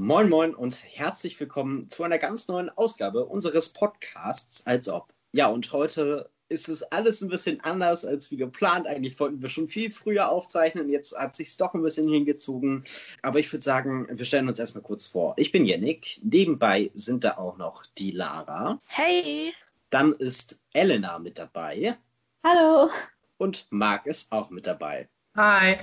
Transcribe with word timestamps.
Moin 0.00 0.28
Moin 0.28 0.54
und 0.54 0.84
herzlich 0.84 1.40
willkommen 1.40 1.90
zu 1.90 2.04
einer 2.04 2.18
ganz 2.18 2.46
neuen 2.46 2.70
Ausgabe 2.70 3.26
unseres 3.26 3.70
Podcasts 3.70 4.64
als 4.64 4.88
ob. 4.88 5.12
Ja, 5.32 5.48
und 5.48 5.72
heute 5.72 6.30
ist 6.48 6.68
es 6.68 6.84
alles 6.84 7.20
ein 7.20 7.28
bisschen 7.28 7.60
anders 7.62 8.04
als 8.04 8.30
wie 8.30 8.36
geplant. 8.36 8.86
Eigentlich 8.86 9.18
wollten 9.18 9.42
wir 9.42 9.48
schon 9.48 9.66
viel 9.66 9.90
früher 9.90 10.30
aufzeichnen, 10.30 10.88
jetzt 10.88 11.18
hat 11.18 11.34
sich 11.34 11.56
doch 11.56 11.74
ein 11.74 11.82
bisschen 11.82 12.08
hingezogen. 12.08 12.84
Aber 13.22 13.40
ich 13.40 13.52
würde 13.52 13.64
sagen, 13.64 14.06
wir 14.08 14.24
stellen 14.24 14.48
uns 14.48 14.60
erstmal 14.60 14.84
kurz 14.84 15.04
vor. 15.04 15.34
Ich 15.36 15.50
bin 15.50 15.66
Yannick, 15.66 16.20
nebenbei 16.22 16.92
sind 16.94 17.24
da 17.24 17.36
auch 17.36 17.58
noch 17.58 17.84
die 17.98 18.12
Lara. 18.12 18.80
Hey! 18.86 19.52
Dann 19.90 20.12
ist 20.12 20.60
Elena 20.74 21.18
mit 21.18 21.40
dabei. 21.40 21.98
Hallo! 22.44 22.88
Und 23.36 23.66
Marc 23.70 24.06
ist 24.06 24.30
auch 24.30 24.50
mit 24.50 24.64
dabei. 24.64 25.08
Hi! 25.34 25.78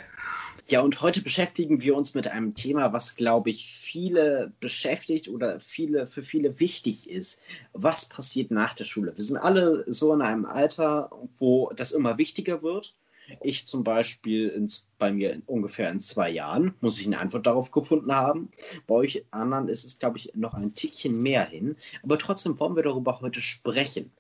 Ja, 0.68 0.82
und 0.82 1.02
heute 1.02 1.22
beschäftigen 1.22 1.82
wir 1.82 1.96
uns 1.96 2.16
mit 2.16 2.28
einem 2.28 2.56
Thema, 2.56 2.92
was, 2.92 3.16
glaube 3.16 3.52
ich, 3.52 3.68
viele 3.68 4.52
beschäftigt 4.60 5.28
oder 5.28 5.60
viele, 5.60 6.08
für 6.08 6.24
viele 6.24 6.60
wichtig 6.60 7.08
ist. 7.10 7.42
Was 7.74 8.10
passiert 8.10 8.50
nach 8.50 8.74
der 8.74 8.86
Schule? 8.86 9.16
Wir 9.16 9.24
sind 9.24 9.38
alle 9.38 9.84
so 9.92 10.12
in 10.14 10.22
einem 10.22 10.46
Alter, 10.46 11.12
wo 11.38 11.72
das 11.76 11.92
immer 11.92 12.18
wichtiger 12.18 12.64
wird. 12.64 12.96
Ich 13.42 13.68
zum 13.68 13.84
Beispiel 13.84 14.50
ins, 14.50 14.88
bei 14.98 15.12
mir 15.12 15.34
in 15.34 15.42
ungefähr 15.46 15.90
in 15.92 16.00
zwei 16.00 16.30
Jahren 16.30 16.74
muss 16.82 17.00
ich 17.00 17.06
eine 17.06 17.20
Antwort 17.20 17.48
darauf 17.48 17.72
gefunden 17.72 18.12
haben. 18.14 18.50
Bei 18.88 18.96
euch 18.96 19.26
anderen 19.32 19.68
ist 19.68 19.84
es, 19.84 20.00
glaube 20.00 20.18
ich, 20.18 20.34
noch 20.36 20.54
ein 20.54 20.74
Tickchen 20.74 21.22
mehr 21.22 21.46
hin. 21.46 21.76
Aber 22.04 22.18
trotzdem 22.18 22.60
wollen 22.60 22.76
wir 22.76 22.84
darüber 22.84 23.22
heute 23.22 23.42
sprechen. 23.42 24.12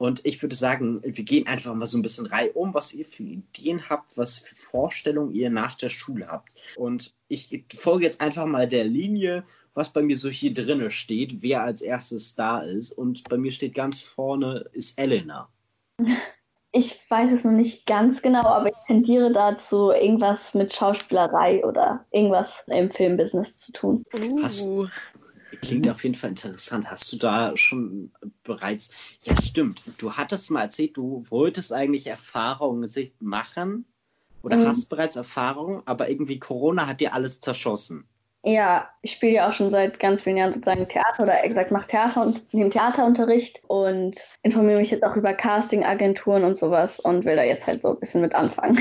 Und 0.00 0.24
ich 0.24 0.40
würde 0.40 0.56
sagen, 0.56 1.02
wir 1.04 1.24
gehen 1.24 1.46
einfach 1.46 1.74
mal 1.74 1.84
so 1.84 1.98
ein 1.98 2.02
bisschen 2.02 2.24
reihum, 2.24 2.72
was 2.72 2.94
ihr 2.94 3.04
für 3.04 3.22
Ideen 3.22 3.90
habt, 3.90 4.16
was 4.16 4.38
für 4.38 4.54
Vorstellungen 4.54 5.34
ihr 5.34 5.50
nach 5.50 5.74
der 5.74 5.90
Schule 5.90 6.26
habt. 6.26 6.48
Und 6.76 7.12
ich 7.28 7.66
folge 7.74 8.06
jetzt 8.06 8.22
einfach 8.22 8.46
mal 8.46 8.66
der 8.66 8.84
Linie, 8.84 9.44
was 9.74 9.92
bei 9.92 10.00
mir 10.00 10.16
so 10.16 10.30
hier 10.30 10.54
drinne 10.54 10.90
steht, 10.90 11.42
wer 11.42 11.64
als 11.64 11.82
erstes 11.82 12.34
da 12.34 12.60
ist. 12.60 12.92
Und 12.92 13.28
bei 13.28 13.36
mir 13.36 13.52
steht 13.52 13.74
ganz 13.74 14.00
vorne 14.00 14.70
ist 14.72 14.98
Elena. 14.98 15.48
Ich 16.72 17.00
weiß 17.08 17.32
es 17.32 17.42
noch 17.42 17.50
nicht 17.50 17.84
ganz 17.84 18.22
genau, 18.22 18.44
aber 18.44 18.68
ich 18.68 18.76
tendiere 18.86 19.32
dazu, 19.32 19.90
irgendwas 19.90 20.54
mit 20.54 20.72
Schauspielerei 20.72 21.64
oder 21.64 22.06
irgendwas 22.12 22.62
im 22.68 22.92
Filmbusiness 22.92 23.58
zu 23.58 23.72
tun. 23.72 24.04
Uh. 24.14 24.40
Hast, 24.44 24.68
Klingt 25.62 25.88
auf 25.88 26.02
jeden 26.04 26.14
Fall 26.14 26.30
interessant. 26.30 26.90
Hast 26.90 27.12
du 27.12 27.16
da 27.16 27.56
schon 27.56 28.12
bereits. 28.44 28.90
Ja, 29.22 29.40
stimmt. 29.42 29.82
Du 29.98 30.12
hattest 30.12 30.50
mal 30.50 30.62
erzählt, 30.62 30.96
du 30.96 31.24
wolltest 31.28 31.72
eigentlich 31.72 32.06
Erfahrungen 32.06 32.88
machen 33.20 33.84
oder 34.42 34.56
mhm. 34.56 34.68
hast 34.68 34.88
bereits 34.88 35.16
Erfahrungen, 35.16 35.82
aber 35.86 36.08
irgendwie 36.08 36.38
Corona 36.38 36.86
hat 36.86 37.00
dir 37.00 37.14
alles 37.14 37.40
zerschossen. 37.40 38.06
Ja, 38.42 38.88
ich 39.02 39.12
spiele 39.12 39.34
ja 39.34 39.48
auch 39.48 39.52
schon 39.52 39.70
seit 39.70 40.00
ganz 40.00 40.22
vielen 40.22 40.38
Jahren 40.38 40.52
sozusagen 40.52 40.88
Theater 40.88 41.24
oder 41.24 41.44
exakt 41.44 41.70
mache 41.70 41.88
Theater 41.88 42.22
und 42.22 42.54
nehme 42.54 42.70
Theaterunterricht 42.70 43.60
und 43.66 44.16
informiere 44.42 44.78
mich 44.78 44.90
jetzt 44.90 45.04
auch 45.04 45.14
über 45.14 45.34
Castingagenturen 45.34 46.44
und 46.44 46.56
sowas 46.56 46.98
und 47.00 47.26
will 47.26 47.36
da 47.36 47.42
jetzt 47.42 47.66
halt 47.66 47.82
so 47.82 47.90
ein 47.90 48.00
bisschen 48.00 48.22
mit 48.22 48.34
anfangen. 48.34 48.78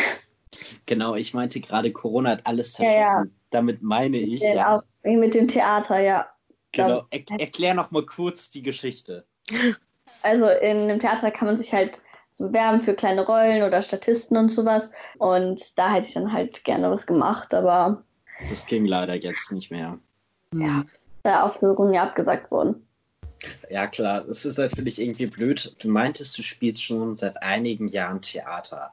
Genau, 0.86 1.16
ich 1.16 1.34
meinte 1.34 1.60
gerade, 1.60 1.92
Corona 1.92 2.32
hat 2.32 2.48
alles 2.48 2.74
zerschossen. 2.74 3.02
Ja, 3.02 3.24
ja. 3.24 3.26
Damit 3.50 3.82
meine 3.82 4.18
ich. 4.18 4.42
Ja, 4.42 4.78
auch 4.78 4.84
mit 5.04 5.34
dem 5.34 5.48
Theater, 5.48 6.00
ja. 6.00 6.28
Genau, 6.72 7.04
er 7.10 7.40
erklär 7.40 7.74
noch 7.74 7.92
mal 7.92 8.06
kurz 8.06 8.50
die 8.50 8.64
Geschichte. 8.64 9.26
Also 10.22 10.48
in 10.48 10.78
einem 10.80 11.00
Theater 11.00 11.32
kann 11.32 11.48
man 11.48 11.58
sich 11.58 11.72
halt 11.72 12.02
so 12.34 12.48
bewerben 12.48 12.82
für 12.82 12.94
kleine 12.94 13.26
Rollen 13.26 13.64
oder 13.64 13.82
Statisten 13.82 14.36
und 14.36 14.50
sowas. 14.50 14.92
Und 15.18 15.62
da 15.78 15.94
hätte 15.94 16.08
ich 16.08 16.14
dann 16.14 16.34
halt 16.34 16.64
gerne 16.66 16.92
was 16.92 17.06
gemacht, 17.06 17.54
aber. 17.54 18.04
Das 18.50 18.66
ging 18.66 18.86
leider 18.86 19.16
jetzt 19.16 19.54
nicht 19.54 19.72
mehr. 19.72 19.98
Ja, 20.54 20.84
da 21.24 21.44
Aufführungen 21.44 21.94
ja 21.94 22.04
abgesagt 22.04 22.52
wurden. 22.52 22.86
Ja, 23.70 23.88
klar, 23.88 24.22
das 24.22 24.46
ist 24.46 24.58
natürlich 24.58 25.00
irgendwie 25.00 25.28
blöd. 25.28 25.76
Du 25.82 25.90
meintest, 25.90 26.38
du 26.38 26.44
spielst 26.44 26.84
schon 26.84 27.16
seit 27.16 27.42
einigen 27.42 27.88
Jahren 27.88 28.22
Theater. 28.22 28.92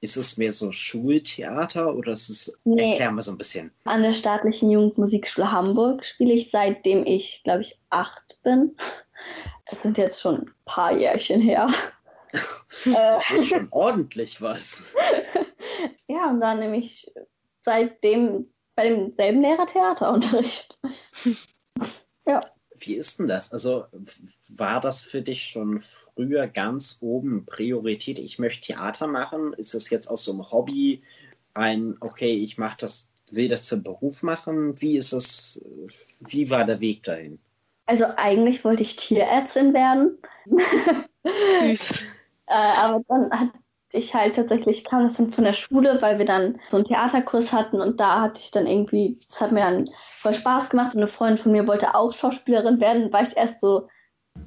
Ist 0.00 0.16
es 0.16 0.38
mehr 0.38 0.52
so 0.52 0.70
Schultheater 0.70 1.94
oder 1.94 2.12
ist 2.12 2.28
es. 2.28 2.60
Nee. 2.64 2.92
Erklär 2.92 3.10
mal 3.10 3.22
so 3.22 3.32
ein 3.32 3.38
bisschen. 3.38 3.72
An 3.84 4.02
der 4.02 4.12
Staatlichen 4.12 4.70
Jugendmusikschule 4.70 5.50
Hamburg 5.50 6.04
spiele 6.04 6.34
ich 6.34 6.50
seitdem 6.50 7.04
ich, 7.04 7.42
glaube 7.42 7.62
ich, 7.62 7.78
acht 7.90 8.38
bin. 8.42 8.76
Es 9.66 9.82
sind 9.82 9.98
jetzt 9.98 10.20
schon 10.20 10.36
ein 10.36 10.54
paar 10.64 10.96
Jährchen 10.96 11.40
her. 11.40 11.68
das 12.84 13.30
ist 13.30 13.48
schon 13.48 13.68
ordentlich 13.70 14.40
was. 14.40 14.84
ja, 16.08 16.30
und 16.30 16.40
dann 16.40 16.60
nehme 16.60 16.78
ich 16.78 17.12
seitdem 17.62 18.46
bei 18.76 18.88
demselben 18.88 19.42
Lehrer 19.42 19.66
Theaterunterricht. 19.66 20.78
ja. 22.26 22.40
Wie 22.80 22.94
ist 22.94 23.18
denn 23.18 23.28
das? 23.28 23.52
Also 23.52 23.84
war 24.48 24.80
das 24.80 25.02
für 25.02 25.22
dich 25.22 25.44
schon 25.44 25.80
früher 25.80 26.46
ganz 26.46 26.98
oben 27.00 27.44
Priorität? 27.46 28.18
Ich 28.18 28.38
möchte 28.38 28.72
Theater 28.72 29.06
machen. 29.06 29.52
Ist 29.54 29.74
das 29.74 29.90
jetzt 29.90 30.08
aus 30.08 30.24
so 30.24 30.32
einem 30.32 30.50
Hobby 30.50 31.02
ein, 31.54 31.96
okay, 32.00 32.32
ich 32.32 32.58
mache 32.58 32.76
das, 32.80 33.08
will 33.30 33.48
das 33.48 33.66
zum 33.66 33.82
Beruf 33.82 34.22
machen? 34.22 34.80
Wie 34.80 34.96
ist 34.96 35.12
es, 35.12 35.64
wie 36.20 36.50
war 36.50 36.64
der 36.64 36.80
Weg 36.80 37.02
dahin? 37.04 37.38
Also 37.86 38.04
eigentlich 38.16 38.64
wollte 38.64 38.82
ich 38.82 38.96
Tierärztin 38.96 39.72
werden. 39.72 40.18
Süß. 41.60 41.90
äh, 42.46 42.52
aber 42.52 43.02
dann 43.08 43.30
hat 43.30 43.50
ich 43.92 44.14
halt 44.14 44.36
tatsächlich 44.36 44.84
kam 44.84 45.04
das 45.04 45.14
dann 45.14 45.32
von 45.32 45.44
der 45.44 45.54
Schule, 45.54 45.98
weil 46.00 46.18
wir 46.18 46.26
dann 46.26 46.60
so 46.68 46.76
einen 46.76 46.86
Theaterkurs 46.86 47.52
hatten 47.52 47.80
und 47.80 47.98
da 47.98 48.20
hatte 48.20 48.40
ich 48.40 48.50
dann 48.50 48.66
irgendwie, 48.66 49.18
das 49.26 49.40
hat 49.40 49.52
mir 49.52 49.60
dann 49.60 49.88
voll 50.20 50.34
Spaß 50.34 50.70
gemacht 50.70 50.94
und 50.94 51.00
eine 51.00 51.08
Freundin 51.08 51.38
von 51.38 51.52
mir 51.52 51.66
wollte 51.66 51.94
auch 51.94 52.12
Schauspielerin 52.12 52.80
werden, 52.80 53.12
war 53.12 53.22
ich 53.22 53.36
erst 53.36 53.60
so 53.60 53.88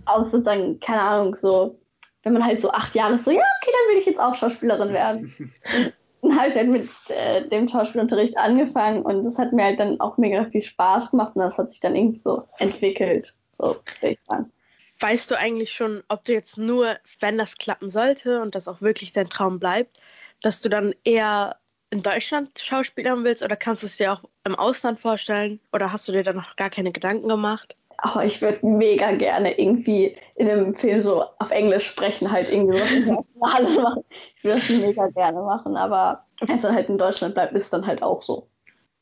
aus 0.05 0.31
sozusagen, 0.31 0.79
keine 0.79 1.01
Ahnung, 1.01 1.35
so, 1.35 1.79
wenn 2.23 2.33
man 2.33 2.45
halt 2.45 2.61
so 2.61 2.71
acht 2.71 2.93
Jahre 2.93 3.15
ist, 3.15 3.25
so, 3.25 3.31
ja, 3.31 3.41
okay, 3.61 3.71
dann 3.71 3.91
will 3.91 3.99
ich 3.99 4.05
jetzt 4.05 4.19
auch 4.19 4.35
Schauspielerin 4.35 4.93
werden. 4.93 5.33
dann 6.21 6.37
habe 6.37 6.49
ich 6.49 6.55
halt 6.55 6.69
mit 6.69 6.89
äh, 7.07 7.47
dem 7.49 7.67
Schauspielunterricht 7.67 8.37
angefangen 8.37 9.01
und 9.03 9.23
das 9.23 9.37
hat 9.39 9.53
mir 9.53 9.63
halt 9.63 9.79
dann 9.79 9.99
auch 9.99 10.17
mega 10.17 10.45
viel 10.45 10.61
Spaß 10.61 11.11
gemacht 11.11 11.35
und 11.35 11.41
das 11.41 11.57
hat 11.57 11.71
sich 11.71 11.79
dann 11.79 11.95
irgendwie 11.95 12.19
so 12.19 12.43
entwickelt, 12.59 13.33
so 13.53 13.77
würde 14.01 14.13
ich 14.13 14.19
sagen. 14.27 14.51
Weißt 15.01 15.31
du 15.31 15.37
eigentlich 15.37 15.73
schon, 15.73 16.03
ob 16.09 16.23
du 16.25 16.33
jetzt 16.33 16.57
nur, 16.57 16.97
wenn 17.19 17.37
das 17.37 17.57
klappen 17.57 17.89
sollte 17.89 18.41
und 18.41 18.53
das 18.53 18.67
auch 18.67 18.81
wirklich 18.81 19.11
dein 19.11 19.29
Traum 19.29 19.59
bleibt, 19.59 19.99
dass 20.41 20.61
du 20.61 20.69
dann 20.69 20.93
eher 21.03 21.57
in 21.89 22.03
Deutschland 22.03 22.57
Schauspielern 22.59 23.23
willst 23.23 23.43
oder 23.43 23.55
kannst 23.55 23.81
du 23.81 23.87
es 23.87 23.97
dir 23.97 24.13
auch 24.13 24.23
im 24.43 24.55
Ausland 24.55 24.99
vorstellen 24.99 25.59
oder 25.73 25.91
hast 25.91 26.07
du 26.07 26.11
dir 26.11 26.23
da 26.23 26.33
noch 26.33 26.55
gar 26.55 26.69
keine 26.69 26.91
Gedanken 26.91 27.27
gemacht? 27.27 27.75
Oh, 28.03 28.19
ich 28.19 28.41
würde 28.41 28.65
mega 28.65 29.11
gerne 29.13 29.59
irgendwie 29.59 30.17
in 30.35 30.49
einem 30.49 30.75
Film 30.75 31.01
so 31.01 31.23
auf 31.39 31.51
Englisch 31.51 31.87
sprechen, 31.87 32.31
halt 32.31 32.49
irgendwie 32.49 32.77
so 33.05 33.25
alles 33.41 33.77
machen. 33.77 34.03
Ich 34.37 34.43
würde 34.43 34.59
das 34.59 34.69
mega 34.69 35.07
gerne 35.09 35.41
machen, 35.41 35.75
aber 35.77 36.25
wenn 36.39 36.55
es 36.55 36.61
dann 36.61 36.73
halt 36.73 36.89
in 36.89 36.97
Deutschland 36.97 37.35
bleibt, 37.35 37.53
ist 37.53 37.71
dann 37.71 37.85
halt 37.85 38.01
auch 38.01 38.23
so. 38.23 38.47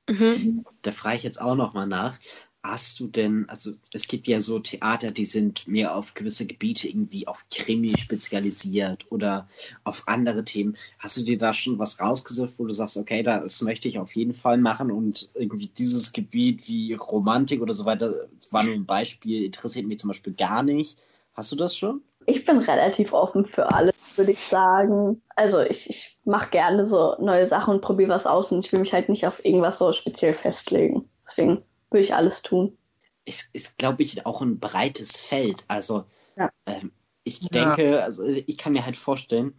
Mhm. 0.09 0.65
Da 0.81 0.91
frage 0.91 1.17
ich 1.17 1.23
jetzt 1.23 1.41
auch 1.41 1.55
nochmal 1.55 1.87
nach. 1.87 2.17
Hast 2.61 2.99
du 2.99 3.07
denn, 3.07 3.45
also 3.47 3.71
es 3.93 4.05
gibt 4.07 4.27
ja 4.27 4.41
so 4.41 4.59
Theater, 4.59 5.11
die 5.11 5.23
sind 5.23 5.65
mehr 5.65 5.95
auf 5.95 6.13
gewisse 6.13 6.45
Gebiete 6.45 6.89
irgendwie 6.89 7.25
auf 7.25 7.45
Krimi 7.49 7.97
spezialisiert 7.97 9.05
oder 9.09 9.47
auf 9.85 10.03
andere 10.07 10.43
Themen. 10.43 10.75
Hast 10.97 11.15
du 11.15 11.21
dir 11.21 11.37
da 11.37 11.53
schon 11.53 11.79
was 11.79 12.01
rausgesucht, 12.01 12.53
wo 12.57 12.65
du 12.65 12.73
sagst, 12.73 12.97
okay, 12.97 13.23
das 13.23 13.61
möchte 13.61 13.87
ich 13.87 13.97
auf 13.97 14.13
jeden 14.13 14.33
Fall 14.33 14.57
machen 14.57 14.91
und 14.91 15.29
irgendwie 15.35 15.67
dieses 15.67 16.11
Gebiet 16.11 16.67
wie 16.67 16.93
Romantik 16.95 17.61
oder 17.61 17.73
so 17.73 17.85
weiter, 17.85 18.13
war 18.51 18.63
nur 18.63 18.75
ein 18.75 18.85
Beispiel, 18.85 19.45
interessiert 19.45 19.87
mich 19.87 19.99
zum 19.99 20.09
Beispiel 20.09 20.33
gar 20.33 20.61
nicht. 20.61 20.99
Hast 21.35 21.53
du 21.53 21.55
das 21.55 21.77
schon? 21.77 22.01
Ich 22.25 22.45
bin 22.45 22.59
relativ 22.59 23.13
offen 23.13 23.45
für 23.45 23.73
alles, 23.73 23.95
würde 24.17 24.31
ich 24.31 24.43
sagen. 24.43 25.21
Also 25.37 25.59
ich, 25.61 25.89
ich 25.89 26.19
mache 26.25 26.49
gerne 26.49 26.85
so 26.85 27.15
neue 27.19 27.47
Sachen 27.47 27.75
und 27.75 27.81
probiere 27.81 28.09
was 28.09 28.27
aus 28.27 28.51
und 28.51 28.65
ich 28.65 28.73
will 28.73 28.81
mich 28.81 28.91
halt 28.91 29.07
nicht 29.07 29.25
auf 29.25 29.43
irgendwas 29.45 29.77
so 29.77 29.93
speziell 29.93 30.33
festlegen. 30.33 31.09
Deswegen 31.25 31.63
würde 31.91 32.03
ich 32.03 32.13
alles 32.13 32.41
tun. 32.41 32.77
Es 33.25 33.49
ist, 33.53 33.77
glaube 33.77 34.03
ich, 34.03 34.25
auch 34.25 34.41
ein 34.41 34.59
breites 34.59 35.17
Feld. 35.17 35.63
Also 35.67 36.05
ja. 36.35 36.51
ähm, 36.65 36.91
ich 37.23 37.39
denke, 37.49 37.91
ja. 37.91 37.99
also 37.99 38.23
ich 38.23 38.57
kann 38.57 38.73
mir 38.73 38.85
halt 38.85 38.97
vorstellen, 38.97 39.53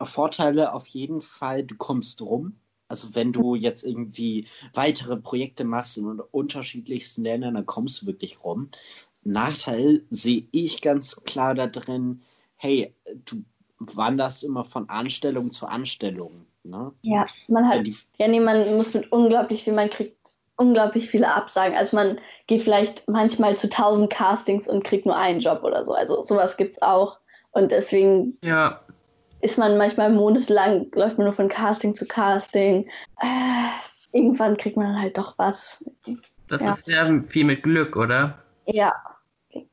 Vorteile 0.00 0.72
auf 0.72 0.86
jeden 0.86 1.20
Fall, 1.20 1.64
du 1.64 1.76
kommst 1.76 2.20
rum. 2.22 2.60
Also 2.88 3.14
wenn 3.14 3.32
du 3.32 3.54
jetzt 3.54 3.82
irgendwie 3.82 4.46
weitere 4.72 5.16
Projekte 5.16 5.64
machst 5.64 5.98
in 5.98 6.06
unterschiedlichsten 6.06 7.22
Ländern, 7.22 7.54
dann 7.54 7.66
kommst 7.66 8.02
du 8.02 8.06
wirklich 8.06 8.42
rum. 8.44 8.70
Nachteil 9.24 10.04
sehe 10.10 10.46
ich 10.52 10.80
ganz 10.80 11.16
klar 11.24 11.54
da 11.54 11.66
drin, 11.66 12.22
hey, 12.56 12.94
du 13.24 13.44
wanderst 13.78 14.42
immer 14.42 14.64
von 14.64 14.88
Anstellung 14.88 15.52
zu 15.52 15.66
Anstellung. 15.66 16.46
Ne? 16.64 16.92
Ja, 17.02 17.26
man 17.48 17.68
hat, 17.68 17.86
ja, 18.18 18.28
nee, 18.28 18.40
man 18.40 18.76
muss 18.76 18.92
mit 18.92 19.10
unglaublich 19.12 19.64
viel, 19.64 19.72
man 19.72 19.90
kriegt 19.90 20.17
unglaublich 20.58 21.08
viele 21.08 21.32
Absagen. 21.32 21.76
Also 21.76 21.96
man 21.96 22.18
geht 22.46 22.64
vielleicht 22.64 23.08
manchmal 23.08 23.56
zu 23.56 23.70
tausend 23.70 24.10
Castings 24.10 24.68
und 24.68 24.84
kriegt 24.84 25.06
nur 25.06 25.16
einen 25.16 25.40
Job 25.40 25.62
oder 25.62 25.84
so. 25.86 25.92
Also 25.94 26.22
sowas 26.24 26.56
gibt 26.56 26.72
es 26.72 26.82
auch. 26.82 27.18
Und 27.52 27.72
deswegen 27.72 28.36
ja. 28.42 28.80
ist 29.40 29.56
man 29.56 29.78
manchmal 29.78 30.10
monatelang, 30.10 30.86
läuft 30.94 31.16
man 31.16 31.28
nur 31.28 31.34
von 31.34 31.48
Casting 31.48 31.94
zu 31.96 32.06
Casting. 32.06 32.88
Äh, 33.20 33.68
irgendwann 34.12 34.56
kriegt 34.56 34.76
man 34.76 35.00
halt 35.00 35.16
doch 35.16 35.38
was. 35.38 35.88
Das 36.48 36.60
Ja. 36.60 36.72
ist 36.72 36.84
sehr 36.84 37.22
viel 37.28 37.44
mit 37.44 37.62
Glück, 37.62 37.96
oder? 37.96 38.38
Ja, 38.66 38.92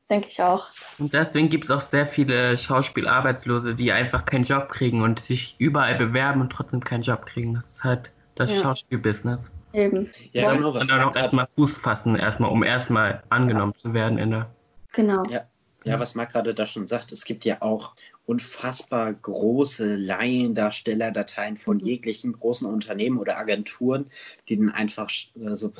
denke 0.10 0.28
ich 0.30 0.42
auch. 0.42 0.68
Und 1.00 1.14
deswegen 1.14 1.50
gibt 1.50 1.66
es 1.66 1.72
auch 1.72 1.82
sehr 1.82 2.06
viele 2.08 2.58
Schauspielarbeitslose, 2.58 3.74
die 3.74 3.92
einfach 3.92 4.26
keinen 4.26 4.44
Job 4.44 4.70
kriegen 4.70 5.02
und 5.02 5.26
sich 5.26 5.56
überall 5.58 5.96
bewerben 5.96 6.42
und 6.42 6.52
trotzdem 6.52 6.84
keinen 6.84 7.04
Job 7.04 7.26
kriegen. 7.26 7.56
Das 7.56 7.66
ist 7.70 7.84
halt 7.84 8.12
das 8.36 8.52
Ja. 8.52 8.62
Schauspielbusiness. 8.62 9.40
Eben. 9.76 10.10
Ja, 10.32 10.44
Ja, 10.44 10.54
genau, 10.56 10.74
was 10.74 10.84
Und 10.84 10.92
dann 10.92 11.02
auch 11.02 11.16
erstmal 11.16 11.48
Fuß 11.48 11.78
fassen, 11.78 12.16
erstmal, 12.16 12.50
um 12.52 12.64
erstmal 12.64 13.24
angenommen 13.30 13.76
zu 13.76 13.94
werden 13.94 14.18
in 14.18 14.32
der. 14.32 14.56
Genau. 14.94 15.24
Ja, 15.86 16.00
was 16.00 16.16
Marc 16.16 16.32
gerade 16.32 16.56
da 16.56 16.66
schon 16.66 16.88
sagt, 16.88 17.12
es 17.12 17.26
gibt 17.26 17.46
ja 17.46 17.62
auch 17.62 17.94
unfassbar 18.26 19.14
große 19.14 19.96
Laiendarstellerdateien 19.96 21.58
von 21.58 21.80
jeglichen 21.80 22.34
großen 22.34 22.68
Unternehmen 22.68 23.20
oder 23.20 23.38
Agenturen, 23.38 24.08
die 24.50 24.58
dann 24.58 24.72
einfach, 24.72 25.12
also, 25.46 25.74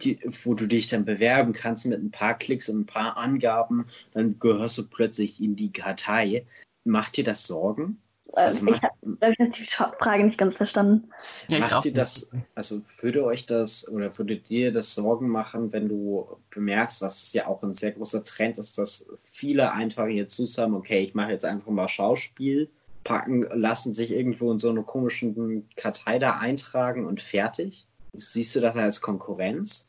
die, 0.00 0.18
wo 0.44 0.54
du 0.54 0.66
dich 0.66 0.88
dann 0.88 1.04
bewerben 1.04 1.52
kannst 1.52 1.84
mit 1.84 2.02
ein 2.02 2.10
paar 2.10 2.38
Klicks 2.38 2.70
und 2.70 2.80
ein 2.80 2.86
paar 2.86 3.18
Angaben, 3.18 3.86
dann 4.12 4.38
gehörst 4.38 4.78
du 4.78 4.86
plötzlich 4.86 5.42
in 5.42 5.56
die 5.56 5.72
Kartei. 5.72 6.46
Macht 6.84 7.18
dir 7.18 7.24
das 7.24 7.46
Sorgen? 7.46 8.00
Also 8.34 8.66
Ähm, 8.66 8.74
ich 8.74 8.82
habe 8.82 9.34
die 9.50 9.64
Scha- 9.64 9.96
Frage 9.98 10.24
nicht 10.24 10.38
ganz 10.38 10.56
verstanden. 10.56 11.10
Ja, 11.48 11.60
macht 11.60 11.84
nicht. 11.84 11.96
das, 11.96 12.30
also 12.54 12.82
würde 13.00 13.24
euch 13.24 13.46
das 13.46 13.88
oder 13.88 14.16
würde 14.18 14.36
dir 14.36 14.72
das 14.72 14.94
Sorgen 14.94 15.28
machen, 15.28 15.72
wenn 15.72 15.88
du 15.88 16.36
bemerkst, 16.50 17.02
was 17.02 17.32
ja 17.32 17.46
auch 17.46 17.62
ein 17.62 17.74
sehr 17.74 17.92
großer 17.92 18.24
Trend 18.24 18.58
ist, 18.58 18.78
dass 18.78 19.06
viele 19.22 19.72
einfach 19.72 20.06
jetzt 20.06 20.36
zusammen, 20.36 20.74
okay, 20.74 21.00
ich 21.00 21.14
mache 21.14 21.32
jetzt 21.32 21.44
einfach 21.44 21.70
mal 21.70 21.88
Schauspiel, 21.88 22.70
packen, 23.04 23.42
lassen 23.52 23.92
sich 23.94 24.10
irgendwo 24.10 24.50
in 24.50 24.58
so 24.58 24.70
eine 24.70 24.82
komischen 24.82 25.68
Kartei 25.76 26.18
da 26.18 26.38
eintragen 26.38 27.06
und 27.06 27.20
fertig? 27.20 27.86
Siehst 28.14 28.56
du 28.56 28.60
das 28.60 28.76
als 28.76 29.00
Konkurrenz? 29.00 29.86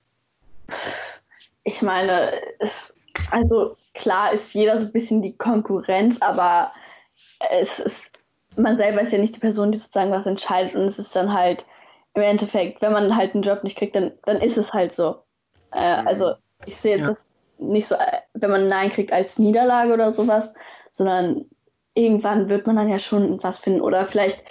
Ich 1.64 1.82
meine, 1.82 2.32
es, 2.60 2.94
also 3.32 3.78
klar 3.94 4.34
ist 4.34 4.54
jeder 4.54 4.78
so 4.80 4.86
ein 4.86 4.92
bisschen 4.92 5.22
die 5.22 5.36
Konkurrenz, 5.38 6.22
aber 6.22 6.74
es 7.52 7.80
ist, 7.80 8.12
man 8.58 8.78
selber 8.78 9.02
ist 9.02 9.12
ja 9.12 9.18
nicht 9.18 9.36
die 9.36 9.40
Person, 9.40 9.72
die 9.72 9.78
sozusagen 9.78 10.12
was 10.12 10.26
entscheidet 10.26 10.76
und 10.76 10.84
es 10.84 11.00
ist 11.00 11.16
dann 11.16 11.34
halt 11.34 11.66
im 12.14 12.22
Endeffekt, 12.22 12.82
wenn 12.82 12.94
man 12.94 13.16
halt 13.16 13.34
einen 13.34 13.44
Job 13.44 13.64
nicht 13.64 13.78
kriegt, 13.78 13.96
dann, 13.96 14.14
dann 14.26 14.40
ist 14.42 14.58
es 14.58 14.74
halt 14.74 14.94
so. 14.94 15.18
Äh, 15.74 16.02
Mhm. 16.02 16.08
Also 16.08 16.34
ich 16.66 16.78
sehe 16.78 16.98
Ja. 16.98 17.08
das 17.08 17.18
nicht 17.58 17.88
so, 17.88 17.96
äh, 17.96 18.20
wenn 18.34 18.52
man 18.52 18.62
ein 18.64 18.70
Nein 18.70 18.92
kriegt 18.92 19.12
als 19.12 19.38
Niederlage 19.38 19.94
oder 19.94 20.12
sowas, 20.12 20.54
sondern 20.92 21.46
irgendwann 21.94 22.50
wird 22.50 22.68
man 22.68 22.76
dann 22.76 22.90
ja 22.90 23.00
schon 23.00 23.42
was 23.44 23.60
finden 23.60 23.82
oder 23.82 24.06
vielleicht 24.08 24.44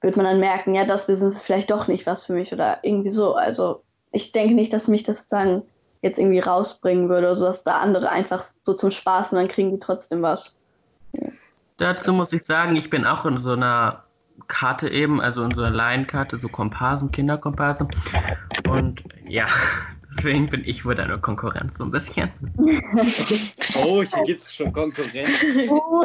wird 0.00 0.16
man 0.16 0.26
dann 0.26 0.40
merken, 0.40 0.74
ja, 0.74 0.84
das 0.84 1.06
Business 1.06 1.36
ist 1.36 1.42
vielleicht 1.42 1.70
doch 1.70 1.86
nicht 1.86 2.06
was 2.06 2.26
für 2.26 2.32
mich 2.32 2.52
oder 2.52 2.78
irgendwie 2.82 3.10
so. 3.10 3.34
Also 3.34 3.82
ich 4.10 4.32
denke 4.32 4.54
nicht, 4.54 4.72
dass 4.72 4.88
mich 4.88 5.04
das 5.04 5.18
sozusagen 5.18 5.62
jetzt 6.02 6.18
irgendwie 6.18 6.40
rausbringen 6.40 7.08
würde, 7.08 7.28
oder 7.28 7.36
so 7.36 7.44
dass 7.46 7.62
da 7.62 7.78
andere 7.78 8.08
einfach 8.10 8.44
so 8.64 8.74
zum 8.74 8.90
Spaß 8.90 9.32
und 9.32 9.38
dann 9.38 9.48
kriegen 9.48 9.70
die 9.70 9.78
trotzdem 9.78 10.22
was. 10.22 10.56
Dazu 11.82 12.12
muss 12.12 12.32
ich 12.32 12.44
sagen, 12.44 12.76
ich 12.76 12.90
bin 12.90 13.04
auch 13.04 13.26
in 13.26 13.42
so 13.42 13.54
einer 13.54 14.04
Karte 14.46 14.88
eben, 14.88 15.20
also 15.20 15.42
in 15.42 15.50
so 15.50 15.62
einer 15.62 15.74
Laienkarte, 15.74 16.38
so 16.38 16.48
Komparsen, 16.48 17.10
Kinderkomparsen. 17.10 17.88
Und 18.68 19.02
ja, 19.26 19.48
deswegen 20.16 20.48
bin 20.48 20.62
ich 20.64 20.84
wohl 20.84 20.94
deine 20.94 21.18
Konkurrenz 21.18 21.76
so 21.76 21.82
ein 21.82 21.90
bisschen. 21.90 22.30
Oh, 23.74 24.04
hier 24.04 24.22
gibt 24.24 24.42
es 24.42 24.54
schon 24.54 24.72
Konkurrenz. 24.72 25.28
Oh, 25.68 26.04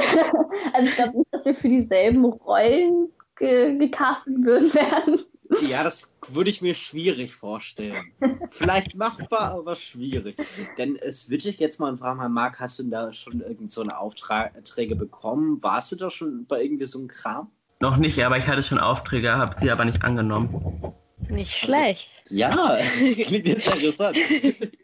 also 0.74 0.90
ich 0.90 0.96
glaube 0.96 1.18
nicht, 1.20 1.32
dass 1.32 1.46
wir 1.46 1.54
für 1.54 1.70
dieselben 1.70 2.26
Rollen 2.26 3.10
ge 3.36 3.78
gecastet 3.78 4.34
würden 4.44 4.74
werden. 4.74 5.26
Ja, 5.62 5.84
das 5.84 6.12
würde 6.28 6.50
ich 6.50 6.62
mir 6.62 6.76
schwierig 6.76 7.34
vorstellen. 7.36 8.12
Vielleicht 8.52 8.96
machbar, 8.96 9.54
aber 9.54 9.76
schwierig. 9.76 10.36
Denn 10.78 10.96
es 10.98 11.30
würde 11.30 11.50
ich 11.50 11.60
jetzt 11.60 11.80
mal 11.80 11.96
fragen, 11.98 12.32
Marc, 12.34 12.60
hast 12.60 12.80
du 12.80 12.84
da 12.84 13.12
schon 13.14 13.42
irgend 13.42 13.72
so 13.72 13.82
eine 13.82 13.98
Aufträge 13.98 14.96
bekommen? 14.96 15.62
Warst 15.62 15.92
du 15.92 15.96
da 15.96 16.10
schon 16.10 16.46
bei 16.46 16.62
irgendwie 16.64 16.86
so 16.86 17.00
einem 17.00 17.08
Kram? 17.08 17.50
Noch 17.80 17.98
nicht, 17.98 18.22
aber 18.24 18.38
ich 18.38 18.48
hatte 18.48 18.64
schon 18.64 18.80
Aufträge, 18.80 19.32
habe 19.32 19.56
sie 19.60 19.70
aber 19.72 19.86
nicht 19.86 20.04
angenommen. 20.04 20.94
Nicht 21.30 21.64
Also- 21.64 21.74
schlecht. 21.76 22.10
Ja, 22.30 22.78
klingt 22.98 23.48
interessant. 23.48 24.18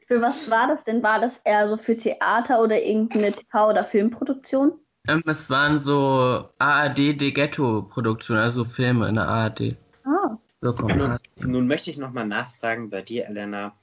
Für 0.08 0.22
was 0.22 0.50
war 0.50 0.68
das 0.68 0.84
denn? 0.84 1.04
War 1.04 1.20
das 1.20 1.40
eher 1.44 1.68
so 1.70 1.78
für 1.78 1.98
Theater 1.98 2.62
oder 2.62 2.82
irgendeine 2.82 3.32
TV- 3.32 3.70
oder 3.70 3.84
Filmproduktion? 3.84 4.74
Ähm, 5.08 5.22
es 5.26 5.50
waren 5.50 5.82
so 5.82 6.48
ARD 6.60 6.98
De 7.20 7.32
Ghetto-Produktionen, 7.32 8.40
also 8.42 8.64
Filme 8.64 9.10
in 9.10 9.16
der 9.16 9.28
ARD. 9.28 9.76
So 10.64 10.70
Nun, 10.70 10.78
Komparsen. 10.78 11.20
nun 11.42 11.68
möchte 11.68 11.90
ich 11.90 11.98
nochmal 11.98 12.26
nachfragen 12.26 12.90
bei 12.90 13.02
dir, 13.02 13.26
Elena. 13.28 13.76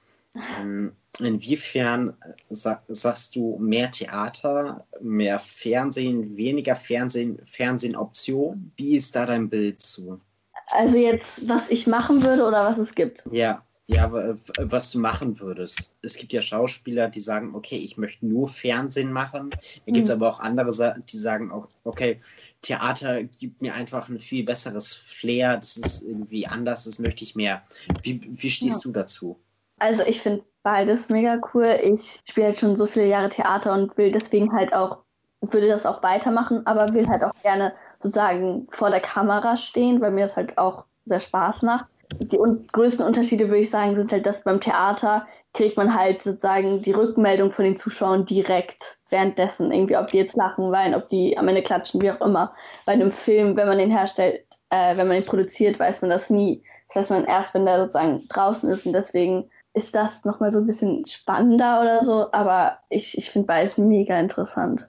Ähm, 0.58 0.92
Inwiefern 1.18 2.16
äh, 2.22 2.54
sa 2.54 2.82
sagst 2.88 3.36
du 3.36 3.58
mehr 3.58 3.90
Theater, 3.90 4.86
mehr 5.02 5.38
Fernsehen, 5.40 6.34
weniger 6.38 6.74
Fernsehen, 6.76 7.38
Fernsehen-Option? 7.44 8.72
Wie 8.76 8.96
ist 8.96 9.14
da 9.14 9.26
dein 9.26 9.50
Bild 9.50 9.82
zu? 9.82 10.20
also 10.68 10.96
jetzt, 10.96 11.46
was 11.46 11.68
ich 11.68 11.86
machen 11.86 12.22
würde 12.22 12.46
oder 12.46 12.64
was 12.64 12.78
es 12.78 12.94
gibt. 12.94 13.28
Ja, 13.30 13.62
ja, 13.90 14.12
w- 14.12 14.34
w- 14.36 14.52
was 14.70 14.90
du 14.92 14.98
machen 15.00 15.40
würdest. 15.40 15.96
Es 16.02 16.16
gibt 16.16 16.32
ja 16.32 16.42
Schauspieler, 16.42 17.08
die 17.08 17.20
sagen, 17.20 17.54
okay, 17.54 17.76
ich 17.78 17.96
möchte 17.96 18.26
nur 18.26 18.48
Fernsehen 18.48 19.12
machen. 19.12 19.54
Da 19.86 19.92
gibt 19.92 20.08
es 20.08 20.10
Mhm. 20.10 20.14
aber 20.14 20.28
auch 20.30 20.40
andere, 20.40 21.02
die 21.08 21.18
sagen 21.18 21.50
auch, 21.52 21.68
okay, 21.84 22.20
Theater 22.62 23.24
gibt 23.24 23.60
mir 23.62 23.74
einfach 23.74 24.08
ein 24.08 24.18
viel 24.18 24.44
besseres 24.44 24.94
Flair, 24.94 25.56
das 25.56 25.76
ist 25.76 26.02
irgendwie 26.02 26.46
anders, 26.46 26.84
das 26.84 26.98
möchte 26.98 27.24
ich 27.24 27.34
mehr. 27.36 27.64
Wie, 28.02 28.20
wie 28.30 28.50
stehst 28.50 28.84
du 28.84 28.92
dazu? 28.92 29.40
Also 29.78 30.02
ich 30.04 30.20
finde 30.22 30.44
beides 30.62 31.08
mega 31.08 31.40
cool. 31.54 31.78
Ich 31.82 32.20
spiele 32.28 32.48
halt 32.48 32.58
schon 32.60 32.76
so 32.76 32.86
viele 32.86 33.06
Jahre 33.06 33.28
Theater 33.30 33.72
und 33.74 33.96
will 33.96 34.12
deswegen 34.12 34.52
halt 34.52 34.72
auch, 34.74 35.04
würde 35.40 35.68
das 35.68 35.86
auch 35.86 36.02
weitermachen, 36.02 36.66
aber 36.66 36.94
will 36.94 37.08
halt 37.08 37.24
auch 37.24 37.32
gerne 37.42 37.74
sozusagen 38.00 38.68
vor 38.70 38.90
der 38.90 39.00
Kamera 39.00 39.56
stehen, 39.56 40.00
weil 40.00 40.10
mir 40.12 40.26
das 40.26 40.36
halt 40.36 40.58
auch 40.58 40.84
sehr 41.06 41.20
Spaß 41.20 41.62
macht. 41.62 41.89
Die 42.18 42.38
un 42.38 42.66
größten 42.72 43.04
Unterschiede, 43.04 43.48
würde 43.48 43.60
ich 43.60 43.70
sagen, 43.70 43.94
sind 43.94 44.12
halt, 44.12 44.26
dass 44.26 44.42
beim 44.42 44.60
Theater 44.60 45.26
kriegt 45.52 45.76
man 45.76 45.94
halt 45.94 46.22
sozusagen 46.22 46.82
die 46.82 46.92
Rückmeldung 46.92 47.52
von 47.52 47.64
den 47.64 47.76
Zuschauern 47.76 48.24
direkt 48.24 48.98
währenddessen. 49.10 49.72
Irgendwie, 49.72 49.96
ob 49.96 50.08
die 50.08 50.18
jetzt 50.18 50.36
lachen, 50.36 50.70
weinen, 50.70 50.94
ob 50.94 51.08
die 51.08 51.36
am 51.38 51.48
Ende 51.48 51.62
klatschen, 51.62 52.00
wie 52.00 52.10
auch 52.10 52.20
immer. 52.20 52.54
Bei 52.86 52.92
einem 52.92 53.12
Film, 53.12 53.56
wenn 53.56 53.66
man 53.66 53.78
den 53.78 53.90
herstellt, 53.90 54.44
äh, 54.70 54.96
wenn 54.96 55.08
man 55.08 55.16
den 55.16 55.24
produziert, 55.24 55.78
weiß 55.78 56.02
man 56.02 56.10
das 56.10 56.30
nie. 56.30 56.62
Das 56.88 57.04
weiß 57.04 57.10
man 57.10 57.24
erst, 57.24 57.54
wenn 57.54 57.64
der 57.64 57.80
sozusagen 57.80 58.26
draußen 58.28 58.70
ist 58.70 58.86
und 58.86 58.92
deswegen 58.92 59.50
ist 59.74 59.94
das 59.94 60.24
nochmal 60.24 60.50
so 60.50 60.58
ein 60.58 60.66
bisschen 60.66 61.06
spannender 61.06 61.80
oder 61.80 62.04
so, 62.04 62.32
aber 62.32 62.78
ich, 62.88 63.16
ich 63.16 63.30
finde 63.30 63.46
beides 63.46 63.78
mega 63.78 64.18
interessant. 64.18 64.88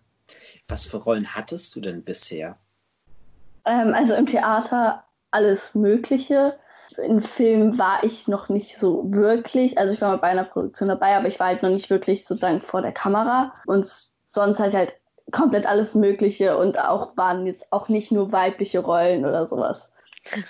Was 0.67 0.85
für 0.85 0.97
Rollen 0.97 1.35
hattest 1.35 1.75
du 1.75 1.81
denn 1.81 2.03
bisher? 2.03 2.57
Ähm, 3.65 3.93
also 3.93 4.15
im 4.15 4.25
Theater 4.25 5.03
alles 5.29 5.75
Mögliche. 5.75 6.57
In 6.97 7.21
Film 7.21 7.77
war 7.77 8.03
ich 8.03 8.27
noch 8.27 8.49
nicht 8.49 8.79
so 8.79 9.11
wirklich, 9.11 9.77
also 9.77 9.93
ich 9.93 10.01
war 10.01 10.09
mal 10.09 10.17
bei 10.17 10.27
einer 10.27 10.43
Produktion 10.43 10.89
dabei, 10.89 11.15
aber 11.15 11.27
ich 11.27 11.39
war 11.39 11.47
halt 11.47 11.63
noch 11.63 11.69
nicht 11.69 11.89
wirklich 11.89 12.25
sozusagen 12.25 12.61
vor 12.61 12.81
der 12.81 12.91
Kamera 12.91 13.53
und 13.65 13.89
sonst 14.31 14.59
halt 14.59 14.73
halt 14.73 14.93
komplett 15.31 15.65
alles 15.65 15.95
Mögliche 15.95 16.57
und 16.57 16.77
auch 16.77 17.15
waren 17.17 17.45
jetzt 17.45 17.71
auch 17.71 17.89
nicht 17.89 18.11
nur 18.11 18.31
weibliche 18.31 18.79
Rollen 18.79 19.25
oder 19.25 19.47
sowas. 19.47 19.89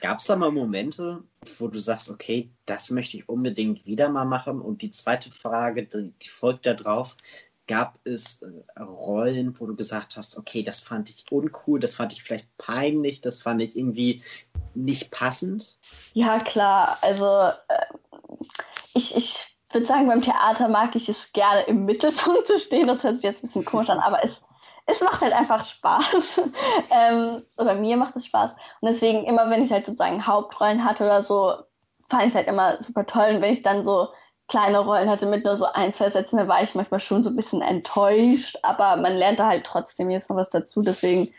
Gab 0.01 0.19
es 0.19 0.25
da 0.25 0.35
mal 0.35 0.51
Momente, 0.51 1.23
wo 1.57 1.67
du 1.67 1.79
sagst, 1.79 2.09
okay, 2.09 2.51
das 2.65 2.91
möchte 2.91 3.17
ich 3.17 3.29
unbedingt 3.29 3.85
wieder 3.85 4.09
mal 4.09 4.25
machen? 4.25 4.59
Und 4.59 4.81
die 4.81 4.91
zweite 4.91 5.31
Frage, 5.31 5.85
die, 5.85 6.11
die 6.21 6.29
folgt 6.29 6.65
da 6.65 6.73
drauf, 6.73 7.15
gab 7.67 7.99
es 8.03 8.41
äh, 8.41 8.81
Rollen, 8.81 9.59
wo 9.59 9.65
du 9.65 9.75
gesagt 9.75 10.17
hast, 10.17 10.37
okay, 10.37 10.63
das 10.63 10.81
fand 10.81 11.09
ich 11.09 11.25
uncool, 11.31 11.79
das 11.79 11.95
fand 11.95 12.11
ich 12.13 12.23
vielleicht 12.23 12.47
peinlich, 12.57 13.21
das 13.21 13.41
fand 13.41 13.61
ich 13.61 13.77
irgendwie 13.77 14.23
nicht 14.73 15.11
passend? 15.11 15.77
Ja, 16.13 16.39
klar. 16.39 16.97
Also 17.01 17.25
äh, 17.25 17.85
ich, 18.93 19.15
ich 19.15 19.57
würde 19.71 19.85
sagen, 19.85 20.07
beim 20.07 20.21
Theater 20.21 20.67
mag 20.67 20.95
ich 20.95 21.09
es 21.09 21.31
gerne 21.33 21.61
im 21.61 21.85
Mittelpunkt 21.85 22.47
zu 22.47 22.59
stehen. 22.59 22.87
Das 22.87 23.03
hört 23.03 23.15
sich 23.15 23.23
jetzt 23.23 23.43
ein 23.43 23.47
bisschen 23.47 23.65
komisch 23.65 23.89
an, 23.89 23.99
aber 23.99 24.23
es, 24.23 24.31
es 24.85 25.01
macht 25.01 25.21
halt 25.21 25.33
einfach 25.33 25.63
Spaß. 25.63 26.41
ähm, 26.91 27.43
oder 27.57 27.75
mir 27.75 27.97
macht 27.97 28.15
es 28.15 28.25
Spaß. 28.25 28.51
Und 28.81 28.89
deswegen, 28.89 29.23
immer 29.23 29.49
wenn 29.49 29.63
ich 29.63 29.71
halt 29.71 29.85
sozusagen 29.85 30.25
Hauptrollen 30.25 30.83
hatte 30.83 31.05
oder 31.05 31.23
so, 31.23 31.53
fand 32.09 32.23
ich 32.23 32.29
es 32.29 32.35
halt 32.35 32.47
immer 32.47 32.81
super 32.81 33.05
toll. 33.05 33.35
Und 33.35 33.41
wenn 33.41 33.53
ich 33.53 33.61
dann 33.61 33.83
so 33.83 34.09
kleine 34.51 34.79
Rollen 34.79 35.09
hatte 35.09 35.25
mit 35.25 35.45
nur 35.45 35.55
so 35.55 35.65
ein, 35.65 35.93
zwei 35.93 36.09
Sätzen, 36.09 36.35
da 36.37 36.47
war 36.47 36.61
ich 36.61 36.75
manchmal 36.75 36.99
schon 36.99 37.23
so 37.23 37.29
ein 37.29 37.37
bisschen 37.37 37.61
enttäuscht. 37.61 38.57
Aber 38.63 38.97
man 38.97 39.15
lernt 39.15 39.39
da 39.39 39.47
halt 39.47 39.65
trotzdem 39.65 40.09
jetzt 40.11 40.29
noch 40.29 40.35
was 40.35 40.49
dazu. 40.49 40.81
Deswegen 40.81 41.33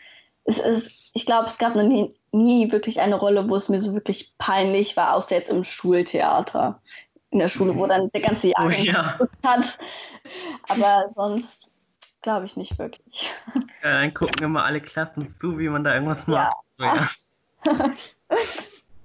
es 0.45 0.57
ist, 0.57 0.89
ich 1.13 1.25
glaube, 1.25 1.47
es 1.47 1.59
gab 1.59 1.75
noch 1.75 1.83
nie, 1.83 2.15
nie 2.31 2.71
wirklich 2.71 2.99
eine 2.99 3.15
Rolle, 3.15 3.47
wo 3.47 3.55
es 3.55 3.69
mir 3.69 3.79
so 3.79 3.93
wirklich 3.93 4.33
peinlich 4.39 4.97
war, 4.97 5.15
außer 5.15 5.35
jetzt 5.35 5.49
im 5.49 5.63
Schultheater. 5.63 6.81
In 7.29 7.39
der 7.39 7.49
Schule, 7.49 7.75
wo 7.75 7.85
dann 7.85 8.09
der 8.09 8.21
ganze 8.21 8.47
Oh 8.57 8.69
Jahrgang 8.69 8.83
ja. 8.83 9.19
hat. 9.45 9.77
Aber 10.67 11.11
sonst 11.15 11.69
glaube 12.23 12.47
ich 12.47 12.57
nicht 12.57 12.79
wirklich. 12.79 13.31
Ja, 13.83 14.01
dann 14.01 14.13
gucken 14.13 14.43
immer 14.43 14.65
alle 14.65 14.81
Klassen 14.81 15.35
zu, 15.39 15.59
wie 15.59 15.69
man 15.69 15.83
da 15.83 15.93
irgendwas 15.93 16.25
macht. 16.25 16.55
So, 16.77 16.85
ja. 16.85 17.09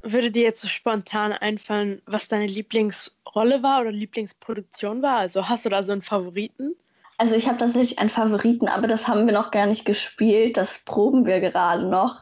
würde 0.02 0.30
dir 0.30 0.42
jetzt 0.42 0.60
so 0.60 0.68
spontan 0.68 1.32
einfallen, 1.32 2.02
was 2.06 2.28
deine 2.28 2.46
Lieblingsrolle 2.46 3.62
war 3.62 3.80
oder 3.80 3.92
Lieblingsproduktion 3.92 5.02
war? 5.02 5.16
Also 5.16 5.48
hast 5.48 5.64
du 5.64 5.68
da 5.68 5.82
so 5.82 5.92
einen 5.92 6.02
Favoriten? 6.02 6.74
Also 7.18 7.34
ich 7.34 7.48
habe 7.48 7.58
tatsächlich 7.58 7.98
einen 7.98 8.10
Favoriten, 8.10 8.68
aber 8.68 8.86
das 8.86 9.08
haben 9.08 9.26
wir 9.26 9.34
noch 9.34 9.50
gar 9.50 9.66
nicht 9.66 9.84
gespielt. 9.84 10.56
Das 10.56 10.78
proben 10.84 11.26
wir 11.26 11.40
gerade 11.40 11.84
noch. 11.84 12.16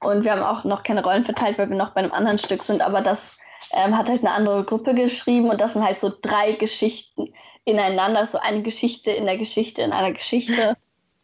Und 0.00 0.24
wir 0.24 0.32
haben 0.32 0.42
auch 0.42 0.64
noch 0.64 0.84
keine 0.84 1.02
Rollen 1.02 1.24
verteilt, 1.24 1.58
weil 1.58 1.68
wir 1.68 1.76
noch 1.76 1.90
bei 1.90 2.00
einem 2.00 2.12
anderen 2.12 2.38
Stück 2.38 2.62
sind. 2.62 2.80
Aber 2.80 3.00
das 3.00 3.36
ähm, 3.72 3.96
hat 3.98 4.08
halt 4.08 4.20
eine 4.20 4.30
andere 4.30 4.64
Gruppe 4.64 4.94
geschrieben 4.94 5.50
und 5.50 5.60
das 5.60 5.72
sind 5.72 5.84
halt 5.84 5.98
so 5.98 6.12
drei 6.22 6.52
Geschichten 6.52 7.34
ineinander. 7.64 8.26
So 8.26 8.38
eine 8.38 8.62
Geschichte 8.62 9.10
in 9.10 9.26
der 9.26 9.38
Geschichte 9.38 9.82
in 9.82 9.92
einer 9.92 10.12
Geschichte. 10.12 10.76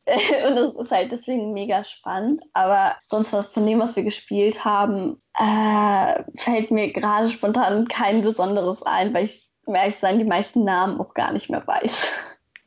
und 0.48 0.56
das 0.56 0.76
ist 0.76 0.90
halt 0.90 1.12
deswegen 1.12 1.52
mega 1.52 1.84
spannend. 1.84 2.42
Aber 2.52 2.96
sonst 3.06 3.32
was 3.32 3.46
von 3.48 3.66
dem, 3.66 3.80
was 3.80 3.96
wir 3.96 4.02
gespielt 4.02 4.64
haben, 4.64 5.20
äh, 5.38 6.22
fällt 6.36 6.70
mir 6.70 6.92
gerade 6.92 7.30
spontan 7.30 7.88
kein 7.88 8.22
Besonderes 8.22 8.82
ein, 8.82 9.14
weil 9.14 9.26
ich, 9.26 9.48
um 9.64 9.74
ehrlich 9.74 9.94
zu 9.94 10.02
sein, 10.02 10.18
die 10.18 10.24
meisten 10.24 10.64
Namen 10.64 11.00
auch 11.00 11.14
gar 11.14 11.32
nicht 11.32 11.48
mehr 11.48 11.66
weiß. 11.66 12.06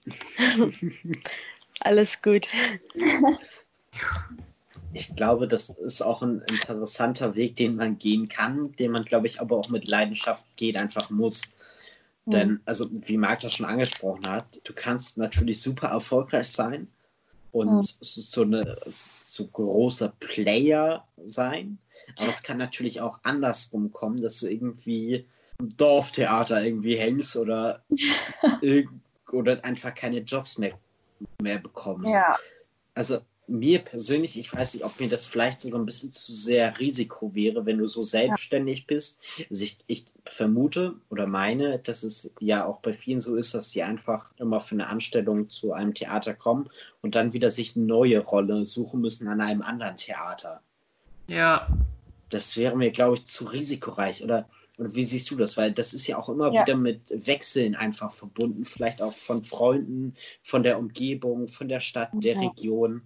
Alles 1.82 2.22
gut. 2.24 2.48
Ich 4.94 5.16
glaube, 5.16 5.48
das 5.48 5.70
ist 5.70 6.02
auch 6.02 6.24
ein 6.24 6.42
interessanter 6.50 7.36
Weg, 7.36 7.56
den 7.58 7.76
man 7.76 8.00
gehen 8.00 8.30
kann, 8.30 8.72
den 8.78 8.92
man, 8.92 9.06
glaube 9.06 9.28
ich, 9.28 9.40
aber 9.40 9.58
auch 9.58 9.70
mit 9.70 9.88
Leidenschaft 9.88 10.44
gehen 10.56 10.76
einfach 10.76 11.12
muss. 11.12 11.44
Mhm. 12.26 12.32
Denn, 12.32 12.62
also, 12.66 12.88
wie 12.92 13.18
Marc 13.18 13.42
das 13.42 13.54
schon 13.54 13.68
angesprochen 13.68 14.28
hat, 14.28 14.60
du 14.64 14.74
kannst 14.74 15.20
natürlich 15.20 15.62
super 15.62 15.90
erfolgreich 15.90 16.50
sein 16.50 16.88
und 17.58 17.76
mhm. 17.76 17.82
so 18.02 18.42
eine 18.42 18.78
so 19.24 19.48
großer 19.48 20.14
Player 20.20 21.08
sein. 21.26 21.78
Aber 22.18 22.30
es 22.30 22.44
kann 22.44 22.58
natürlich 22.58 23.02
auch 23.02 23.20
andersrum 23.24 23.92
kommen, 23.92 24.22
dass 24.22 24.40
du 24.40 24.48
irgendwie 24.48 25.26
im 25.60 25.76
Dorftheater 25.76 26.64
irgendwie 26.64 26.98
hängst 26.98 27.36
oder 27.36 27.84
oder 29.32 29.64
einfach 29.66 29.94
keine 29.94 30.20
Jobs 30.20 30.58
mehr, 30.58 30.78
mehr 31.42 31.60
bekommst. 31.60 32.12
Ja. 32.12 32.38
Also 32.94 33.20
mir 33.48 33.80
persönlich, 33.80 34.38
ich 34.38 34.54
weiß 34.54 34.74
nicht, 34.74 34.84
ob 34.84 35.00
mir 35.00 35.10
das 35.10 35.26
vielleicht 35.26 35.62
sogar 35.62 35.80
ein 35.80 35.86
bisschen 35.86 36.12
zu 36.12 36.34
sehr 36.34 36.80
Risiko 36.80 37.34
wäre, 37.34 37.66
wenn 37.66 37.78
du 37.78 37.88
so 37.88 38.04
selbstständig 38.04 38.80
ja. 38.80 38.86
bist. 38.88 39.24
Also 39.50 39.64
ich, 39.64 39.78
ich, 39.88 40.06
vermute 40.30 40.96
oder 41.10 41.26
meine, 41.26 41.80
dass 41.80 42.04
es 42.04 42.34
ja 42.42 42.66
auch 42.66 42.80
bei 42.80 42.92
vielen 42.92 43.22
so 43.22 43.38
ist, 43.38 43.54
dass 43.54 43.72
sie 43.72 43.84
einfach 43.84 44.34
immer 44.38 44.60
für 44.60 44.76
eine 44.76 44.88
Anstellung 44.88 45.50
zu 45.50 45.72
einem 45.72 45.94
Theater 45.94 46.34
kommen 46.34 46.70
und 47.02 47.16
dann 47.16 47.32
wieder 47.32 47.50
sich 47.50 47.78
eine 47.78 47.86
neue 47.86 48.20
Rolle 48.20 48.66
suchen 48.66 49.00
müssen 49.00 49.30
an 49.30 49.40
einem 49.40 49.62
anderen 49.62 49.96
Theater. 49.96 50.62
Ja. 51.28 51.68
Das 52.30 52.58
wäre 52.58 52.76
mir, 52.76 52.92
glaube 52.92 53.16
ich, 53.16 53.26
zu 53.26 53.46
risikoreich. 53.46 54.22
Oder 54.22 54.50
und 54.78 54.96
wie 54.96 55.04
siehst 55.04 55.32
du 55.32 55.36
das? 55.36 55.58
Weil 55.58 55.72
das 55.72 55.94
ist 55.94 56.08
ja 56.08 56.18
auch 56.18 56.30
immer 56.30 56.54
ja. 56.54 56.62
wieder 56.62 56.76
mit 56.76 57.02
Wechseln 57.26 57.76
einfach 57.76 58.12
verbunden, 58.12 58.66
vielleicht 58.66 59.02
auch 59.02 59.14
von 59.14 59.44
Freunden, 59.44 60.14
von 60.44 60.62
der 60.62 60.78
Umgebung, 60.78 61.48
von 61.48 61.68
der 61.68 61.80
Stadt, 61.80 62.10
der 62.14 62.36
ja. 62.36 62.42
Region. 62.42 63.02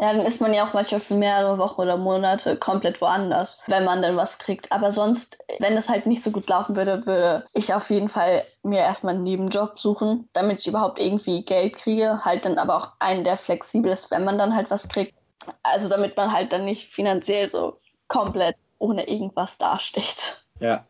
Ja, 0.00 0.12
dann 0.12 0.26
ist 0.26 0.40
man 0.40 0.52
ja 0.52 0.66
auch 0.66 0.72
manchmal 0.72 1.00
für 1.00 1.14
mehrere 1.14 1.56
Wochen 1.58 1.80
oder 1.80 1.96
Monate 1.96 2.56
komplett 2.56 3.00
woanders, 3.00 3.60
wenn 3.66 3.84
man 3.84 4.02
dann 4.02 4.16
was 4.16 4.38
kriegt. 4.38 4.70
Aber 4.72 4.90
sonst, 4.90 5.38
wenn 5.60 5.76
das 5.76 5.88
halt 5.88 6.06
nicht 6.06 6.22
so 6.22 6.30
gut 6.30 6.48
laufen 6.48 6.74
würde, 6.74 7.06
würde 7.06 7.46
ich 7.52 7.72
auf 7.72 7.90
jeden 7.90 8.08
Fall 8.08 8.44
mir 8.62 8.80
erstmal 8.80 9.14
einen 9.14 9.22
Nebenjob 9.22 9.78
suchen, 9.78 10.28
damit 10.32 10.60
ich 10.60 10.66
überhaupt 10.66 10.98
irgendwie 10.98 11.44
Geld 11.44 11.76
kriege. 11.76 12.24
Halt 12.24 12.44
dann 12.44 12.58
aber 12.58 12.76
auch 12.76 12.92
einen, 12.98 13.24
der 13.24 13.36
flexibel 13.36 13.92
ist, 13.92 14.10
wenn 14.10 14.24
man 14.24 14.38
dann 14.38 14.54
halt 14.54 14.70
was 14.70 14.88
kriegt. 14.88 15.14
Also 15.62 15.88
damit 15.88 16.16
man 16.16 16.32
halt 16.32 16.52
dann 16.52 16.64
nicht 16.64 16.92
finanziell 16.92 17.48
so 17.48 17.78
komplett 18.08 18.56
ohne 18.78 19.08
irgendwas 19.08 19.56
dasteht. 19.58 20.44
Ja, 20.60 20.84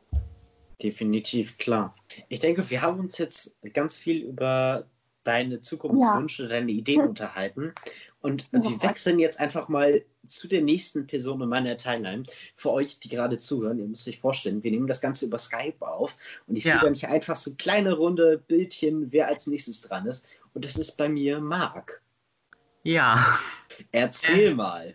definitiv 0.83 1.59
klar. 1.59 1.95
Ich 2.29 2.41
denke, 2.41 2.71
wir 2.71 2.81
haben 2.81 3.01
uns 3.01 3.19
jetzt 3.19 3.57
ganz 3.73 3.97
viel 3.97 4.23
über 4.23 4.85
deine 5.25 5.61
Zukunftswünsche, 5.61 6.45
ja. 6.45 6.49
deine 6.49 6.73
Ideen 6.73 7.01
unterhalten. 7.01 7.73
Und 8.21 8.45
ja. 8.53 8.63
wir 8.63 8.83
wechseln 8.83 9.19
jetzt 9.19 9.41
einfach 9.41 9.69
mal 9.69 10.03
zu 10.27 10.49
der 10.49 10.63
nächsten 10.63 11.07
Person 11.07 11.43
in 11.43 11.49
meiner 11.49 11.77
Timeline. 11.77 12.25
Für 12.57 12.71
euch, 12.73 12.99
die 12.99 13.09
gerade 13.09 13.37
zuhören, 13.39 13.79
ihr 13.79 13.87
müsst 13.87 14.09
euch 14.09 14.19
vorstellen, 14.19 14.63
wir 14.63 14.71
nehmen 14.71 14.87
das 14.87 15.01
Ganze 15.01 15.27
über 15.27 15.39
Skype 15.39 15.87
auf 15.87 16.17
und 16.47 16.57
ich 16.57 16.65
ja. 16.65 16.75
sehe 16.75 16.83
da 16.83 16.91
nicht 16.91 17.09
einfach 17.09 17.37
so 17.37 17.55
kleine 17.57 17.93
runde 17.93 18.39
Bildchen, 18.47 19.13
wer 19.13 19.29
als 19.29 19.47
nächstes 19.47 19.83
dran 19.83 20.07
ist. 20.07 20.27
Und 20.55 20.65
das 20.65 20.77
ist 20.77 20.97
bei 20.97 21.09
mir 21.09 21.41
Marc. 21.41 22.03
Ja. 22.83 23.39
Erzähl 23.93 24.53
äh, 24.53 24.55
mal. 24.55 24.95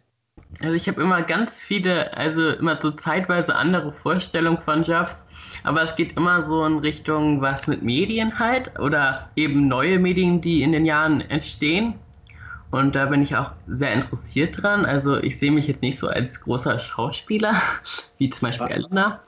Also 0.62 0.74
ich 0.74 0.88
habe 0.88 1.01
immer 1.01 1.21
ganz 1.21 1.51
viele, 1.67 2.15
also 2.15 2.50
immer 2.51 2.79
so 2.81 2.91
zeitweise 2.91 3.55
andere 3.55 3.93
Vorstellungen 3.93 4.62
von 4.63 4.83
Jobs. 4.83 5.24
Aber 5.63 5.84
es 5.84 5.96
geht 5.96 6.16
immer 6.18 6.46
so 6.46 6.66
in 6.66 6.80
Richtung 6.80 7.42
was 7.42 7.68
mit 7.68 7.82
Medien 7.82 8.39
halt 8.39 8.78
oder 8.80 9.30
eben 9.36 9.68
neue 9.68 10.00
Medien, 10.00 10.42
die 10.42 10.63
in 10.63 10.72
den 10.72 10.86
Jahren 10.86 11.22
entstehen. 11.22 11.96
Und 12.72 12.96
da 12.96 13.08
bin 13.08 13.24
ich 13.24 13.36
auch 13.36 13.51
sehr 13.68 13.94
interessiert 13.94 14.62
dran. 14.62 14.86
Also 14.86 15.18
ich 15.18 15.39
sehe 15.39 15.51
mich 15.51 15.68
jetzt 15.68 15.82
nicht 15.82 16.00
so 16.00 16.08
als 16.08 16.39
großer 16.39 16.80
Schauspieler, 16.80 17.62
wie 18.18 18.30
zum 18.30 18.42
Beispiel 18.42 18.68
Elena. 18.68 19.20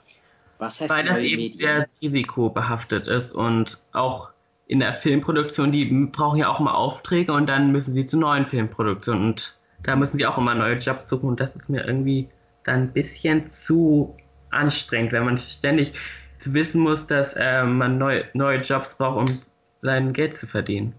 Was 0.58 0.80
heißt 0.80 0.90
weil 0.90 1.04
das 1.04 1.18
eben 1.18 1.42
Medien? 1.42 1.60
sehr 1.60 1.88
risikobehaftet 2.00 3.08
ist 3.08 3.32
und 3.32 3.78
auch 3.92 4.28
in 4.68 4.78
der 4.78 4.94
Filmproduktion, 4.94 5.72
die 5.72 5.84
brauchen 5.84 6.38
ja 6.38 6.48
auch 6.48 6.60
immer 6.60 6.74
Aufträge 6.74 7.32
und 7.32 7.48
dann 7.48 7.72
müssen 7.72 7.94
sie 7.94 8.06
zu 8.06 8.16
neuen 8.16 8.46
Filmproduktionen 8.46 9.30
und 9.30 9.58
da 9.82 9.96
müssen 9.96 10.18
sie 10.18 10.24
auch 10.24 10.38
immer 10.38 10.54
neue 10.54 10.78
Jobs 10.78 11.10
suchen 11.10 11.28
und 11.30 11.40
das 11.40 11.54
ist 11.56 11.68
mir 11.68 11.84
irgendwie 11.84 12.28
dann 12.64 12.82
ein 12.82 12.92
bisschen 12.92 13.50
zu 13.50 14.16
anstrengend, 14.50 15.12
wenn 15.12 15.24
man 15.24 15.38
ständig 15.38 15.92
zu 16.42 16.52
wissen 16.54 16.80
muss, 16.80 17.06
dass 17.06 17.32
äh, 17.34 17.64
man 17.64 17.98
neu, 17.98 18.24
neue 18.34 18.60
Jobs 18.60 18.94
braucht, 18.96 19.30
um 19.30 19.38
sein 19.82 20.12
Geld 20.12 20.36
zu 20.36 20.46
verdienen. 20.46 20.94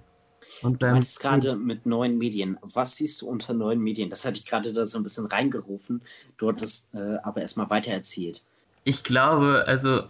Und 0.61 0.81
du 0.81 0.87
meintest 0.87 1.19
gerade 1.19 1.55
mit 1.55 1.85
neuen 1.85 2.17
Medien. 2.17 2.57
Was 2.61 2.95
siehst 2.95 3.21
du 3.21 3.27
unter 3.27 3.53
neuen 3.53 3.79
Medien? 3.79 4.09
Das 4.09 4.25
hatte 4.25 4.39
ich 4.39 4.45
gerade 4.45 4.73
da 4.73 4.85
so 4.85 4.97
ein 4.99 5.03
bisschen 5.03 5.25
reingerufen. 5.25 6.01
Du 6.37 6.49
hattest 6.49 6.93
äh, 6.93 7.17
aber 7.23 7.41
erstmal 7.41 7.69
weitererzählt. 7.69 8.43
Ich 8.83 9.03
glaube, 9.03 9.63
also 9.67 10.03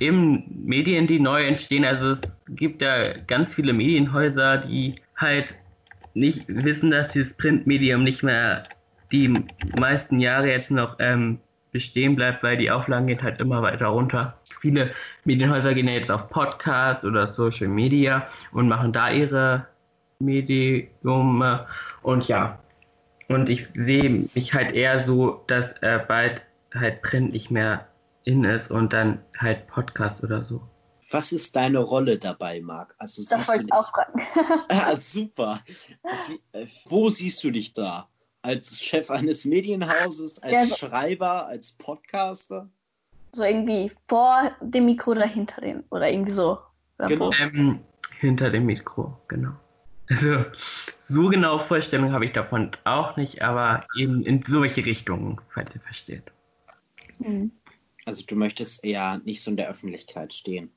eben 0.00 0.44
Medien, 0.64 1.06
die 1.06 1.20
neu 1.20 1.44
entstehen, 1.44 1.84
also 1.84 2.12
es 2.12 2.20
gibt 2.48 2.82
ja 2.82 3.18
ganz 3.18 3.54
viele 3.54 3.72
Medienhäuser, 3.72 4.58
die 4.58 4.96
halt 5.16 5.54
nicht 6.14 6.44
wissen, 6.48 6.90
dass 6.90 7.10
dieses 7.12 7.32
Printmedium 7.34 8.02
nicht 8.02 8.22
mehr 8.22 8.64
die 9.12 9.28
meisten 9.78 10.20
Jahre 10.20 10.48
jetzt 10.48 10.70
noch 10.70 10.96
ähm, 10.98 11.38
bestehen 11.72 12.16
bleibt, 12.16 12.42
weil 12.42 12.56
die 12.56 12.70
Auflagen 12.70 13.06
gehen 13.06 13.22
halt 13.22 13.40
immer 13.40 13.62
weiter 13.62 13.86
runter. 13.86 14.38
Viele 14.60 14.92
Medienhäuser 15.24 15.74
gehen 15.74 15.88
ja 15.88 15.94
jetzt 15.94 16.10
auf 16.10 16.28
Podcast 16.28 17.04
oder 17.04 17.28
Social 17.28 17.68
Media 17.68 18.26
und 18.52 18.68
machen 18.68 18.92
da 18.92 19.10
ihre 19.10 19.66
Medium 20.18 21.42
und 22.02 22.28
ja. 22.28 22.58
Und 23.28 23.48
ich 23.48 23.66
sehe 23.74 24.28
mich 24.34 24.54
halt 24.54 24.74
eher 24.74 25.04
so, 25.04 25.44
dass 25.46 25.72
äh, 25.82 26.00
bald 26.06 26.42
halt 26.74 27.02
Print 27.02 27.32
nicht 27.32 27.50
mehr 27.50 27.86
in 28.24 28.44
ist 28.44 28.70
und 28.70 28.92
dann 28.92 29.20
halt 29.38 29.66
Podcast 29.68 30.22
oder 30.22 30.44
so. 30.44 30.60
Was 31.10 31.32
ist 31.32 31.56
deine 31.56 31.78
Rolle 31.78 32.18
dabei, 32.18 32.60
Marc? 32.60 32.94
Also, 32.98 33.22
das 33.28 33.48
wollte 33.48 33.64
ich 33.64 33.72
auch 33.72 33.90
fragen. 33.90 34.22
ah, 34.68 34.96
super. 34.96 35.60
Äh, 36.52 36.66
wo 36.86 37.10
siehst 37.10 37.42
du 37.44 37.50
dich 37.50 37.72
da? 37.72 38.08
Als 38.42 38.80
Chef 38.80 39.10
eines 39.10 39.44
Medienhauses, 39.44 40.42
als 40.42 40.52
ja, 40.52 40.66
so 40.66 40.76
Schreiber, 40.76 41.46
als 41.46 41.72
Podcaster? 41.72 42.68
So 43.32 43.44
irgendwie 43.44 43.92
vor 44.08 44.50
dem 44.60 44.86
Mikro 44.86 45.12
oder 45.12 45.26
hinter 45.26 45.60
dem 45.60 45.84
oder 45.90 46.10
irgendwie 46.10 46.32
so. 46.32 46.58
Genau. 46.98 47.30
Ähm, 47.40 47.80
hinter 48.18 48.50
dem 48.50 48.66
Mikro, 48.66 49.16
genau. 49.28 49.52
Also 50.08 50.44
so 51.08 51.28
genau 51.28 51.64
Vorstellungen 51.66 52.12
habe 52.12 52.26
ich 52.26 52.32
davon 52.32 52.72
auch 52.84 53.16
nicht, 53.16 53.42
aber 53.42 53.86
eben 53.96 54.24
in 54.24 54.44
solche 54.46 54.84
Richtungen, 54.84 55.40
falls 55.54 55.72
ihr 55.74 55.80
versteht. 55.80 56.24
Mhm. 57.20 57.52
Also 58.04 58.24
du 58.26 58.34
möchtest 58.34 58.84
eher 58.84 59.20
nicht 59.24 59.40
so 59.40 59.50
in 59.52 59.56
der 59.56 59.68
Öffentlichkeit 59.68 60.34
stehen. 60.34 60.70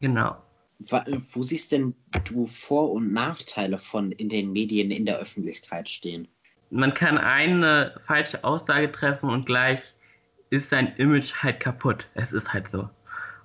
Genau. 0.00 0.36
Wo 0.78 1.42
siehst 1.42 1.72
denn 1.72 1.94
du 2.24 2.46
Vor- 2.46 2.92
und 2.92 3.12
Nachteile 3.12 3.76
von 3.76 4.12
in 4.12 4.30
den 4.30 4.50
Medien 4.50 4.90
in 4.90 5.04
der 5.04 5.18
Öffentlichkeit 5.18 5.90
stehen? 5.90 6.26
Man 6.70 6.94
kann 6.94 7.18
eine 7.18 7.94
falsche 8.06 8.44
Aussage 8.44 8.90
treffen 8.90 9.28
und 9.28 9.46
gleich 9.46 9.80
ist 10.50 10.70
sein 10.70 10.94
Image 10.96 11.32
halt 11.42 11.60
kaputt. 11.60 12.06
Es 12.14 12.32
ist 12.32 12.52
halt 12.52 12.66
so. 12.72 12.88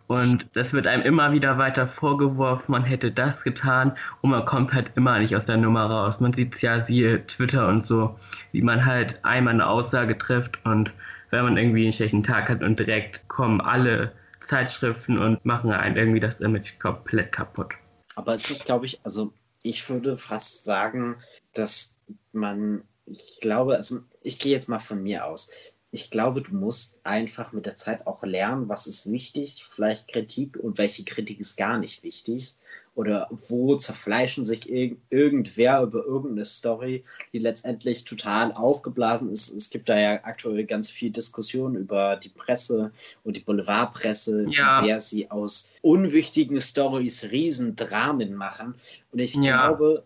Und 0.08 0.46
das 0.54 0.72
wird 0.72 0.86
einem 0.86 1.02
immer 1.02 1.32
wieder 1.32 1.58
weiter 1.58 1.88
vorgeworfen, 1.88 2.72
man 2.72 2.84
hätte 2.84 3.12
das 3.12 3.42
getan 3.44 3.98
und 4.22 4.30
man 4.30 4.46
kommt 4.46 4.72
halt 4.72 4.92
immer 4.96 5.18
nicht 5.18 5.36
aus 5.36 5.46
der 5.46 5.58
Nummer 5.58 5.86
raus. 5.86 6.20
Man 6.20 6.34
sieht 6.34 6.62
ja, 6.62 6.84
siehe 6.84 7.26
Twitter 7.26 7.68
und 7.68 7.86
so, 7.86 8.20
wie 8.52 8.62
man 8.62 8.86
halt 8.86 9.20
einmal 9.24 9.56
eine 9.56 9.68
Aussage 9.68 10.16
trifft 10.18 10.64
und 10.64 10.92
wenn 11.32 11.44
man 11.44 11.58
irgendwie 11.58 11.86
einen 11.86 11.94
schlechten 11.94 12.24
Tag 12.24 12.50
hat 12.50 12.62
und 12.62 12.78
direkt 12.78 13.28
kommen 13.30 13.62
alle 13.62 14.12
Zeitschriften 14.46 15.18
und 15.18 15.44
machen 15.44 15.72
einen 15.72 15.98
irgendwie 15.98 16.20
das 16.20 16.40
Image 16.40 16.78
komplett 16.78 17.32
kaputt. 17.32 17.74
Aber 18.16 18.36
es 18.36 18.50
ist, 18.52 18.66
glaube 18.66 18.86
ich, 18.86 19.00
also 19.04 19.34
ich 19.64 19.90
würde 19.90 20.18
fast 20.18 20.66
sagen, 20.66 21.16
dass 21.56 22.00
man 22.32 22.84
ich 23.06 23.40
glaube, 23.42 23.76
also 23.76 24.00
ich 24.22 24.40
gehe 24.40 24.52
jetzt 24.52 24.70
mal 24.70 24.80
von 24.80 25.02
mir 25.02 25.26
aus. 25.26 25.50
Ich 25.92 26.12
glaube, 26.12 26.42
du 26.42 26.56
musst 26.56 27.00
einfach 27.04 27.54
mit 27.54 27.66
der 27.66 27.76
Zeit 27.78 28.06
auch 28.06 28.22
lernen, 28.24 28.68
was 28.68 28.86
ist 28.88 29.10
wichtig, 29.10 29.66
vielleicht 29.70 30.10
Kritik 30.10 30.58
und 30.58 30.78
welche 30.78 31.06
Kritik 31.06 31.40
ist 31.40 31.56
gar 31.56 31.78
nicht 31.78 32.04
wichtig. 32.04 32.56
Oder 32.96 33.28
wo 33.50 33.76
zerfleischen 33.76 34.46
sich 34.46 34.70
irg 34.72 34.98
irgendwer 35.10 35.82
über 35.82 36.06
irgendeine 36.06 36.46
Story, 36.46 37.04
die 37.34 37.40
letztendlich 37.40 38.06
total 38.06 38.54
aufgeblasen 38.54 39.30
ist. 39.32 39.50
Es 39.54 39.70
gibt 39.70 39.90
da 39.90 40.00
ja 40.00 40.20
aktuell 40.24 40.66
ganz 40.66 40.90
viel 40.90 41.12
Diskussion 41.12 41.76
über 41.76 42.16
die 42.16 42.30
Presse 42.30 42.94
und 43.26 43.36
die 43.36 43.42
Boulevardpresse, 43.42 44.46
Ja. 44.50 44.82
wie 44.82 44.86
sehr 44.88 45.00
sie 45.02 45.30
aus 45.30 45.70
unwichtigen 45.82 46.62
Stories 46.62 47.26
Riesendramen 47.32 48.34
machen. 48.34 48.76
Und 49.12 49.20
ich 49.20 49.36
Ja. 49.36 49.68
glaube, 49.68 50.04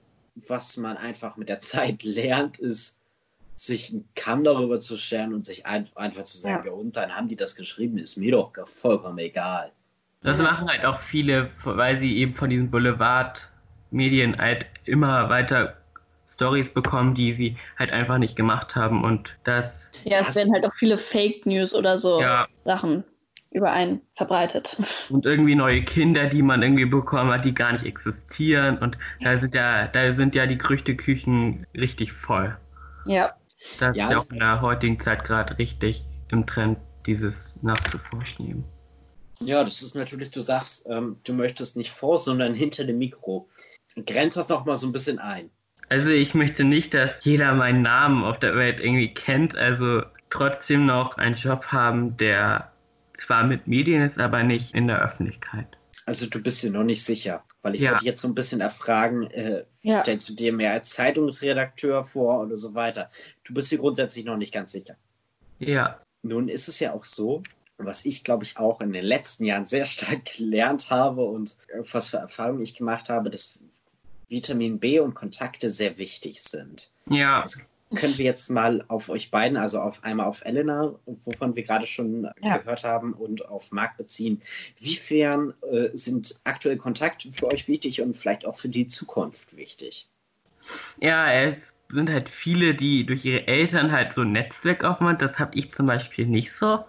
was 0.48 0.78
man 0.78 0.98
einfach 0.98 1.38
mit 1.38 1.50
der 1.50 1.60
Zeit 1.60 2.04
lernt, 2.04 2.60
ist, 2.60 2.98
sich 3.56 3.92
einen 3.92 4.08
Kamm 4.16 4.46
darüber 4.46 4.80
zu 4.80 4.98
scheren 4.98 5.34
und 5.34 5.46
sich 5.46 5.66
ein, 5.66 5.86
einfach 5.96 6.24
zu 6.24 6.38
sagen, 6.38 6.68
ja. 6.68 6.72
und 6.72 6.96
dann 6.96 7.14
haben 7.14 7.28
die 7.28 7.36
das 7.36 7.56
geschrieben, 7.56 7.98
ist 7.98 8.16
mir 8.16 8.32
doch 8.32 8.54
vollkommen 8.66 9.18
egal. 9.18 9.72
Das 10.22 10.38
machen 10.38 10.70
halt 10.70 10.86
auch 10.86 11.02
viele, 11.02 11.50
weil 11.64 12.00
sie 12.00 12.18
eben 12.18 12.36
von 12.36 12.50
diesen 12.50 12.72
Boulevard-Medien 12.72 14.38
halt 14.38 14.66
immer 14.86 15.30
weiter 15.30 15.78
Stories 16.34 16.74
bekommen, 16.74 17.16
die 17.16 17.34
sie 17.34 17.58
halt 17.78 17.92
einfach 17.92 18.18
nicht 18.18 18.36
gemacht 18.36 18.76
haben 18.76 19.04
und 19.04 19.30
das. 19.44 19.90
Ja, 20.06 20.20
es 20.20 20.36
werden 20.36 20.54
halt 20.54 20.66
auch 20.66 20.74
viele 20.78 20.98
Fake 20.98 21.46
News 21.46 21.74
oder 21.74 22.00
so 22.00 22.22
Ja. 22.22 22.48
Sachen 22.64 23.04
über 23.52 23.72
einen 23.72 24.02
verbreitet. 24.16 24.78
Und 25.10 25.26
irgendwie 25.26 25.56
neue 25.56 25.84
Kinder, 25.84 26.28
die 26.28 26.42
man 26.42 26.62
irgendwie 26.62 26.86
bekommen 26.86 27.32
hat, 27.32 27.46
die 27.46 27.54
gar 27.54 27.74
nicht 27.74 27.86
existieren 27.86 28.78
und 28.78 28.98
da 29.24 29.40
sind 29.40 29.56
ja, 29.56 29.88
da 29.88 30.16
sind 30.16 30.36
ja 30.36 30.46
die 30.46 30.58
Gerüchteküchen 30.58 31.66
richtig 31.76 32.14
voll. 32.14 32.56
Ja. 33.06 33.34
Das 33.80 33.96
Ja, 33.96 34.06
ist 34.06 34.12
ja 34.12 34.18
auch 34.20 34.30
in 34.30 34.40
der 34.40 34.62
heutigen 34.62 35.00
Zeit 35.00 35.24
gerade 35.26 35.58
richtig 35.58 36.06
im 36.30 36.46
Trend, 36.46 36.78
dieses 37.06 37.36
nachzuforschen 37.62 38.48
eben. 38.48 38.64
Ja, 39.42 39.64
das 39.64 39.82
ist 39.82 39.96
natürlich, 39.96 40.32
du 40.32 40.42
sagst, 40.42 40.86
ähm, 40.90 41.18
du 41.24 41.34
möchtest 41.34 41.78
nicht 41.78 41.92
vor, 41.92 42.20
sondern 42.20 42.54
hinter 42.54 42.84
dem 42.86 42.98
Mikro. 43.00 43.50
Grenzt 44.06 44.38
das 44.38 44.50
noch 44.50 44.66
mal 44.66 44.76
so 44.76 44.88
ein 44.88 44.92
bisschen 44.92 45.20
ein. 45.20 45.50
Also 45.90 46.10
ich 46.10 46.36
möchte 46.36 46.64
nicht, 46.64 46.94
dass 46.94 47.24
jeder 47.24 47.54
meinen 47.54 47.82
Namen 47.82 48.24
auf 48.24 48.40
der 48.40 48.56
Welt 48.56 48.80
irgendwie 48.80 49.14
kennt, 49.14 49.58
also 49.58 50.04
trotzdem 50.30 50.86
noch 50.86 51.18
einen 51.18 51.36
Job 51.36 51.66
haben, 51.66 52.16
der 52.18 52.72
zwar 53.20 53.44
mit 53.46 53.68
Medien 53.68 54.02
ist, 54.04 54.18
aber 54.20 54.44
nicht 54.44 54.74
in 54.74 54.88
der 54.88 55.02
Öffentlichkeit. 55.02 55.68
Also 56.06 56.26
du 56.28 56.42
bist 56.42 56.64
dir 56.64 56.72
noch 56.72 56.84
nicht 56.84 57.04
sicher, 57.04 57.44
weil 57.62 57.76
ich 57.76 57.82
Ja. 57.82 57.92
wollte 57.92 58.06
jetzt 58.06 58.22
so 58.22 58.28
ein 58.28 58.36
bisschen 58.36 58.62
erfragen, 58.62 59.30
äh, 59.32 59.66
Ja. 59.82 60.02
stellst 60.02 60.28
du 60.30 60.34
dir 60.34 60.52
mehr 60.54 60.74
als 60.74 60.90
Zeitungsredakteur 60.90 62.04
vor 62.04 62.42
oder 62.42 62.58
so 62.58 62.74
weiter. 62.74 63.10
Du 63.44 63.54
bist 63.54 63.72
dir 63.72 63.78
grundsätzlich 63.78 64.26
noch 64.26 64.38
nicht 64.38 64.54
ganz 64.54 64.72
sicher. 64.72 64.96
Ja, 65.60 66.02
Nun 66.22 66.50
ist 66.50 66.68
es 66.68 66.80
ja 66.80 66.94
auch 66.94 67.06
so, 67.06 67.44
was 67.78 68.06
ich 68.06 68.24
glaube 68.24 68.44
ich 68.44 68.58
auch 68.58 68.82
in 68.82 68.92
den 68.92 69.06
letzten 69.06 69.46
Jahren 69.46 69.66
sehr 69.66 69.86
stark 69.86 70.26
gelernt 70.38 70.90
habe 70.90 71.24
und 71.24 71.58
äh, 71.70 71.82
was 71.92 72.10
für 72.10 72.18
Erfahrungen 72.18 72.62
ich 72.62 72.76
gemacht 72.76 73.08
habe, 73.10 73.30
dass 73.30 73.58
Vitamin 74.28 74.80
B 74.80 75.00
und 75.00 75.16
Kontakte 75.16 75.70
sehr 75.70 75.98
wichtig 75.98 76.42
sind. 76.42 76.92
ja, 77.10 77.46
Können 77.96 78.18
wir 78.18 78.26
jetzt 78.26 78.50
mal 78.50 78.86
auf 78.88 79.10
euch 79.10 79.32
beiden, 79.32 79.58
also 79.58 79.80
auf 79.82 80.04
einmal 80.04 80.28
auf 80.28 80.46
Elena, 80.46 81.00
wovon 81.06 81.56
wir 81.56 81.64
gerade 81.64 81.86
schon 81.86 82.30
Ja. 82.42 82.58
gehört 82.58 82.84
haben, 82.84 83.14
und 83.14 83.46
auf 83.48 83.72
Marc 83.72 83.98
beziehen. 83.98 84.42
Wiefern 84.80 85.54
äh, 85.72 85.90
sind 85.94 86.40
aktuell 86.44 86.78
Kontakte 86.78 87.32
für 87.32 87.48
euch 87.48 87.68
wichtig 87.68 88.02
und 88.02 88.16
vielleicht 88.16 88.46
auch 88.46 88.56
für 88.58 88.70
die 88.70 88.88
Zukunft 88.88 89.56
wichtig? 89.58 90.10
ja, 91.02 91.32
es 91.32 91.58
sind 91.92 92.10
halt 92.10 92.30
viele, 92.30 92.76
die 92.76 93.06
durch 93.06 93.26
ihre 93.26 93.48
Eltern 93.48 93.92
halt 93.92 94.14
so 94.16 94.22
ein 94.22 94.32
Netzwerk 94.32 94.84
aufmachen. 94.84 95.18
Das 95.18 95.38
habe 95.40 95.56
ich 95.56 95.74
zum 95.74 95.88
Beispiel 95.88 96.26
nicht 96.28 96.54
so. 96.54 96.86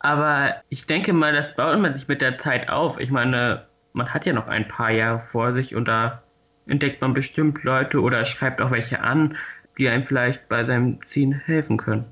Aber 0.00 0.56
ich 0.70 0.86
denke 0.86 1.12
mal, 1.12 1.34
das 1.34 1.56
baut 1.56 1.78
man 1.80 1.94
sich 1.94 2.08
mit 2.08 2.20
der 2.22 2.38
Zeit 2.38 2.68
auf. 2.70 2.98
Ich 3.00 3.10
meine, 3.10 3.68
man 3.92 4.12
hat 4.14 4.26
ja 4.26 4.32
noch 4.32 4.48
ein 4.48 4.68
paar 4.68 4.90
Jahre 4.92 5.22
vor 5.32 5.54
sich 5.54 5.74
und 5.74 5.86
da 5.86 6.24
entdeckt 6.66 7.00
man 7.02 7.14
bestimmt 7.14 7.62
Leute 7.64 8.00
oder 8.02 8.26
schreibt 8.26 8.60
auch 8.60 8.70
welche 8.70 9.00
an, 9.02 9.36
die 9.78 9.88
einem 9.88 10.06
vielleicht 10.06 10.48
bei 10.48 10.64
seinem 10.64 10.98
Ziehen 11.12 11.32
helfen 11.32 11.76
können. 11.76 12.04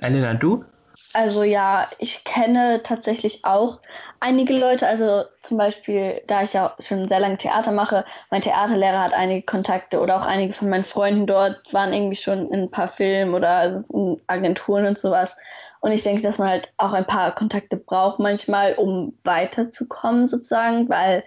Elena, 0.00 0.34
du? 0.34 0.64
Also 1.14 1.42
ja, 1.42 1.88
ich 1.98 2.22
kenne 2.24 2.82
tatsächlich 2.84 3.44
auch 3.44 3.80
einige 4.20 4.54
Leute, 4.54 4.86
also 4.86 5.24
zum 5.42 5.56
Beispiel, 5.56 6.20
da 6.26 6.42
ich 6.42 6.52
ja 6.52 6.74
schon 6.80 7.08
sehr 7.08 7.20
lange 7.20 7.38
Theater 7.38 7.72
mache, 7.72 8.04
mein 8.30 8.42
Theaterlehrer 8.42 9.04
hat 9.04 9.14
einige 9.14 9.44
Kontakte 9.46 10.00
oder 10.00 10.20
auch 10.20 10.26
einige 10.26 10.52
von 10.52 10.68
meinen 10.68 10.84
Freunden 10.84 11.26
dort 11.26 11.60
waren 11.72 11.92
irgendwie 11.92 12.16
schon 12.16 12.50
in 12.52 12.64
ein 12.64 12.70
paar 12.70 12.88
Filmen 12.88 13.34
oder 13.34 13.84
in 13.92 14.20
Agenturen 14.26 14.86
und 14.86 14.98
sowas. 14.98 15.36
Und 15.80 15.92
ich 15.92 16.02
denke, 16.02 16.22
dass 16.22 16.38
man 16.38 16.48
halt 16.48 16.68
auch 16.76 16.92
ein 16.92 17.06
paar 17.06 17.34
Kontakte 17.34 17.76
braucht 17.76 18.18
manchmal, 18.18 18.74
um 18.74 19.16
weiterzukommen 19.24 20.28
sozusagen, 20.28 20.88
weil 20.88 21.24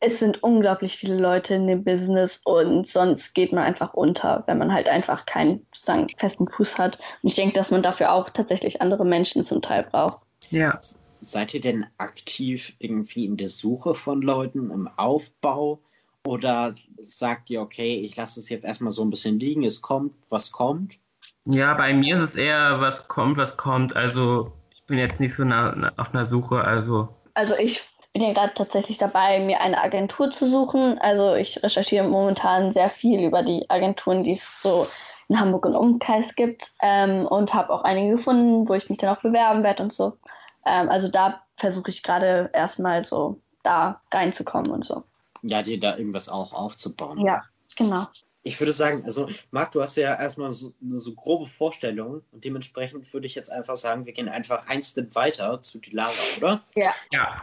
es 0.00 0.18
sind 0.18 0.42
unglaublich 0.42 0.98
viele 0.98 1.16
Leute 1.16 1.54
in 1.54 1.66
dem 1.66 1.82
Business 1.82 2.40
und 2.44 2.86
sonst 2.86 3.34
geht 3.34 3.52
man 3.52 3.64
einfach 3.64 3.94
unter, 3.94 4.44
wenn 4.46 4.58
man 4.58 4.72
halt 4.72 4.88
einfach 4.88 5.24
keinen 5.24 5.66
sozusagen 5.72 6.08
festen 6.18 6.48
Fuß 6.48 6.76
hat. 6.76 6.98
Und 7.22 7.30
ich 7.30 7.34
denke, 7.34 7.54
dass 7.54 7.70
man 7.70 7.82
dafür 7.82 8.12
auch 8.12 8.30
tatsächlich 8.30 8.82
andere 8.82 9.06
Menschen 9.06 9.44
zum 9.44 9.62
Teil 9.62 9.84
braucht. 9.84 10.20
Ja. 10.50 10.78
Seid 11.20 11.54
ihr 11.54 11.60
denn 11.60 11.86
aktiv 11.96 12.74
irgendwie 12.78 13.24
in 13.24 13.36
der 13.36 13.48
Suche 13.48 13.94
von 13.94 14.20
Leuten, 14.20 14.70
im 14.70 14.88
Aufbau? 14.96 15.80
Oder 16.26 16.74
sagt 17.00 17.50
ihr, 17.50 17.62
okay, 17.62 18.00
ich 18.00 18.16
lasse 18.16 18.40
es 18.40 18.48
jetzt 18.48 18.64
erstmal 18.64 18.92
so 18.92 19.02
ein 19.02 19.10
bisschen 19.10 19.38
liegen, 19.38 19.64
es 19.64 19.80
kommt, 19.80 20.12
was 20.28 20.50
kommt? 20.52 20.98
Ja, 21.46 21.74
bei 21.74 21.94
mir 21.94 22.16
ist 22.16 22.30
es 22.30 22.36
eher, 22.36 22.80
was 22.80 23.06
kommt, 23.08 23.38
was 23.38 23.56
kommt. 23.56 23.94
Also 23.96 24.52
ich 24.74 24.84
bin 24.84 24.98
jetzt 24.98 25.20
nicht 25.20 25.36
so 25.36 25.44
na, 25.44 25.92
auf 25.96 26.12
einer 26.12 26.26
Suche, 26.26 26.60
also 26.60 27.08
Also 27.34 27.54
ich 27.56 27.82
bin 28.16 28.26
ja 28.26 28.32
gerade 28.32 28.54
tatsächlich 28.54 28.96
dabei, 28.96 29.40
mir 29.40 29.60
eine 29.60 29.78
Agentur 29.78 30.30
zu 30.30 30.48
suchen. 30.48 30.98
Also 31.00 31.34
ich 31.34 31.62
recherchiere 31.62 32.08
momentan 32.08 32.72
sehr 32.72 32.88
viel 32.88 33.20
über 33.20 33.42
die 33.42 33.68
Agenturen, 33.68 34.24
die 34.24 34.32
es 34.32 34.62
so 34.62 34.86
in 35.28 35.38
Hamburg 35.38 35.66
und 35.66 35.76
Umkreis 35.76 36.34
gibt 36.34 36.72
ähm, 36.80 37.26
und 37.26 37.52
habe 37.52 37.74
auch 37.74 37.84
einige 37.84 38.16
gefunden, 38.16 38.66
wo 38.66 38.72
ich 38.72 38.88
mich 38.88 38.96
dann 38.96 39.14
auch 39.14 39.20
bewerben 39.20 39.62
werde 39.62 39.82
und 39.82 39.92
so. 39.92 40.16
Ähm, 40.64 40.88
also 40.88 41.08
da 41.08 41.42
versuche 41.58 41.90
ich 41.90 42.02
gerade 42.02 42.48
erstmal 42.54 43.04
so 43.04 43.38
da 43.64 44.00
reinzukommen 44.10 44.70
und 44.70 44.86
so. 44.86 45.02
Ja, 45.42 45.60
dir 45.60 45.78
da 45.78 45.98
irgendwas 45.98 46.30
auch 46.30 46.54
aufzubauen. 46.54 47.18
Ja, 47.18 47.42
genau. 47.76 48.06
Ich 48.46 48.60
würde 48.60 48.70
sagen, 48.72 49.02
also 49.04 49.28
Marc, 49.50 49.72
du 49.72 49.82
hast 49.82 49.96
ja 49.96 50.14
erstmal 50.14 50.52
so, 50.52 50.72
eine 50.80 51.00
so 51.00 51.12
grobe 51.14 51.46
Vorstellung 51.46 52.22
und 52.30 52.44
dementsprechend 52.44 53.12
würde 53.12 53.26
ich 53.26 53.34
jetzt 53.34 53.50
einfach 53.50 53.74
sagen, 53.74 54.06
wir 54.06 54.12
gehen 54.12 54.28
einfach 54.28 54.68
ein 54.68 54.82
Step 54.82 55.16
weiter 55.16 55.60
zu 55.60 55.80
Dilara, 55.80 56.12
oder? 56.36 56.62
ja. 57.10 57.42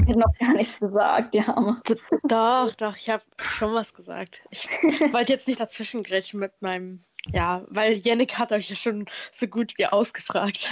Ich 0.00 0.08
hätte 0.08 0.18
noch 0.18 0.34
gar 0.40 0.54
nichts 0.54 0.78
gesagt, 0.80 1.34
die 1.34 1.40
Arme. 1.40 1.80
Doch, 2.24 2.74
doch, 2.74 2.96
ich 2.96 3.08
habe 3.08 3.22
schon 3.38 3.74
was 3.74 3.94
gesagt. 3.94 4.40
Ich 4.50 4.68
wollte 5.12 5.32
jetzt 5.32 5.46
nicht 5.46 5.60
dazwischen 5.60 6.02
mit 6.40 6.60
meinem, 6.60 7.04
ja, 7.32 7.64
weil 7.68 7.94
Yannick 7.98 8.38
hat 8.38 8.52
euch 8.52 8.68
ja 8.70 8.76
schon 8.76 9.06
so 9.32 9.46
gut 9.46 9.72
wie 9.78 9.86
ausgefragt. 9.86 10.68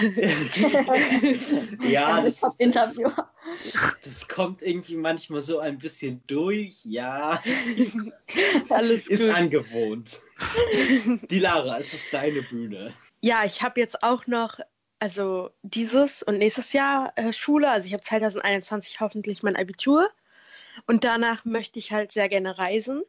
ja, 1.82 2.20
das, 2.22 2.40
das, 2.40 2.56
Interview. 2.56 3.10
das 4.04 4.28
kommt 4.28 4.62
irgendwie 4.62 4.96
manchmal 4.96 5.40
so 5.40 5.60
ein 5.60 5.78
bisschen 5.78 6.22
durch. 6.26 6.84
Ja, 6.84 7.42
Alles 8.68 9.06
ist 9.06 9.26
gut. 9.26 9.34
angewohnt. 9.34 10.22
Dilara, 11.30 11.78
es 11.78 11.94
ist 11.94 12.12
deine 12.12 12.42
Bühne. 12.42 12.92
Ja, 13.20 13.44
ich 13.44 13.62
habe 13.62 13.80
jetzt 13.80 14.02
auch 14.02 14.26
noch, 14.26 14.58
also 14.98 15.50
dieses 15.62 16.22
und 16.22 16.38
nächstes 16.38 16.72
Jahr 16.72 17.12
äh, 17.16 17.32
Schule. 17.32 17.70
Also 17.70 17.86
ich 17.86 17.94
habe 17.94 18.02
2021 18.02 19.00
hoffentlich 19.00 19.42
mein 19.42 19.56
Abitur. 19.56 20.10
Und 20.86 21.04
danach 21.04 21.44
möchte 21.44 21.78
ich 21.78 21.92
halt 21.92 22.12
sehr 22.12 22.28
gerne 22.28 22.58
reisen. 22.58 23.02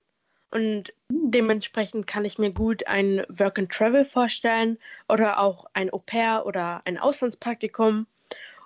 Und 0.54 0.94
dementsprechend 1.10 2.06
kann 2.06 2.26
ich 2.26 2.38
mir 2.38 2.52
gut 2.52 2.86
ein 2.86 3.26
Work 3.28 3.58
and 3.58 3.72
Travel 3.72 4.06
vorstellen 4.06 4.78
oder 5.10 5.40
auch 5.40 5.66
ein 5.74 5.92
Au 5.92 5.98
pair 5.98 6.46
oder 6.46 6.84
ein 6.86 7.00
Auslandspraktikum, 7.00 8.06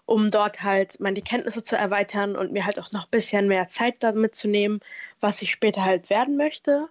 um 0.05 0.29
dort 0.29 0.63
halt 0.63 0.99
meine 0.99 1.21
Kenntnisse 1.21 1.63
zu 1.63 1.77
erweitern 1.77 2.35
und 2.35 2.51
mir 2.51 2.65
halt 2.65 2.77
auch 2.77 2.91
noch 2.91 3.05
ein 3.05 3.11
bisschen 3.11 3.47
mehr 3.47 3.69
Zeit 3.69 3.95
damit 4.03 4.35
zu 4.35 4.49
nehmen, 4.49 4.81
was 5.21 5.41
ich 5.41 5.51
später 5.51 5.85
halt 5.85 6.09
werden 6.09 6.35
möchte. 6.35 6.89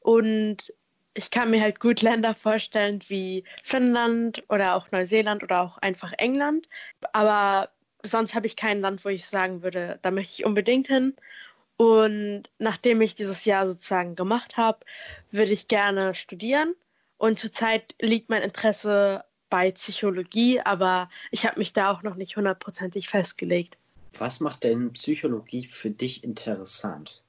Und 0.00 0.72
ich 1.12 1.30
kann 1.30 1.50
mir 1.50 1.60
halt 1.60 1.78
gut 1.78 2.00
Länder 2.00 2.32
vorstellen 2.32 3.00
wie 3.08 3.44
Finnland 3.62 4.42
oder 4.48 4.74
auch 4.74 4.90
Neuseeland 4.90 5.42
oder 5.42 5.60
auch 5.60 5.76
einfach 5.78 6.14
England. 6.16 6.66
Aber 7.12 7.68
sonst 8.02 8.34
habe 8.34 8.46
ich 8.46 8.56
kein 8.56 8.80
Land, 8.80 9.04
wo 9.04 9.10
ich 9.10 9.26
sagen 9.26 9.62
würde, 9.62 9.98
da 10.00 10.10
möchte 10.10 10.40
ich 10.40 10.46
unbedingt 10.46 10.86
hin. 10.86 11.14
Und 11.80 12.42
nachdem 12.58 13.00
ich 13.00 13.14
dieses 13.14 13.46
Jahr 13.46 13.66
sozusagen 13.66 14.14
gemacht 14.14 14.58
habe, 14.58 14.80
würde 15.30 15.52
ich 15.52 15.66
gerne 15.66 16.14
studieren. 16.14 16.74
Und 17.16 17.38
zurzeit 17.38 17.94
liegt 18.02 18.28
mein 18.28 18.42
Interesse 18.42 19.24
bei 19.48 19.70
Psychologie, 19.72 20.60
aber 20.60 21.08
ich 21.30 21.46
habe 21.46 21.58
mich 21.58 21.72
da 21.72 21.90
auch 21.90 22.02
noch 22.02 22.16
nicht 22.16 22.36
hundertprozentig 22.36 23.08
festgelegt. 23.08 23.78
Was 24.18 24.40
macht 24.40 24.64
denn 24.64 24.92
Psychologie 24.92 25.64
für 25.64 25.88
dich 25.88 26.22
interessant? 26.22 27.22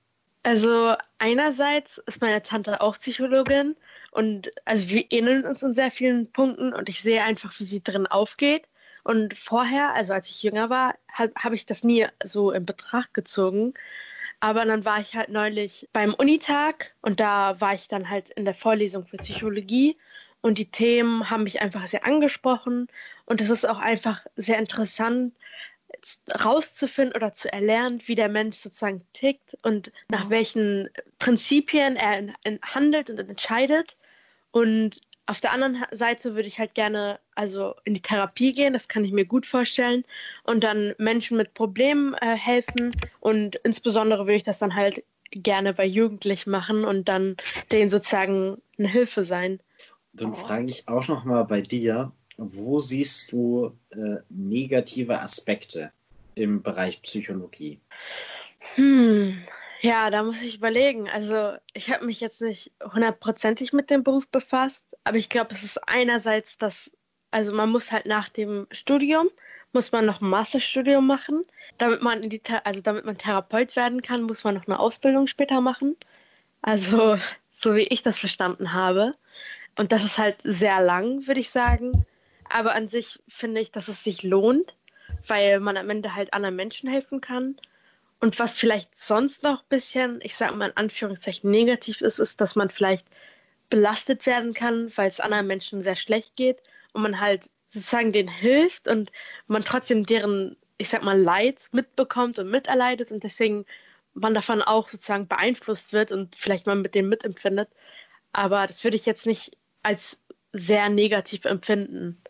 Also 0.43 0.95
einerseits 1.17 1.99
ist 1.99 2.19
meine 2.19 2.43
Tante 2.43 2.81
auch 2.81 2.99
Psychologin 2.99 3.77
Und 4.11 4.51
also 4.65 4.89
wir 4.89 5.05
ähneln 5.13 5.45
uns 5.45 5.63
in 5.63 5.73
sehr 5.73 5.91
vielen 5.91 6.29
Punkten 6.29 6.73
und 6.73 6.89
ich 6.89 7.01
sehe 7.01 7.23
einfach, 7.23 7.57
wie 7.57 7.63
sie 7.63 7.81
drin 7.81 8.05
aufgeht. 8.05 8.67
Und 9.05 9.37
vorher, 9.37 9.93
also 9.93 10.11
als 10.11 10.27
ich 10.27 10.43
jünger 10.43 10.69
war, 10.69 10.95
habe 11.07 11.31
hab 11.37 11.53
ich 11.53 11.65
das 11.65 11.85
nie 11.85 12.05
so 12.25 12.51
in 12.51 12.65
Betracht 12.65 13.13
gezogen. 13.13 13.75
Aber 14.41 14.65
dann 14.65 14.83
war 14.85 14.99
ich 14.99 15.15
halt 15.15 15.29
neulich 15.29 15.87
beim 15.93 16.13
Unitag 16.15 16.93
und 17.01 17.19
da 17.19 17.61
war 17.61 17.75
ich 17.75 17.87
dann 17.87 18.09
halt 18.09 18.31
in 18.31 18.43
der 18.43 18.55
Vorlesung 18.55 19.07
für 19.07 19.17
Psychologie 19.17 19.97
und 20.41 20.57
die 20.57 20.69
Themen 20.69 21.29
haben 21.29 21.43
mich 21.43 21.61
einfach 21.61 21.85
sehr 21.87 22.05
angesprochen 22.05 22.87
und 23.25 23.39
es 23.39 23.51
ist 23.51 23.69
auch 23.69 23.77
einfach 23.77 24.25
sehr 24.35 24.57
interessant 24.57 25.33
rauszufinden 26.43 27.15
oder 27.15 27.33
zu 27.33 27.53
erlernen, 27.53 28.01
wie 28.05 28.15
der 28.15 28.29
Mensch 28.29 28.57
sozusagen 28.57 29.05
tickt 29.13 29.55
und 29.61 29.91
nach 30.09 30.29
welchen 30.29 30.89
Prinzipien 31.19 31.95
er 31.95 32.33
handelt 32.63 33.09
und 33.09 33.19
entscheidet. 33.19 33.95
Und 34.51 35.01
auf 35.31 35.39
der 35.39 35.53
anderen 35.53 35.85
Seite 35.91 36.35
würde 36.35 36.49
ich 36.49 36.59
halt 36.59 36.75
gerne 36.75 37.19
also 37.35 37.75
in 37.85 37.93
die 37.93 38.01
Therapie 38.01 38.51
gehen, 38.51 38.73
das 38.73 38.89
kann 38.89 39.05
ich 39.05 39.13
mir 39.13 39.25
gut 39.25 39.45
vorstellen, 39.45 40.03
und 40.43 40.61
dann 40.61 40.93
Menschen 40.97 41.37
mit 41.37 41.53
Problemen 41.53 42.13
äh, 42.15 42.35
helfen. 42.35 42.91
Und 43.21 43.55
insbesondere 43.63 44.25
würde 44.25 44.35
ich 44.35 44.43
das 44.43 44.59
dann 44.59 44.75
halt 44.75 45.05
gerne 45.31 45.73
bei 45.73 45.85
Jugendlichen 45.85 46.51
machen 46.51 46.83
und 46.83 47.07
dann 47.07 47.37
denen 47.71 47.89
sozusagen 47.89 48.61
eine 48.77 48.89
Hilfe 48.89 49.23
sein. 49.23 49.61
Dann 50.11 50.35
frage 50.35 50.65
ich 50.65 50.89
auch 50.89 51.07
noch 51.07 51.23
mal 51.23 51.43
bei 51.43 51.61
dir, 51.61 52.11
wo 52.35 52.81
siehst 52.81 53.31
du 53.31 53.71
äh, 53.91 54.17
negative 54.27 55.21
Aspekte 55.21 55.93
im 56.35 56.61
Bereich 56.61 57.01
Psychologie? 57.03 57.79
Hm, 58.75 59.41
ja, 59.81 60.09
da 60.09 60.23
muss 60.23 60.41
ich 60.41 60.55
überlegen. 60.55 61.09
Also 61.09 61.53
ich 61.73 61.91
habe 61.91 62.05
mich 62.05 62.19
jetzt 62.19 62.41
nicht 62.41 62.71
hundertprozentig 62.93 63.73
mit 63.73 63.89
dem 63.89 64.03
Beruf 64.03 64.27
befasst, 64.27 64.83
aber 65.03 65.17
ich 65.17 65.29
glaube, 65.29 65.53
es 65.53 65.63
ist 65.63 65.77
einerseits 65.87 66.57
das, 66.57 66.91
also 67.31 67.53
man 67.53 67.69
muss 67.69 67.91
halt 67.91 68.05
nach 68.05 68.29
dem 68.29 68.67
Studium, 68.71 69.29
muss 69.73 69.91
man 69.91 70.05
noch 70.05 70.21
ein 70.21 70.29
Masterstudium 70.29 71.05
machen. 71.05 71.45
Damit 71.77 72.01
man 72.01 72.21
in 72.23 72.29
die, 72.29 72.41
also 72.63 72.81
damit 72.81 73.05
man 73.05 73.17
Therapeut 73.17 73.75
werden 73.75 74.01
kann, 74.01 74.23
muss 74.23 74.43
man 74.43 74.55
noch 74.55 74.67
eine 74.67 74.79
Ausbildung 74.79 75.27
später 75.27 75.61
machen. 75.61 75.95
Also, 76.61 77.17
so 77.53 77.75
wie 77.75 77.87
ich 77.87 78.03
das 78.03 78.19
verstanden 78.19 78.73
habe. 78.73 79.15
Und 79.77 79.91
das 79.91 80.03
ist 80.03 80.17
halt 80.17 80.37
sehr 80.43 80.81
lang, 80.81 81.25
würde 81.27 81.39
ich 81.39 81.49
sagen. 81.49 82.05
Aber 82.49 82.75
an 82.75 82.87
sich 82.87 83.19
finde 83.27 83.61
ich, 83.61 83.71
dass 83.71 83.87
es 83.87 84.03
sich 84.03 84.23
lohnt, 84.23 84.75
weil 85.27 85.59
man 85.59 85.77
am 85.77 85.89
Ende 85.89 86.15
halt 86.15 86.33
anderen 86.33 86.55
Menschen 86.55 86.89
helfen 86.89 87.21
kann. 87.21 87.55
Und 88.21 88.37
was 88.39 88.55
vielleicht 88.55 88.97
sonst 88.97 89.43
noch 89.43 89.63
ein 89.63 89.69
bisschen, 89.69 90.19
ich 90.21 90.35
sage 90.35 90.55
mal 90.55 90.69
in 90.69 90.77
Anführungszeichen, 90.77 91.49
negativ 91.49 92.01
ist, 92.01 92.19
ist, 92.19 92.39
dass 92.39 92.55
man 92.55 92.69
vielleicht 92.69 93.07
belastet 93.69 94.25
werden 94.27 94.53
kann, 94.53 94.91
weil 94.95 95.07
es 95.07 95.19
anderen 95.19 95.47
Menschen 95.47 95.83
sehr 95.83 95.95
schlecht 95.95 96.35
geht 96.35 96.61
und 96.93 97.01
man 97.01 97.19
halt 97.19 97.49
sozusagen 97.69 98.13
denen 98.13 98.29
hilft 98.29 98.87
und 98.87 99.11
man 99.47 99.63
trotzdem 99.63 100.05
deren, 100.05 100.55
ich 100.77 100.89
sag 100.89 101.03
mal, 101.03 101.19
Leid 101.19 101.67
mitbekommt 101.71 102.37
und 102.37 102.51
miterleidet 102.51 103.11
und 103.11 103.23
deswegen 103.23 103.65
man 104.13 104.33
davon 104.33 104.61
auch 104.61 104.89
sozusagen 104.89 105.27
beeinflusst 105.27 105.93
wird 105.93 106.11
und 106.11 106.35
vielleicht 106.35 106.67
mal 106.67 106.75
mit 106.75 106.95
dem 106.95 107.09
mitempfindet. 107.09 107.69
Aber 108.33 108.67
das 108.67 108.83
würde 108.83 108.97
ich 108.97 109.05
jetzt 109.05 109.25
nicht 109.25 109.57
als 109.83 110.19
sehr 110.53 110.89
negativ 110.89 111.45
empfinden. 111.45 112.21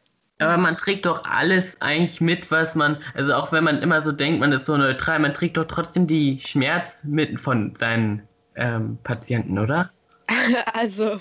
Aber 0.42 0.58
man 0.58 0.78
trägt 0.78 1.06
doch 1.06 1.24
alles 1.24 1.80
eigentlich 1.82 2.20
mit, 2.20 2.50
was 2.50 2.76
man, 2.76 3.02
also 3.14 3.34
auch 3.34 3.52
wenn 3.52 3.64
man 3.64 3.82
immer 3.82 4.02
so 4.02 4.12
denkt, 4.12 4.40
man 4.40 4.52
ist 4.52 4.66
so 4.66 4.76
neutral, 4.76 5.20
man 5.20 5.34
trägt 5.34 5.58
doch 5.58 5.66
trotzdem 5.66 6.08
die 6.08 6.40
Schmerz 6.42 6.92
mit 7.04 7.40
von 7.40 7.76
seinen 7.80 8.28
ähm, 8.56 8.98
Patienten, 9.04 9.60
oder? 9.60 9.92
Also, 10.74 11.20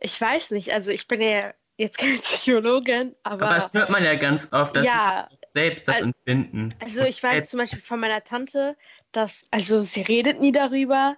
ich 0.00 0.20
weiß 0.20 0.50
nicht. 0.50 0.72
Also, 0.72 0.90
ich 0.90 1.08
bin 1.08 1.20
ja 1.22 1.54
jetzt 1.76 1.98
keine 1.98 2.18
Psychologin, 2.18 3.14
aber. 3.22 3.46
Aber 3.46 3.54
das 3.56 3.74
hört 3.74 3.90
man 3.90 4.04
ja 4.04 4.14
ganz 4.14 4.46
oft, 4.52 4.76
dass 4.76 4.84
ja, 4.84 5.28
selbst 5.54 5.88
das 5.88 6.02
empfinden. 6.02 6.74
Also, 6.80 7.02
ich 7.02 7.22
weiß 7.22 7.32
selbst. 7.32 7.50
zum 7.50 7.58
Beispiel 7.58 7.80
von 7.80 8.00
meiner 8.00 8.22
Tante, 8.22 8.76
dass, 9.12 9.46
also, 9.50 9.80
sie 9.80 10.02
redet 10.02 10.40
nie 10.40 10.52
darüber. 10.52 11.16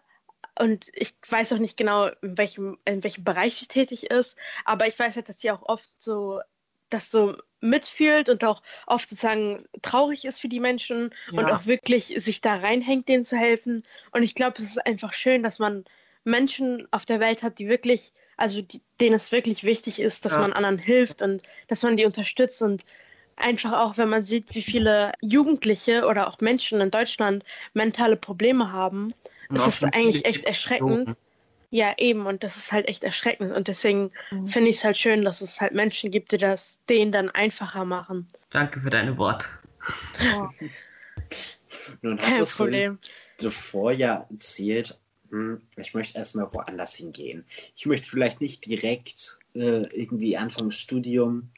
Und 0.58 0.90
ich 0.94 1.14
weiß 1.28 1.52
auch 1.52 1.58
nicht 1.58 1.76
genau, 1.76 2.08
in 2.22 2.36
welchem, 2.36 2.78
in 2.84 3.04
welchem 3.04 3.24
Bereich 3.24 3.56
sie 3.56 3.66
tätig 3.66 4.10
ist. 4.10 4.36
Aber 4.64 4.88
ich 4.88 4.98
weiß 4.98 5.14
halt, 5.16 5.28
dass 5.28 5.40
sie 5.40 5.50
auch 5.50 5.62
oft 5.62 5.88
so, 5.98 6.40
das 6.90 7.10
so 7.10 7.36
mitfühlt 7.60 8.28
und 8.28 8.44
auch 8.44 8.62
oft 8.86 9.10
sozusagen 9.10 9.64
traurig 9.82 10.24
ist 10.24 10.40
für 10.40 10.48
die 10.48 10.60
Menschen 10.60 11.12
ja. 11.32 11.38
und 11.38 11.50
auch 11.50 11.66
wirklich 11.66 12.14
sich 12.16 12.40
da 12.40 12.54
reinhängt, 12.54 13.08
denen 13.08 13.24
zu 13.24 13.36
helfen. 13.36 13.82
Und 14.12 14.22
ich 14.22 14.34
glaube, 14.34 14.56
es 14.58 14.64
ist 14.64 14.86
einfach 14.86 15.12
schön, 15.12 15.42
dass 15.42 15.58
man 15.58 15.84
Menschen 16.24 16.86
auf 16.92 17.06
der 17.06 17.20
Welt 17.20 17.42
hat, 17.42 17.58
die 17.58 17.68
wirklich, 17.68 18.12
also 18.36 18.62
die, 18.62 18.80
denen 19.00 19.16
es 19.16 19.32
wirklich 19.32 19.64
wichtig 19.64 20.00
ist, 20.00 20.24
dass 20.24 20.34
ja. 20.34 20.40
man 20.40 20.52
anderen 20.52 20.78
hilft 20.78 21.22
und 21.22 21.42
dass 21.66 21.82
man 21.82 21.96
die 21.96 22.04
unterstützt 22.04 22.62
und 22.62 22.84
einfach 23.36 23.72
auch, 23.72 23.96
wenn 23.96 24.08
man 24.08 24.24
sieht, 24.24 24.54
wie 24.54 24.62
viele 24.62 25.12
Jugendliche 25.20 26.06
oder 26.06 26.28
auch 26.28 26.40
Menschen 26.40 26.80
in 26.80 26.90
Deutschland 26.90 27.44
mentale 27.72 28.16
Probleme 28.16 28.72
haben, 28.72 29.14
ist 29.52 29.66
es 29.66 29.84
eigentlich 29.84 30.24
echt 30.24 30.44
erschreckend. 30.44 31.16
Ja, 31.70 31.94
eben, 31.98 32.26
und 32.26 32.42
das 32.42 32.56
ist 32.56 32.72
halt 32.72 32.88
echt 32.88 33.04
erschreckend. 33.04 33.52
Und 33.52 33.68
deswegen 33.68 34.10
mhm. 34.30 34.48
finde 34.48 34.70
ich 34.70 34.76
es 34.76 34.84
halt 34.84 34.96
schön, 34.96 35.24
dass 35.24 35.42
es 35.42 35.60
halt 35.60 35.74
Menschen 35.74 36.10
gibt, 36.10 36.32
die 36.32 36.38
das 36.38 36.78
denen 36.88 37.12
dann 37.12 37.28
einfacher 37.30 37.84
machen. 37.84 38.26
Danke 38.50 38.80
für 38.80 38.90
deine 38.90 39.18
Worte. 39.18 39.46
Oh. 40.34 40.48
Nun 42.02 42.16
Kein 42.16 42.44
Problem. 42.44 42.98
Du 43.38 43.50
vorher 43.50 44.26
erzählt, 44.30 44.98
hm, 45.30 45.60
ich 45.76 45.94
möchte 45.94 46.18
erstmal 46.18 46.52
woanders 46.52 46.94
hingehen. 46.94 47.44
Ich 47.76 47.86
möchte 47.86 48.08
vielleicht 48.08 48.40
nicht 48.40 48.64
direkt 48.64 49.38
äh, 49.54 49.82
irgendwie 49.94 50.36
Anfang 50.36 50.70
Studium. 50.70 51.50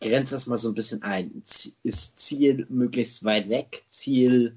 Grenze 0.00 0.34
das 0.34 0.46
mal 0.46 0.56
so 0.56 0.68
ein 0.68 0.74
bisschen 0.74 1.02
ein. 1.02 1.42
Ist 1.84 2.18
Ziel 2.18 2.66
möglichst 2.68 3.24
weit 3.24 3.48
weg? 3.48 3.82
Ziel 3.88 4.56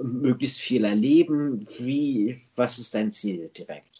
möglichst 0.00 0.60
viel 0.60 0.84
erleben? 0.84 1.66
Wie, 1.78 2.42
was 2.56 2.78
ist 2.78 2.94
dein 2.94 3.12
Ziel 3.12 3.50
direkt? 3.56 3.97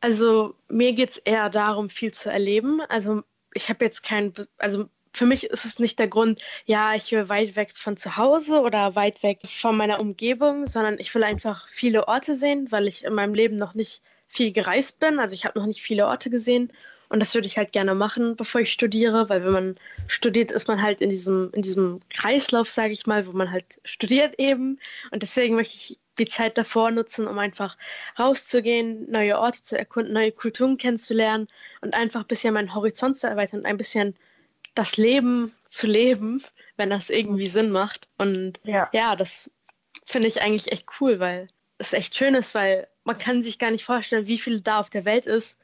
Also 0.00 0.54
mir 0.68 0.92
geht 0.92 1.10
es 1.10 1.18
eher 1.18 1.50
darum, 1.50 1.90
viel 1.90 2.12
zu 2.12 2.30
erleben. 2.30 2.80
Also 2.88 3.22
ich 3.54 3.68
habe 3.68 3.84
jetzt 3.84 4.02
kein, 4.02 4.32
also 4.58 4.88
für 5.12 5.26
mich 5.26 5.44
ist 5.44 5.64
es 5.64 5.78
nicht 5.78 5.98
der 5.98 6.08
Grund, 6.08 6.40
ja, 6.66 6.94
ich 6.94 7.10
will 7.12 7.28
weit 7.28 7.56
weg 7.56 7.72
von 7.74 7.96
zu 7.96 8.16
Hause 8.16 8.60
oder 8.60 8.94
weit 8.94 9.22
weg 9.22 9.40
von 9.44 9.76
meiner 9.76 10.00
Umgebung, 10.00 10.66
sondern 10.66 10.98
ich 10.98 11.14
will 11.14 11.24
einfach 11.24 11.68
viele 11.68 12.08
Orte 12.08 12.36
sehen, 12.36 12.70
weil 12.70 12.86
ich 12.86 13.04
in 13.04 13.14
meinem 13.14 13.34
Leben 13.34 13.56
noch 13.56 13.74
nicht 13.74 14.02
viel 14.28 14.52
gereist 14.52 15.00
bin. 15.00 15.18
Also 15.18 15.34
ich 15.34 15.44
habe 15.44 15.58
noch 15.58 15.66
nicht 15.66 15.82
viele 15.82 16.06
Orte 16.06 16.30
gesehen 16.30 16.72
und 17.10 17.18
das 17.20 17.34
würde 17.34 17.48
ich 17.48 17.58
halt 17.58 17.72
gerne 17.72 17.96
machen, 17.96 18.36
bevor 18.36 18.60
ich 18.60 18.72
studiere, 18.72 19.28
weil 19.28 19.44
wenn 19.44 19.52
man 19.52 19.76
studiert, 20.06 20.52
ist 20.52 20.68
man 20.68 20.80
halt 20.80 21.00
in 21.00 21.10
diesem, 21.10 21.50
in 21.52 21.62
diesem 21.62 22.00
Kreislauf, 22.08 22.70
sage 22.70 22.92
ich 22.92 23.04
mal, 23.04 23.26
wo 23.26 23.32
man 23.32 23.50
halt 23.50 23.80
studiert 23.84 24.38
eben. 24.38 24.78
Und 25.10 25.22
deswegen 25.22 25.56
möchte 25.56 25.74
ich 25.74 25.98
die 26.18 26.26
Zeit 26.26 26.58
davor 26.58 26.90
nutzen, 26.90 27.26
um 27.26 27.38
einfach 27.38 27.76
rauszugehen, 28.18 29.10
neue 29.10 29.38
Orte 29.38 29.62
zu 29.62 29.78
erkunden, 29.78 30.12
neue 30.12 30.32
Kulturen 30.32 30.76
kennenzulernen 30.76 31.46
und 31.80 31.94
einfach 31.94 32.22
ein 32.22 32.26
bisschen 32.26 32.54
meinen 32.54 32.74
Horizont 32.74 33.18
zu 33.18 33.26
erweitern, 33.26 33.64
ein 33.64 33.76
bisschen 33.76 34.16
das 34.74 34.96
Leben 34.96 35.54
zu 35.68 35.86
leben, 35.86 36.42
wenn 36.76 36.90
das 36.90 37.10
irgendwie 37.10 37.46
Sinn 37.46 37.70
macht. 37.70 38.08
Und 38.18 38.60
ja, 38.64 38.88
ja 38.92 39.16
das 39.16 39.50
finde 40.06 40.28
ich 40.28 40.42
eigentlich 40.42 40.72
echt 40.72 40.86
cool, 41.00 41.20
weil 41.20 41.48
es 41.78 41.92
echt 41.92 42.14
schön 42.14 42.34
ist, 42.34 42.54
weil 42.54 42.88
man 43.04 43.18
kann 43.18 43.42
sich 43.42 43.58
gar 43.58 43.70
nicht 43.70 43.84
vorstellen, 43.84 44.26
wie 44.26 44.38
viel 44.38 44.60
da 44.60 44.80
auf 44.80 44.90
der 44.90 45.04
Welt 45.04 45.26
ist, 45.26 45.56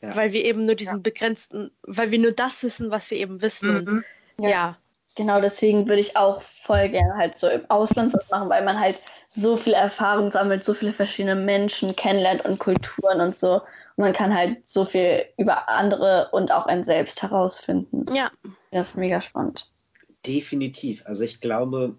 ja. 0.00 0.16
weil 0.16 0.32
wir 0.32 0.44
eben 0.44 0.66
nur 0.66 0.74
diesen 0.74 0.96
ja. 0.96 1.02
begrenzten, 1.02 1.70
weil 1.82 2.10
wir 2.10 2.18
nur 2.18 2.32
das 2.32 2.62
wissen, 2.62 2.90
was 2.90 3.10
wir 3.10 3.18
eben 3.18 3.40
wissen. 3.40 3.84
Mhm. 3.84 4.04
Und, 4.36 4.48
ja. 4.48 4.78
Genau, 5.14 5.40
deswegen 5.40 5.86
würde 5.86 6.00
ich 6.00 6.16
auch 6.16 6.40
voll 6.62 6.88
gerne 6.88 7.14
halt 7.16 7.38
so 7.38 7.46
im 7.46 7.68
Ausland 7.70 8.14
was 8.14 8.30
machen, 8.30 8.48
weil 8.48 8.64
man 8.64 8.80
halt 8.80 8.98
so 9.28 9.56
viel 9.56 9.74
Erfahrung 9.74 10.30
sammelt, 10.30 10.64
so 10.64 10.72
viele 10.72 10.92
verschiedene 10.92 11.34
Menschen 11.34 11.94
kennenlernt 11.94 12.44
und 12.44 12.58
Kulturen 12.58 13.20
und 13.20 13.36
so. 13.36 13.56
Und 13.96 14.04
man 14.04 14.12
kann 14.14 14.34
halt 14.34 14.66
so 14.66 14.86
viel 14.86 15.24
über 15.36 15.68
andere 15.68 16.30
und 16.32 16.50
auch 16.50 16.66
ein 16.66 16.82
selbst 16.82 17.20
herausfinden. 17.20 18.06
Ja. 18.14 18.30
Das 18.70 18.88
ist 18.88 18.96
mega 18.96 19.20
spannend. 19.20 19.68
Definitiv. 20.26 21.02
Also 21.04 21.24
ich 21.24 21.40
glaube, 21.40 21.96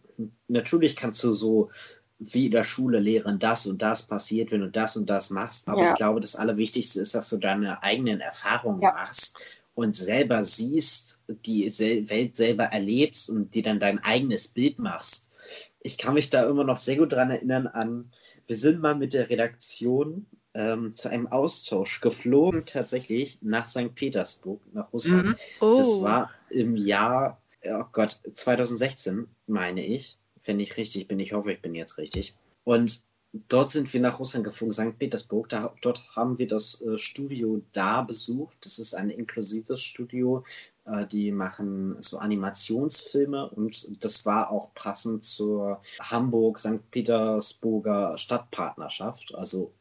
natürlich 0.47 0.95
kannst 0.95 1.23
du 1.23 1.33
so 1.33 1.69
wie 2.17 2.45
in 2.47 2.51
der 2.51 2.63
Schule 2.63 2.99
lehren, 2.99 3.37
das 3.37 3.65
und 3.67 3.81
das 3.81 4.03
passiert, 4.03 4.51
wenn 4.51 4.61
du 4.61 4.69
das 4.69 4.95
und 4.97 5.09
das 5.09 5.29
machst. 5.29 5.67
Aber 5.67 5.83
ja. 5.83 5.89
ich 5.89 5.95
glaube, 5.95 6.19
das 6.19 6.35
Allerwichtigste 6.35 7.01
ist, 7.01 7.13
dass 7.13 7.29
du 7.29 7.37
deine 7.37 7.83
eigenen 7.83 8.21
Erfahrungen 8.21 8.81
ja. 8.81 8.91
machst 8.91 9.37
und 9.75 9.95
selber 9.95 10.43
siehst, 10.43 11.19
die 11.27 11.65
Welt 12.09 12.35
selber 12.35 12.65
erlebst 12.65 13.29
und 13.29 13.55
dir 13.55 13.63
dann 13.63 13.79
dein 13.79 13.99
eigenes 13.99 14.47
Bild 14.47 14.79
machst. 14.79 15.29
Ich 15.81 15.97
kann 15.97 16.13
mich 16.13 16.29
da 16.29 16.47
immer 16.47 16.63
noch 16.63 16.77
sehr 16.77 16.97
gut 16.97 17.11
daran 17.11 17.31
erinnern 17.31 17.67
an, 17.67 18.09
wir 18.47 18.55
sind 18.55 18.81
mal 18.81 18.95
mit 18.95 19.13
der 19.13 19.29
Redaktion 19.29 20.25
ähm, 20.53 20.95
zu 20.95 21.09
einem 21.09 21.27
Austausch 21.27 22.01
geflogen, 22.01 22.65
tatsächlich 22.65 23.39
nach 23.41 23.69
St. 23.69 23.93
Petersburg, 23.95 24.61
nach 24.73 24.91
Russland. 24.93 25.27
Mhm. 25.27 25.35
Oh. 25.61 25.75
Das 25.77 26.01
war 26.01 26.31
im 26.49 26.75
Jahr, 26.75 27.41
oh 27.63 27.85
Gott, 27.91 28.19
2016, 28.33 29.27
meine 29.47 29.85
ich. 29.85 30.17
Wenn 30.45 30.59
ich 30.59 30.77
richtig 30.77 31.07
bin, 31.07 31.19
ich 31.19 31.33
hoffe, 31.33 31.53
ich 31.53 31.61
bin 31.61 31.73
jetzt 31.73 31.97
richtig. 31.97 32.35
Und 32.65 33.01
dort 33.49 33.71
sind 33.71 33.91
wir 33.93 33.99
nach 33.99 34.19
Russland 34.19 34.45
geflogen, 34.45 34.73
St. 34.73 34.97
Petersburg. 34.97 35.49
Da, 35.49 35.73
dort 35.81 36.05
haben 36.15 36.37
wir 36.37 36.47
das 36.47 36.81
äh, 36.81 36.97
Studio 36.97 37.61
da 37.71 38.03
besucht. 38.03 38.57
Das 38.61 38.79
ist 38.79 38.93
ein 38.93 39.09
inklusives 39.09 39.81
Studio. 39.81 40.43
Äh, 40.85 41.07
die 41.07 41.31
machen 41.31 41.97
so 42.01 42.19
Animationsfilme 42.19 43.49
und 43.49 44.03
das 44.03 44.25
war 44.25 44.51
auch 44.51 44.73
passend 44.75 45.23
zur 45.23 45.81
Hamburg-St. 45.99 46.89
Petersburger 46.91 48.17
Stadtpartnerschaft. 48.17 49.33
Also 49.35 49.73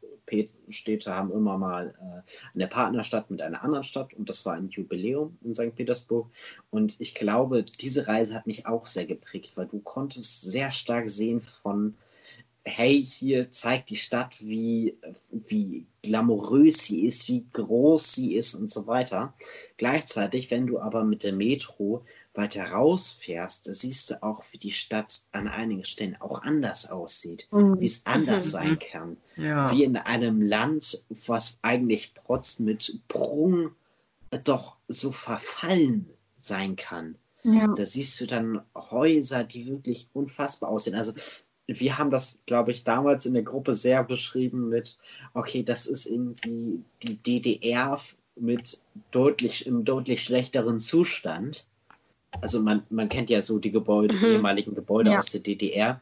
Städte 0.70 1.14
haben 1.14 1.30
immer 1.30 1.58
mal 1.58 1.88
äh, 1.88 2.22
eine 2.54 2.66
Partnerstadt 2.66 3.30
mit 3.30 3.42
einer 3.42 3.62
anderen 3.62 3.84
Stadt 3.84 4.14
und 4.14 4.30
das 4.30 4.46
war 4.46 4.54
ein 4.54 4.70
Jubiläum 4.70 5.36
in 5.42 5.54
St. 5.54 5.74
Petersburg. 5.74 6.30
Und 6.70 6.98
ich 7.00 7.14
glaube, 7.14 7.64
diese 7.64 8.08
Reise 8.08 8.34
hat 8.34 8.46
mich 8.46 8.64
auch 8.64 8.86
sehr 8.86 9.04
geprägt, 9.04 9.52
weil 9.56 9.66
du 9.66 9.80
konntest 9.80 10.40
sehr 10.42 10.70
stark 10.70 11.10
sehen 11.10 11.42
von 11.42 11.94
hey, 12.64 13.02
hier 13.02 13.50
zeigt 13.50 13.90
die 13.90 13.96
Stadt, 13.96 14.36
wie, 14.40 14.96
wie 15.30 15.86
glamourös 16.02 16.84
sie 16.84 17.06
ist, 17.06 17.28
wie 17.28 17.44
groß 17.52 18.14
sie 18.14 18.36
ist 18.36 18.54
und 18.54 18.70
so 18.70 18.86
weiter. 18.86 19.34
Gleichzeitig, 19.76 20.50
wenn 20.50 20.66
du 20.66 20.78
aber 20.80 21.04
mit 21.04 21.24
der 21.24 21.32
Metro 21.32 22.04
weiter 22.34 22.64
rausfährst, 22.70 23.66
da 23.66 23.74
siehst 23.74 24.10
du 24.10 24.22
auch, 24.22 24.42
wie 24.52 24.58
die 24.58 24.72
Stadt 24.72 25.22
an 25.32 25.48
einigen 25.48 25.84
Stellen 25.84 26.16
auch 26.20 26.42
anders 26.42 26.90
aussieht, 26.90 27.48
mhm. 27.50 27.80
wie 27.80 27.86
es 27.86 28.06
anders 28.06 28.46
mhm. 28.46 28.50
sein 28.50 28.78
kann. 28.78 29.16
Ja. 29.36 29.70
Wie 29.72 29.84
in 29.84 29.96
einem 29.96 30.42
Land, 30.42 31.04
was 31.08 31.58
eigentlich 31.62 32.14
trotz 32.14 32.58
mit 32.58 33.00
Prung 33.08 33.72
doch 34.44 34.76
so 34.88 35.12
verfallen 35.12 36.08
sein 36.40 36.76
kann. 36.76 37.16
Ja. 37.44 37.66
Da 37.74 37.84
siehst 37.84 38.20
du 38.20 38.26
dann 38.26 38.62
Häuser, 38.74 39.42
die 39.42 39.66
wirklich 39.66 40.08
unfassbar 40.12 40.70
aussehen. 40.70 40.94
Also 40.94 41.12
wir 41.80 41.98
haben 41.98 42.10
das, 42.10 42.40
glaube 42.46 42.70
ich, 42.70 42.84
damals 42.84 43.26
in 43.26 43.34
der 43.34 43.42
Gruppe 43.42 43.74
sehr 43.74 44.02
beschrieben 44.04 44.68
mit, 44.68 44.98
okay, 45.34 45.62
das 45.62 45.86
ist 45.86 46.06
irgendwie 46.06 46.82
die 47.02 47.16
DDR 47.16 48.00
mit 48.36 48.78
deutlich, 49.10 49.66
im 49.66 49.84
deutlich 49.84 50.22
schlechteren 50.22 50.78
Zustand. 50.78 51.66
Also 52.40 52.60
man, 52.62 52.82
man 52.90 53.08
kennt 53.08 53.30
ja 53.30 53.42
so 53.42 53.58
die 53.58 53.72
Gebäude, 53.72 54.16
mhm. 54.16 54.20
die 54.20 54.26
ehemaligen 54.26 54.74
Gebäude 54.74 55.10
ja. 55.10 55.18
aus 55.18 55.30
der 55.30 55.40
DDR. 55.40 56.00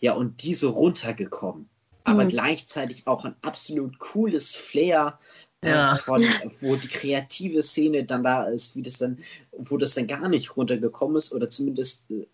Ja, 0.00 0.14
und 0.14 0.42
diese 0.42 0.68
runtergekommen. 0.68 1.68
Aber 2.04 2.24
mhm. 2.24 2.28
gleichzeitig 2.28 3.06
auch 3.06 3.24
ein 3.24 3.34
absolut 3.42 3.98
cooles 3.98 4.54
Flair, 4.54 5.18
äh, 5.62 5.70
ja. 5.70 5.96
von, 5.96 6.22
wo 6.60 6.76
die 6.76 6.88
kreative 6.88 7.62
Szene 7.62 8.04
dann 8.04 8.24
da 8.24 8.44
ist, 8.44 8.76
wie 8.76 8.82
das 8.82 8.98
dann, 8.98 9.18
wo 9.52 9.76
das 9.76 9.94
dann 9.94 10.06
gar 10.06 10.28
nicht 10.28 10.56
runtergekommen 10.56 11.16
ist 11.16 11.32
oder 11.32 11.48
zumindest 11.48 12.10
äh, 12.10 12.26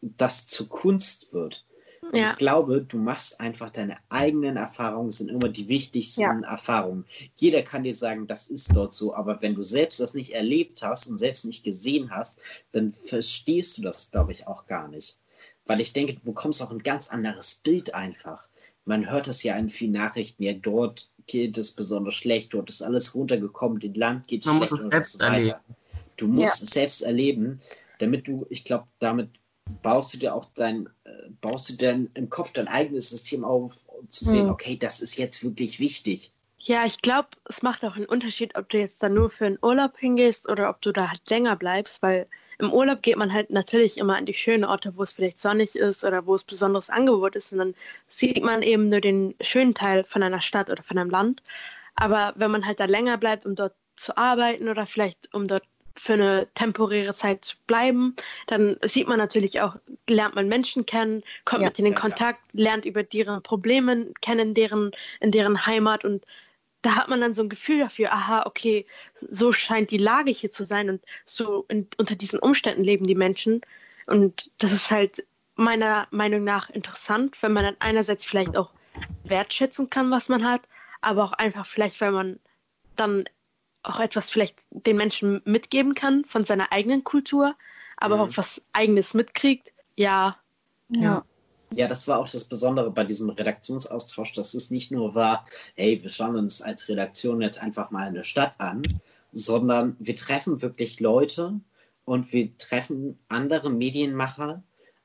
das 0.00 0.46
zur 0.46 0.68
Kunst 0.68 1.32
wird. 1.32 1.64
Ja. 2.12 2.30
Ich 2.30 2.36
glaube, 2.38 2.82
du 2.82 2.98
machst 2.98 3.40
einfach 3.40 3.70
deine 3.70 3.98
eigenen 4.08 4.56
Erfahrungen, 4.56 5.10
sind 5.10 5.30
immer 5.30 5.48
die 5.48 5.68
wichtigsten 5.68 6.20
ja. 6.20 6.40
Erfahrungen. 6.40 7.04
Jeder 7.36 7.62
kann 7.62 7.84
dir 7.84 7.94
sagen, 7.94 8.26
das 8.26 8.48
ist 8.48 8.74
dort 8.74 8.92
so, 8.92 9.14
aber 9.14 9.40
wenn 9.42 9.54
du 9.54 9.62
selbst 9.62 10.00
das 10.00 10.14
nicht 10.14 10.32
erlebt 10.32 10.82
hast 10.82 11.08
und 11.08 11.18
selbst 11.18 11.44
nicht 11.44 11.64
gesehen 11.64 12.10
hast, 12.10 12.38
dann 12.72 12.94
verstehst 13.04 13.78
du 13.78 13.82
das, 13.82 14.10
glaube 14.10 14.32
ich, 14.32 14.46
auch 14.46 14.66
gar 14.66 14.88
nicht. 14.88 15.18
Weil 15.66 15.80
ich 15.80 15.92
denke, 15.92 16.14
du 16.14 16.20
bekommst 16.20 16.62
auch 16.62 16.70
ein 16.70 16.82
ganz 16.82 17.08
anderes 17.08 17.56
Bild 17.56 17.94
einfach. 17.94 18.48
Man 18.84 19.10
hört 19.10 19.28
das 19.28 19.42
ja 19.42 19.56
in 19.56 19.68
vielen 19.68 19.92
Nachrichten, 19.92 20.42
ja, 20.42 20.54
dort 20.54 21.10
geht 21.26 21.58
es 21.58 21.72
besonders 21.72 22.14
schlecht, 22.14 22.54
dort 22.54 22.70
ist 22.70 22.82
alles 22.82 23.14
runtergekommen, 23.14 23.80
dem 23.80 23.92
Land 23.92 24.28
geht 24.28 24.46
es 24.46 24.50
schlecht 24.50 24.72
und 24.72 25.04
so 25.04 25.18
weiter. 25.18 25.24
Erleben. 25.24 25.58
Du 26.16 26.26
musst 26.26 26.60
ja. 26.60 26.64
es 26.64 26.70
selbst 26.70 27.02
erleben, 27.02 27.60
damit 27.98 28.26
du, 28.26 28.46
ich 28.48 28.64
glaube, 28.64 28.86
damit 28.98 29.30
baust 29.82 30.14
du 30.14 30.18
dir 30.18 30.34
auch 30.34 30.46
dein, 30.54 30.88
äh, 31.04 31.10
baust 31.40 31.68
du 31.68 31.74
dann 31.74 32.10
im 32.14 32.30
Kopf 32.30 32.52
dein 32.52 32.68
eigenes 32.68 33.10
System 33.10 33.44
auf, 33.44 33.74
um 33.86 34.08
zu 34.08 34.24
sehen, 34.24 34.46
hm. 34.46 34.50
okay, 34.50 34.76
das 34.76 35.00
ist 35.00 35.16
jetzt 35.18 35.42
wirklich 35.42 35.80
wichtig. 35.80 36.32
Ja, 36.58 36.84
ich 36.84 37.00
glaube, 37.00 37.28
es 37.44 37.62
macht 37.62 37.84
auch 37.84 37.96
einen 37.96 38.06
Unterschied, 38.06 38.56
ob 38.56 38.68
du 38.68 38.78
jetzt 38.78 39.02
da 39.02 39.08
nur 39.08 39.30
für 39.30 39.46
einen 39.46 39.58
Urlaub 39.62 39.96
hingehst 39.96 40.48
oder 40.48 40.68
ob 40.68 40.82
du 40.82 40.92
da 40.92 41.08
halt 41.10 41.28
länger 41.30 41.56
bleibst, 41.56 42.02
weil 42.02 42.26
im 42.58 42.72
Urlaub 42.72 43.02
geht 43.02 43.16
man 43.16 43.32
halt 43.32 43.50
natürlich 43.50 43.96
immer 43.96 44.16
an 44.16 44.26
die 44.26 44.34
schönen 44.34 44.64
Orte, 44.64 44.96
wo 44.96 45.04
es 45.04 45.12
vielleicht 45.12 45.40
sonnig 45.40 45.76
ist 45.76 46.04
oder 46.04 46.26
wo 46.26 46.34
es 46.34 46.42
besonderes 46.42 46.90
Angebot 46.90 47.36
ist 47.36 47.52
und 47.52 47.58
dann 47.58 47.74
sieht 48.08 48.42
man 48.42 48.62
eben 48.62 48.88
nur 48.88 49.00
den 49.00 49.36
schönen 49.40 49.74
Teil 49.74 50.02
von 50.02 50.24
einer 50.24 50.40
Stadt 50.40 50.68
oder 50.68 50.82
von 50.82 50.98
einem 50.98 51.10
Land. 51.10 51.42
Aber 51.94 52.32
wenn 52.36 52.50
man 52.50 52.66
halt 52.66 52.80
da 52.80 52.86
länger 52.86 53.16
bleibt, 53.16 53.46
um 53.46 53.54
dort 53.54 53.74
zu 53.96 54.16
arbeiten 54.16 54.68
oder 54.68 54.86
vielleicht 54.86 55.32
um 55.32 55.46
dort 55.46 55.64
für 55.98 56.14
eine 56.14 56.48
temporäre 56.54 57.14
Zeit 57.14 57.44
zu 57.44 57.56
bleiben. 57.66 58.16
Dann 58.46 58.76
sieht 58.82 59.08
man 59.08 59.18
natürlich 59.18 59.60
auch, 59.60 59.76
lernt 60.08 60.34
man 60.34 60.48
Menschen 60.48 60.86
kennen, 60.86 61.22
kommt 61.44 61.62
ja, 61.62 61.68
mit 61.68 61.78
ihnen 61.78 61.88
in 61.88 61.92
ja, 61.94 62.00
Kontakt, 62.00 62.40
ja. 62.52 62.62
lernt 62.64 62.84
über 62.84 63.02
deren 63.02 63.42
Probleme 63.42 64.12
kennen, 64.20 64.48
in 64.48 64.54
deren, 64.54 64.90
in 65.20 65.30
deren 65.30 65.66
Heimat 65.66 66.04
und 66.04 66.24
da 66.82 66.94
hat 66.94 67.08
man 67.08 67.20
dann 67.20 67.34
so 67.34 67.42
ein 67.42 67.48
Gefühl 67.48 67.80
dafür, 67.80 68.12
aha, 68.12 68.44
okay, 68.46 68.86
so 69.28 69.52
scheint 69.52 69.90
die 69.90 69.98
Lage 69.98 70.30
hier 70.30 70.50
zu 70.50 70.64
sein 70.64 70.88
und 70.88 71.02
so 71.26 71.64
in, 71.68 71.88
unter 71.96 72.14
diesen 72.14 72.38
Umständen 72.38 72.84
leben 72.84 73.06
die 73.06 73.16
Menschen. 73.16 73.62
Und 74.06 74.50
das 74.58 74.72
ist 74.72 74.90
halt 74.90 75.26
meiner 75.56 76.06
Meinung 76.12 76.44
nach 76.44 76.70
interessant, 76.70 77.36
wenn 77.42 77.52
man 77.52 77.64
dann 77.64 77.76
einerseits 77.80 78.24
vielleicht 78.24 78.56
auch 78.56 78.70
wertschätzen 79.24 79.90
kann, 79.90 80.10
was 80.10 80.28
man 80.28 80.44
hat, 80.44 80.62
aber 81.00 81.24
auch 81.24 81.32
einfach 81.32 81.66
vielleicht, 81.66 82.00
weil 82.00 82.12
man 82.12 82.38
dann 82.96 83.24
auch 83.88 84.00
etwas 84.00 84.30
vielleicht 84.30 84.66
den 84.70 84.96
Menschen 84.96 85.40
mitgeben 85.44 85.94
kann 85.94 86.24
von 86.24 86.44
seiner 86.44 86.72
eigenen 86.72 87.04
Kultur, 87.04 87.54
aber 87.96 88.16
mhm. 88.16 88.22
auch 88.22 88.36
was 88.36 88.60
eigenes 88.72 89.14
mitkriegt. 89.14 89.72
Ja. 89.96 90.36
Ja. 90.90 91.24
Ja, 91.70 91.86
das 91.86 92.08
war 92.08 92.18
auch 92.18 92.28
das 92.28 92.44
Besondere 92.44 92.90
bei 92.90 93.04
diesem 93.04 93.28
Redaktionsaustausch, 93.28 94.32
dass 94.32 94.54
es 94.54 94.70
nicht 94.70 94.90
nur 94.90 95.14
war, 95.14 95.44
hey, 95.74 96.02
wir 96.02 96.08
schauen 96.08 96.36
uns 96.36 96.62
als 96.62 96.88
Redaktion 96.88 97.42
jetzt 97.42 97.62
einfach 97.62 97.90
mal 97.90 98.06
eine 98.06 98.24
Stadt 98.24 98.54
an, 98.58 98.82
sondern 99.32 99.94
wir 99.98 100.16
treffen 100.16 100.62
wirklich 100.62 100.98
Leute 100.98 101.60
und 102.06 102.32
wir 102.32 102.56
treffen 102.56 103.18
andere 103.28 103.68
Medienmacher 103.68 104.62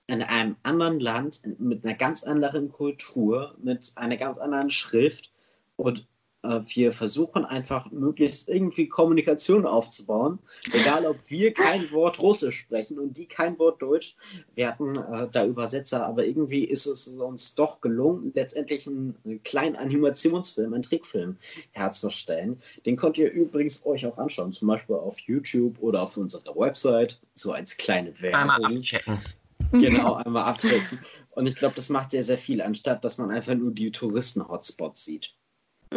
in 0.07 0.21
einem 0.21 0.55
anderen 0.63 0.99
Land 1.01 1.41
mit 1.59 1.83
einer 1.83 1.95
ganz 1.95 2.23
anderen 2.23 2.71
Kultur, 2.71 3.55
mit 3.61 3.91
einer 3.95 4.15
ganz 4.17 4.37
anderen 4.37 4.71
Schrift 4.71 5.31
und 5.75 6.07
wir 6.43 6.91
versuchen 6.91 7.45
einfach 7.45 7.89
möglichst 7.91 8.49
irgendwie 8.49 8.87
Kommunikation 8.87 9.65
aufzubauen, 9.65 10.39
egal 10.73 11.05
ob 11.05 11.17
wir 11.29 11.53
kein 11.53 11.89
Wort 11.91 12.19
Russisch 12.19 12.59
sprechen 12.59 12.99
und 12.99 13.15
die 13.15 13.27
kein 13.27 13.57
Wort 13.59 13.81
Deutsch. 13.81 14.15
Wir 14.53 14.67
hatten 14.67 14.95
äh, 14.97 15.27
da 15.31 15.45
Übersetzer, 15.45 16.05
aber 16.05 16.25
irgendwie 16.25 16.65
ist 16.65 16.85
es 16.85 17.07
uns 17.07 17.55
doch 17.55 17.79
gelungen, 17.79 18.31
letztendlich 18.35 18.87
einen, 18.87 19.15
einen 19.23 19.41
kleinen 19.43 19.75
Animationsfilm, 19.77 20.73
einen 20.73 20.83
Trickfilm 20.83 21.37
herzustellen. 21.71 22.61
Den 22.85 22.97
könnt 22.97 23.17
ihr 23.17 23.31
übrigens 23.31 23.85
euch 23.85 24.05
auch 24.05 24.17
anschauen, 24.17 24.51
zum 24.51 24.67
Beispiel 24.67 24.95
auf 24.95 25.19
YouTube 25.19 25.77
oder 25.79 26.03
auf 26.03 26.17
unserer 26.17 26.55
Website, 26.55 27.19
so 27.35 27.53
als 27.53 27.77
kleine 27.77 28.19
Werbung. 28.21 28.49
Einmal 28.49 28.77
abchecken. 28.77 29.19
Genau, 29.71 30.15
einmal 30.15 30.43
abchecken. 30.43 30.99
Und 31.31 31.47
ich 31.47 31.55
glaube, 31.55 31.73
das 31.75 31.89
macht 31.89 32.11
sehr, 32.11 32.21
sehr 32.21 32.37
viel, 32.37 32.61
anstatt 32.61 33.03
dass 33.03 33.17
man 33.17 33.31
einfach 33.31 33.55
nur 33.55 33.71
die 33.71 33.91
Touristen-Hotspots 33.91 35.03
sieht. 35.03 35.35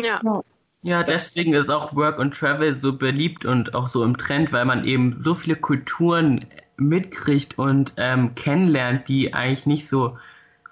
Ja. 0.03 0.21
Ja, 0.83 1.03
deswegen 1.03 1.53
ist 1.55 1.69
auch 1.69 1.97
Work 1.97 2.21
and 2.21 2.33
Travel 2.33 2.77
so 2.77 2.97
beliebt 2.97 3.45
und 3.45 3.75
auch 3.75 3.89
so 3.89 4.05
im 4.05 4.17
Trend, 4.17 4.53
weil 4.53 4.65
man 4.65 4.85
eben 4.85 5.21
so 5.25 5.35
viele 5.35 5.57
Kulturen 5.57 6.47
mitkriegt 6.77 7.59
und 7.59 7.95
ähm, 7.97 8.35
kennenlernt, 8.37 9.09
die 9.09 9.35
eigentlich 9.35 9.67
nicht 9.67 9.89
so, 9.89 10.17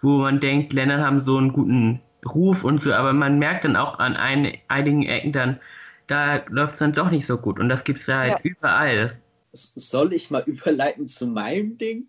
wo 0.02 0.18
man 0.18 0.38
denkt, 0.38 0.72
Länder 0.72 1.04
haben 1.04 1.24
so 1.24 1.36
einen 1.36 1.52
guten 1.52 2.00
Ruf 2.24 2.62
und 2.62 2.82
so, 2.82 2.92
aber 2.92 3.12
man 3.12 3.38
merkt 3.38 3.64
dann 3.64 3.76
auch 3.76 3.98
an 3.98 4.16
ein, 4.16 4.56
einigen 4.68 5.02
Ecken 5.02 5.32
dann, 5.32 5.60
da 6.06 6.44
läuft 6.48 6.74
es 6.74 6.78
dann 6.78 6.92
doch 6.92 7.10
nicht 7.10 7.26
so 7.26 7.36
gut 7.36 7.58
und 7.58 7.68
das 7.68 7.84
gibt 7.84 8.02
es 8.02 8.08
halt 8.08 8.32
ja. 8.32 8.38
überall. 8.42 9.20
Soll 9.52 10.12
ich 10.12 10.30
mal 10.30 10.42
überleiten 10.46 11.08
zu 11.08 11.26
meinem 11.26 11.76
Ding? 11.76 12.06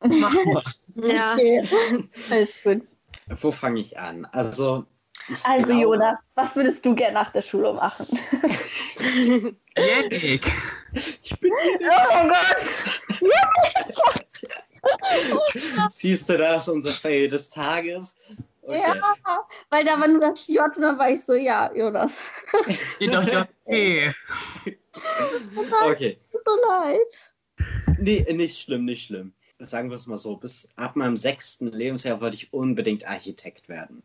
Mach 0.00 0.32
mal. 0.44 0.62
ja. 0.94 1.34
Okay. 1.34 1.62
Alles 2.30 2.50
gut. 2.62 2.82
Wo 3.40 3.50
fange 3.50 3.80
ich 3.80 3.98
an? 3.98 4.26
Also 4.26 4.86
also 5.44 5.66
genau. 5.66 5.80
Jona, 5.80 6.18
was 6.34 6.56
würdest 6.56 6.84
du 6.84 6.94
gerne 6.94 7.14
nach 7.14 7.32
der 7.32 7.40
Schule 7.42 7.72
machen? 7.72 8.06
Yannick. 9.76 10.52
Ich 11.22 11.38
bin 11.40 11.52
Oh 11.52 12.28
Gott! 12.28 13.00
Siehst 15.90 16.28
du, 16.28 16.38
das 16.38 16.68
unser 16.68 16.94
Fail 16.94 17.28
des 17.28 17.50
Tages. 17.50 18.16
Okay. 18.62 18.80
Ja, 18.80 18.94
weil 19.70 19.84
da 19.84 19.98
war 19.98 20.06
nur 20.08 20.20
das 20.20 20.46
J 20.46 20.64
und 20.76 20.82
dann 20.82 20.98
war 20.98 21.10
ich 21.10 21.24
so, 21.24 21.34
ja, 21.34 21.72
Jonas. 21.74 22.12
Geht 22.98 23.12
doch 23.12 23.26
J. 23.26 23.48
Okay. 23.66 24.14
okay. 25.84 26.18
So 26.32 26.50
leid. 26.68 27.34
Nee, 27.98 28.24
nicht 28.32 28.60
schlimm, 28.60 28.84
nicht 28.84 29.06
schlimm. 29.06 29.32
Sagen 29.60 29.90
wir 29.90 29.96
es 29.96 30.06
mal 30.06 30.18
so, 30.18 30.36
bis 30.36 30.68
ab 30.76 30.94
meinem 30.96 31.16
sechsten 31.16 31.68
Lebensjahr 31.68 32.20
wollte 32.20 32.36
ich 32.36 32.52
unbedingt 32.52 33.08
Architekt 33.08 33.68
werden. 33.68 34.02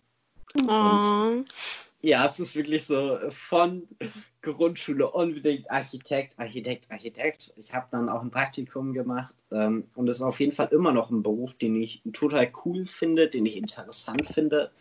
Und 0.55 1.45
ja, 2.01 2.25
es 2.25 2.37
ist 2.39 2.55
wirklich 2.55 2.85
so 2.85 3.17
von 3.29 3.87
Grundschule 4.41 5.09
unbedingt 5.09 5.71
Architekt, 5.71 6.37
Architekt, 6.37 6.91
Architekt. 6.91 7.53
Ich 7.55 7.73
habe 7.73 7.87
dann 7.91 8.09
auch 8.09 8.21
ein 8.21 8.29
Praktikum 8.29 8.93
gemacht 8.93 9.33
ähm, 9.51 9.85
und 9.95 10.09
es 10.09 10.17
ist 10.17 10.21
auf 10.21 10.41
jeden 10.41 10.51
Fall 10.51 10.67
immer 10.71 10.91
noch 10.91 11.11
ein 11.11 11.23
Beruf, 11.23 11.57
den 11.57 11.81
ich 11.81 12.01
total 12.11 12.51
cool 12.65 12.85
finde, 12.85 13.29
den 13.29 13.45
ich 13.45 13.55
interessant 13.55 14.27
finde. 14.27 14.71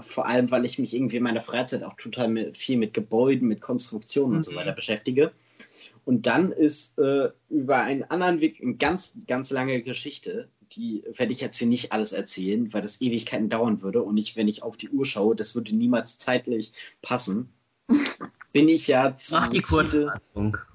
vor 0.00 0.26
allem, 0.26 0.50
weil 0.52 0.64
ich 0.64 0.78
mich 0.78 0.94
irgendwie 0.94 1.16
in 1.16 1.24
meiner 1.24 1.42
Freizeit 1.42 1.82
auch 1.82 1.94
total 1.94 2.28
mit, 2.28 2.56
viel 2.56 2.76
mit 2.76 2.94
Gebäuden, 2.94 3.48
mit 3.48 3.60
Konstruktionen 3.60 4.30
mhm. 4.30 4.36
und 4.36 4.42
so 4.44 4.52
mhm. 4.52 4.56
weiter 4.56 4.72
beschäftige. 4.72 5.32
Und 6.04 6.26
dann 6.26 6.52
ist 6.52 6.98
äh, 6.98 7.30
über 7.48 7.78
einen 7.78 8.04
anderen 8.04 8.40
Weg 8.40 8.60
eine 8.62 8.74
ganz, 8.74 9.18
ganz 9.26 9.50
lange 9.50 9.82
Geschichte. 9.82 10.48
Die 10.72 11.04
werde 11.16 11.32
ich 11.32 11.40
jetzt 11.40 11.58
hier 11.58 11.68
nicht 11.68 11.92
alles 11.92 12.12
erzählen, 12.12 12.72
weil 12.72 12.82
das 12.82 13.00
Ewigkeiten 13.00 13.48
dauern 13.48 13.82
würde. 13.82 14.02
Und 14.02 14.16
ich, 14.16 14.36
wenn 14.36 14.48
ich 14.48 14.62
auf 14.62 14.76
die 14.76 14.90
Uhr 14.90 15.04
schaue, 15.04 15.34
das 15.34 15.54
würde 15.54 15.74
niemals 15.74 16.18
zeitlich 16.18 16.72
passen. 17.02 17.50
Bin 18.52 18.68
ich 18.68 18.88
ja 18.88 19.16
zu 19.16 19.38
Tide 19.50 20.12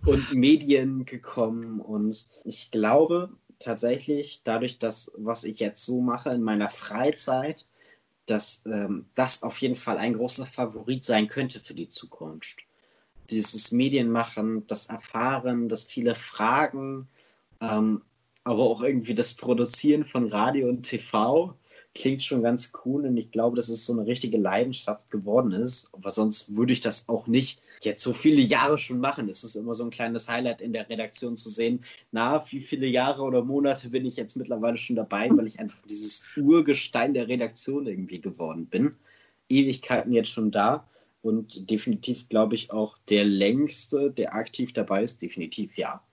und 0.05 0.33
Medien 0.33 1.05
gekommen. 1.05 1.81
Und 1.81 2.27
ich 2.43 2.71
glaube 2.71 3.29
tatsächlich, 3.59 4.41
dadurch, 4.43 4.79
dass 4.79 5.11
was 5.17 5.43
ich 5.43 5.59
jetzt 5.59 5.83
so 5.83 6.01
mache 6.01 6.29
in 6.29 6.41
meiner 6.41 6.69
Freizeit, 6.69 7.65
dass 8.25 8.63
ähm, 8.65 9.05
das 9.15 9.43
auf 9.43 9.57
jeden 9.57 9.75
Fall 9.75 9.97
ein 9.97 10.13
großer 10.13 10.45
Favorit 10.45 11.03
sein 11.03 11.27
könnte 11.27 11.59
für 11.59 11.73
die 11.73 11.89
Zukunft 11.89 12.65
dieses 13.29 13.71
Medienmachen, 13.71 14.67
das 14.67 14.87
Erfahren, 14.87 15.69
das 15.69 15.85
viele 15.85 16.15
Fragen, 16.15 17.07
ähm, 17.61 18.01
aber 18.45 18.63
auch 18.63 18.81
irgendwie 18.81 19.15
das 19.15 19.33
Produzieren 19.33 20.05
von 20.05 20.27
Radio 20.27 20.69
und 20.69 20.83
TV 20.83 21.55
klingt 21.95 22.21
schon 22.21 22.43
ganz 22.43 22.71
cool 22.85 23.05
und 23.05 23.17
ich 23.17 23.31
glaube, 23.31 23.55
dass 23.55 23.69
es 23.69 23.85
so 23.85 23.93
eine 23.93 24.05
richtige 24.05 24.37
Leidenschaft 24.37 25.09
geworden 25.09 25.51
ist. 25.51 25.89
Aber 25.93 26.11
sonst 26.11 26.55
würde 26.55 26.73
ich 26.73 26.81
das 26.81 27.09
auch 27.09 27.25
nicht 27.25 27.61
jetzt 27.81 28.03
so 28.03 28.13
viele 28.13 28.41
Jahre 28.41 28.77
schon 28.77 28.99
machen. 28.99 29.29
Es 29.29 29.43
ist 29.43 29.55
immer 29.55 29.73
so 29.73 29.85
ein 29.85 29.89
kleines 29.89 30.29
Highlight 30.29 30.61
in 30.61 30.73
der 30.73 30.87
Redaktion 30.89 31.37
zu 31.37 31.49
sehen, 31.49 31.83
na, 32.11 32.43
wie 32.51 32.59
viele 32.59 32.85
Jahre 32.85 33.23
oder 33.23 33.43
Monate 33.43 33.89
bin 33.89 34.05
ich 34.05 34.17
jetzt 34.17 34.35
mittlerweile 34.35 34.77
schon 34.77 34.95
dabei, 34.95 35.29
weil 35.31 35.47
ich 35.47 35.59
einfach 35.59 35.79
dieses 35.89 36.23
Urgestein 36.37 37.13
der 37.13 37.27
Redaktion 37.27 37.87
irgendwie 37.87 38.21
geworden 38.21 38.67
bin. 38.67 38.95
Ewigkeiten 39.49 40.11
jetzt 40.11 40.29
schon 40.29 40.51
da 40.51 40.87
und 41.21 41.71
definitiv, 41.71 42.29
glaube 42.29 42.55
ich, 42.55 42.71
auch 42.71 42.97
der 43.09 43.23
längste, 43.23 44.11
der 44.11 44.35
aktiv 44.35 44.73
dabei 44.73 45.01
ist, 45.03 45.21
definitiv 45.21 45.77
ja. 45.77 46.03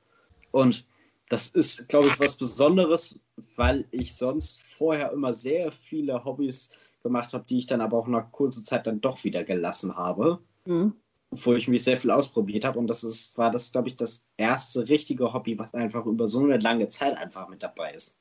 Und 0.53 0.87
das 1.33 1.49
ist, 1.49 1.89
glaube 1.89 2.09
ich, 2.09 2.21
was 2.21 2.37
Besonderes, 2.37 3.19
weil 3.57 3.87
ich 3.91 4.15
sonst 4.15 4.61
vorher 4.61 5.13
immer 5.13 5.33
sehr 5.33 5.73
viele 5.73 6.23
Hobbys 6.27 6.69
gemacht 7.03 7.33
habe, 7.33 7.47
die 7.49 7.57
ich 7.57 7.67
dann 7.67 7.81
aber 7.81 7.97
auch 7.97 8.07
nach 8.07 8.31
kurzer 8.31 8.63
Zeit 8.63 8.87
dann 8.87 9.01
doch 9.01 9.25
wieder 9.25 9.43
gelassen 9.43 9.97
habe. 9.97 10.41
Mhm. 10.67 10.93
Wo 11.31 11.55
ich 11.55 11.69
mich 11.69 11.85
sehr 11.85 11.97
viel 11.97 12.11
ausprobiert 12.11 12.67
habe. 12.67 12.79
Und 12.79 12.87
das 12.87 13.03
ist, 13.03 13.39
war 13.39 13.51
das, 13.51 13.73
glaube 13.73 13.89
ich, 13.89 13.97
das 13.97 14.23
erste 14.37 14.91
richtige 14.91 15.33
Hobby, 15.33 15.59
was 15.59 15.73
einfach 15.73 16.05
über 16.05 16.29
so 16.29 16.41
eine 16.41 16.59
lange 16.59 16.89
Zeit 16.89 17.17
einfach 17.17 17.49
mit 17.49 17.63
dabei 17.63 17.95
ist. 17.95 18.19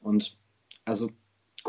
Und 0.00 0.36
also 0.84 1.08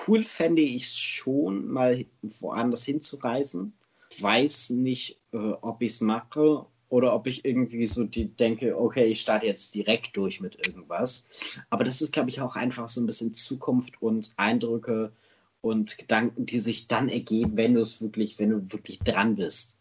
cool 0.08 0.24
fände 0.24 0.64
ich 0.64 0.86
es 0.86 0.98
schon, 0.98 1.68
mal 1.68 2.08
woanders 2.24 2.84
hinzureisen 2.86 3.74
weiß 4.20 4.72
nicht, 4.72 5.22
äh, 5.32 5.38
ob 5.38 5.82
ich 5.82 5.94
es 5.94 6.02
mache 6.02 6.66
oder 6.92 7.16
ob 7.16 7.26
ich 7.26 7.46
irgendwie 7.46 7.88
so 7.88 8.04
die 8.04 8.26
denke, 8.26 8.78
okay, 8.78 9.06
ich 9.06 9.22
starte 9.22 9.46
jetzt 9.46 9.74
direkt 9.74 10.18
durch 10.18 10.42
mit 10.42 10.68
irgendwas. 10.68 11.26
Aber 11.70 11.86
das 11.86 12.02
ist, 12.02 12.12
glaube 12.12 12.30
ich, 12.30 12.42
auch 12.42 12.58
einfach 12.58 12.90
so 12.90 13.02
ein 13.02 13.06
bisschen 13.06 13.34
Zukunft 13.34 14.02
und 14.02 14.34
Eindrücke 14.36 15.14
und 15.62 15.98
Gedanken, 15.98 16.46
die 16.46 16.60
sich 16.60 16.88
dann 16.88 17.08
ergeben, 17.08 17.56
wenn 17.56 17.76
du 17.76 17.82
es 17.82 18.02
wirklich, 18.02 18.40
wenn 18.40 18.50
du 18.50 18.74
wirklich 18.74 19.00
dran 19.00 19.38
bist. 19.38 19.78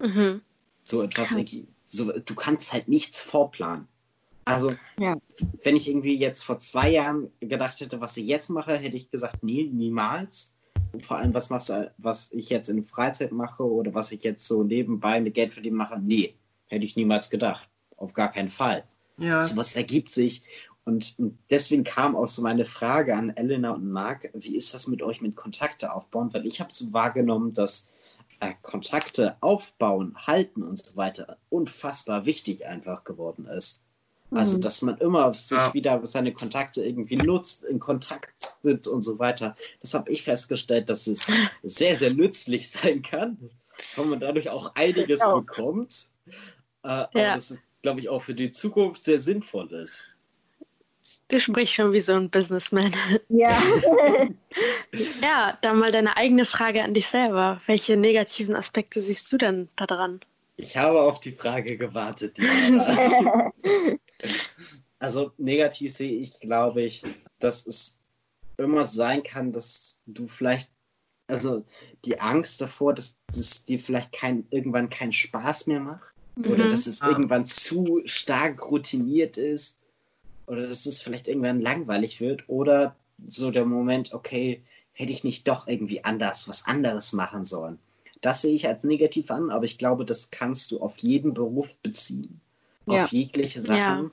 Mhm. 0.00 0.40
So 0.82 1.02
etwas, 1.02 1.36
so, 1.86 2.12
du 2.12 2.34
kannst 2.34 2.72
halt 2.72 2.88
nichts 2.88 3.20
vorplanen. 3.20 3.86
Also, 4.46 4.74
ja. 4.98 5.18
wenn 5.62 5.76
ich 5.76 5.86
irgendwie 5.86 6.16
jetzt 6.16 6.44
vor 6.44 6.58
zwei 6.58 6.90
Jahren 6.90 7.30
gedacht 7.40 7.80
hätte, 7.80 8.00
was 8.00 8.16
ich 8.16 8.26
jetzt 8.26 8.48
mache, 8.48 8.76
hätte 8.76 8.96
ich 8.96 9.10
gesagt, 9.10 9.42
nee, 9.42 9.68
niemals 9.70 10.54
vor 11.00 11.18
allem, 11.18 11.34
was, 11.34 11.50
machst, 11.50 11.72
was 11.98 12.32
ich 12.32 12.50
jetzt 12.50 12.68
in 12.68 12.84
Freizeit 12.84 13.32
mache 13.32 13.64
oder 13.64 13.94
was 13.94 14.12
ich 14.12 14.22
jetzt 14.22 14.46
so 14.46 14.62
nebenbei 14.62 15.20
mit 15.20 15.34
Geld 15.34 15.52
verdienen 15.52 15.76
mache, 15.76 15.98
nee, 15.98 16.34
hätte 16.74 16.84
ich 16.84 16.96
niemals 16.96 17.30
gedacht. 17.30 17.68
Auf 17.96 18.12
gar 18.12 18.30
keinen 18.30 18.48
Fall. 18.48 18.84
Ja. 19.18 19.42
So 19.42 19.56
was 19.56 19.76
ergibt 19.76 20.10
sich. 20.10 20.42
Und, 20.84 21.16
deswegen 21.50 21.84
kam 21.84 22.14
auch 22.14 22.26
so 22.26 22.42
meine 22.42 22.64
Frage 22.64 23.16
an 23.16 23.30
Elena 23.30 23.70
und 23.70 23.90
Marc, 23.90 24.30
wie 24.34 24.56
ist 24.56 24.74
das 24.74 24.86
mit 24.86 25.02
euch 25.02 25.22
mit 25.22 25.34
Kontakte 25.34 25.94
aufbauen? 25.94 26.32
Weil 26.34 26.46
ich 26.46 26.60
habe 26.60 26.72
so 26.72 26.92
wahrgenommen, 26.92 27.54
dass 27.54 27.90
äh, 28.40 28.52
Kontakte 28.60 29.36
aufbauen, 29.40 30.14
halten 30.26 30.62
und 30.62 30.84
so 30.84 30.96
weiter 30.96 31.38
unfassbar 31.48 32.26
wichtig 32.26 32.66
einfach 32.66 33.04
geworden 33.04 33.46
ist. 33.46 33.82
Also, 34.30 34.56
mhm. 34.56 34.62
dass 34.62 34.82
man 34.82 34.98
immer 34.98 35.32
sich 35.32 35.56
ja. 35.56 35.72
wieder 35.74 36.06
seine 36.06 36.32
Kontakte 36.32 36.84
irgendwie 36.84 37.16
nutzt, 37.16 37.64
in 37.64 37.78
Kontakt 37.78 38.56
tritt 38.60 38.86
und 38.86 39.02
so 39.02 39.18
weiter. 39.18 39.54
Das 39.80 39.94
habe 39.94 40.10
ich 40.10 40.22
festgestellt, 40.22 40.90
dass 40.90 41.06
es 41.06 41.26
sehr, 41.62 41.94
sehr 41.94 42.12
nützlich 42.12 42.70
sein 42.70 43.02
kann, 43.02 43.50
weil 43.96 44.06
man 44.06 44.20
dadurch 44.20 44.50
auch 44.50 44.74
einiges 44.74 45.20
auch. 45.20 45.40
bekommt. 45.40 46.08
Äh, 46.84 46.88
ja. 46.88 47.06
Aber 47.12 47.22
das 47.34 47.50
ist, 47.52 47.62
glaube 47.82 48.00
ich, 48.00 48.08
auch 48.08 48.22
für 48.22 48.34
die 48.34 48.50
Zukunft 48.50 49.02
sehr 49.02 49.20
sinnvoll 49.20 49.72
ist. 49.72 50.06
Du 51.28 51.40
sprichst 51.40 51.74
schon 51.74 51.92
wie 51.92 52.00
so 52.00 52.12
ein 52.12 52.30
Businessman. 52.30 52.94
Ja. 53.28 53.60
ja, 55.22 55.58
dann 55.62 55.78
mal 55.78 55.90
deine 55.90 56.16
eigene 56.16 56.44
Frage 56.44 56.82
an 56.82 56.94
dich 56.94 57.06
selber. 57.06 57.60
Welche 57.66 57.96
negativen 57.96 58.54
Aspekte 58.54 59.00
siehst 59.00 59.32
du 59.32 59.38
denn 59.38 59.68
da 59.76 59.86
dran? 59.86 60.20
Ich 60.56 60.76
habe 60.76 61.00
auf 61.00 61.20
die 61.20 61.32
Frage 61.32 61.76
gewartet. 61.76 62.38
also 65.00 65.32
negativ 65.38 65.92
sehe 65.92 66.20
ich, 66.20 66.38
glaube 66.38 66.82
ich, 66.82 67.02
dass 67.40 67.66
es 67.66 67.98
immer 68.56 68.84
sein 68.84 69.22
kann, 69.22 69.50
dass 69.50 70.00
du 70.06 70.28
vielleicht, 70.28 70.70
also 71.26 71.64
die 72.04 72.20
Angst 72.20 72.60
davor, 72.60 72.94
dass 72.94 73.16
es 73.30 73.64
dir 73.64 73.80
vielleicht 73.80 74.12
kein, 74.12 74.46
irgendwann 74.50 74.90
keinen 74.90 75.12
Spaß 75.12 75.66
mehr 75.66 75.80
macht. 75.80 76.13
Mhm. 76.36 76.50
Oder 76.50 76.68
dass 76.68 76.86
es 76.86 77.02
ah. 77.02 77.08
irgendwann 77.08 77.46
zu 77.46 78.02
stark 78.04 78.70
routiniert 78.70 79.36
ist. 79.36 79.80
Oder 80.46 80.66
dass 80.68 80.86
es 80.86 81.02
vielleicht 81.02 81.28
irgendwann 81.28 81.60
langweilig 81.60 82.20
wird. 82.20 82.48
Oder 82.48 82.96
so 83.26 83.50
der 83.50 83.64
Moment, 83.64 84.12
okay, 84.12 84.62
hätte 84.92 85.12
ich 85.12 85.24
nicht 85.24 85.48
doch 85.48 85.66
irgendwie 85.66 86.04
anders, 86.04 86.48
was 86.48 86.66
anderes 86.66 87.12
machen 87.12 87.44
sollen. 87.44 87.78
Das 88.20 88.42
sehe 88.42 88.54
ich 88.54 88.66
als 88.66 88.84
negativ 88.84 89.30
an, 89.30 89.50
aber 89.50 89.64
ich 89.64 89.76
glaube, 89.76 90.04
das 90.04 90.30
kannst 90.30 90.70
du 90.70 90.80
auf 90.80 90.98
jeden 90.98 91.34
Beruf 91.34 91.76
beziehen. 91.78 92.40
Ja. 92.86 93.04
Auf 93.04 93.12
jegliche 93.12 93.60
Sachen. 93.60 94.04
Ja. 94.04 94.10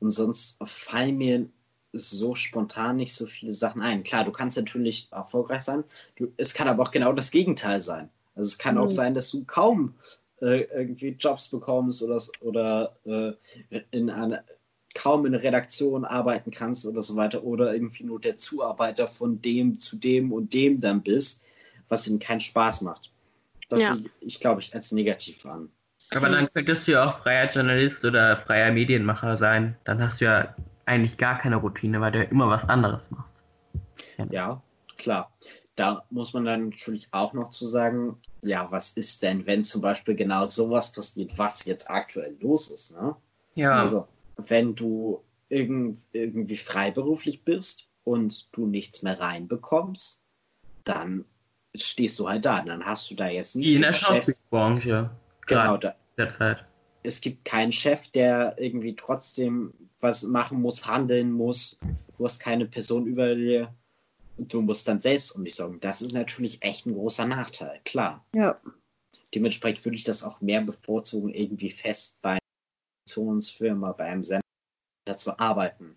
Und 0.00 0.10
sonst 0.10 0.58
fallen 0.64 1.16
mir 1.16 1.48
so 1.92 2.34
spontan 2.34 2.96
nicht 2.96 3.14
so 3.14 3.26
viele 3.26 3.52
Sachen 3.52 3.80
ein. 3.80 4.04
Klar, 4.04 4.24
du 4.24 4.32
kannst 4.32 4.56
natürlich 4.56 5.08
erfolgreich 5.10 5.62
sein. 5.62 5.84
Du, 6.16 6.30
es 6.36 6.52
kann 6.52 6.68
aber 6.68 6.82
auch 6.82 6.90
genau 6.90 7.12
das 7.12 7.30
Gegenteil 7.30 7.80
sein. 7.80 8.10
Also 8.34 8.48
es 8.48 8.58
kann 8.58 8.74
mhm. 8.74 8.82
auch 8.82 8.90
sein, 8.90 9.14
dass 9.14 9.30
du 9.30 9.44
kaum 9.44 9.94
äh, 10.40 10.62
irgendwie 10.62 11.16
Jobs 11.18 11.48
bekommst 11.48 12.02
oder, 12.02 12.22
oder 12.40 12.96
äh, 13.04 13.80
in 13.90 14.10
einer 14.10 14.44
kaum 14.94 15.26
in 15.26 15.34
einer 15.34 15.42
Redaktion 15.42 16.04
arbeiten 16.04 16.50
kannst 16.50 16.86
oder 16.86 17.02
so 17.02 17.16
weiter 17.16 17.44
oder 17.44 17.72
irgendwie 17.74 18.04
nur 18.04 18.18
der 18.18 18.36
Zuarbeiter 18.36 19.06
von 19.06 19.40
dem 19.42 19.78
zu 19.78 19.96
dem 19.96 20.32
und 20.32 20.54
dem 20.54 20.80
dann 20.80 21.02
bist, 21.02 21.44
was 21.88 22.08
ihnen 22.08 22.18
keinen 22.18 22.40
Spaß 22.40 22.80
macht. 22.80 23.12
Das 23.68 23.80
ja. 23.80 23.96
ich, 24.20 24.40
glaube 24.40 24.60
ich, 24.60 24.74
als 24.74 24.92
negativ 24.92 25.44
an. 25.44 25.68
Aber 26.14 26.28
dann 26.28 26.48
könntest 26.48 26.86
du 26.86 26.92
ja 26.92 27.08
auch 27.08 27.18
freier 27.18 27.50
Journalist 27.50 28.04
oder 28.04 28.38
freier 28.38 28.72
Medienmacher 28.72 29.38
sein. 29.38 29.76
Dann 29.84 30.00
hast 30.00 30.20
du 30.20 30.26
ja 30.26 30.54
eigentlich 30.86 31.16
gar 31.18 31.38
keine 31.38 31.56
Routine, 31.56 32.00
weil 32.00 32.12
du 32.12 32.20
ja 32.20 32.24
immer 32.24 32.48
was 32.48 32.64
anderes 32.68 33.10
machst. 33.10 33.42
Ja, 34.16 34.26
ja 34.30 34.62
klar. 34.96 35.32
Da 35.76 36.04
muss 36.10 36.32
man 36.32 36.44
dann 36.46 36.70
natürlich 36.70 37.08
auch 37.10 37.32
noch 37.34 37.50
zu 37.50 37.66
sagen, 37.66 38.16
ja, 38.42 38.70
was 38.70 38.92
ist 38.92 39.22
denn, 39.22 39.46
wenn 39.46 39.62
zum 39.62 39.82
Beispiel 39.82 40.14
genau 40.14 40.46
sowas 40.46 40.90
passiert, 40.90 41.36
was 41.36 41.64
jetzt 41.66 41.90
aktuell 41.90 42.34
los 42.40 42.70
ist, 42.70 42.96
ne? 42.96 43.14
Ja. 43.54 43.80
Also, 43.80 44.08
wenn 44.36 44.74
du 44.74 45.22
irgend, 45.48 45.98
irgendwie 46.12 46.56
freiberuflich 46.56 47.44
bist 47.44 47.88
und 48.04 48.48
du 48.52 48.66
nichts 48.66 49.02
mehr 49.02 49.20
reinbekommst, 49.20 50.22
dann 50.84 51.24
stehst 51.74 52.18
du 52.18 52.28
halt 52.28 52.44
da. 52.44 52.60
Und 52.60 52.66
dann 52.66 52.84
hast 52.84 53.10
du 53.10 53.14
da 53.14 53.28
jetzt 53.28 53.56
nicht. 53.56 53.68
Wie 53.68 53.74
in 53.76 53.82
der 53.82 53.92
Schauspielbranche. 53.92 55.10
Genau, 55.46 55.76
da. 55.76 55.94
Derzeit. 56.16 56.64
Es 57.02 57.20
gibt 57.20 57.44
keinen 57.44 57.72
Chef, 57.72 58.08
der 58.08 58.56
irgendwie 58.58 58.96
trotzdem 58.96 59.72
was 60.00 60.22
machen 60.22 60.60
muss, 60.60 60.86
handeln 60.86 61.32
muss. 61.32 61.78
Du 62.16 62.24
hast 62.24 62.38
keine 62.38 62.66
Person 62.66 63.06
über 63.06 63.34
dir. 63.34 63.72
Du 64.38 64.60
musst 64.60 64.86
dann 64.86 65.00
selbst 65.00 65.32
um 65.32 65.44
dich 65.44 65.54
sorgen. 65.54 65.80
Das 65.80 66.02
ist 66.02 66.12
natürlich 66.12 66.62
echt 66.62 66.86
ein 66.86 66.94
großer 66.94 67.26
Nachteil, 67.26 67.80
klar. 67.84 68.26
Ja. 68.34 68.60
Dementsprechend 69.34 69.84
würde 69.84 69.96
ich 69.96 70.04
das 70.04 70.22
auch 70.22 70.40
mehr 70.40 70.60
bevorzugen, 70.60 71.30
irgendwie 71.30 71.70
fest 71.70 72.18
bei 72.22 72.38
einer 73.16 73.42
Firma, 73.42 73.92
bei 73.92 74.04
einem 74.04 74.22
Sender 74.22 74.42
zu 75.16 75.38
arbeiten. 75.38 75.96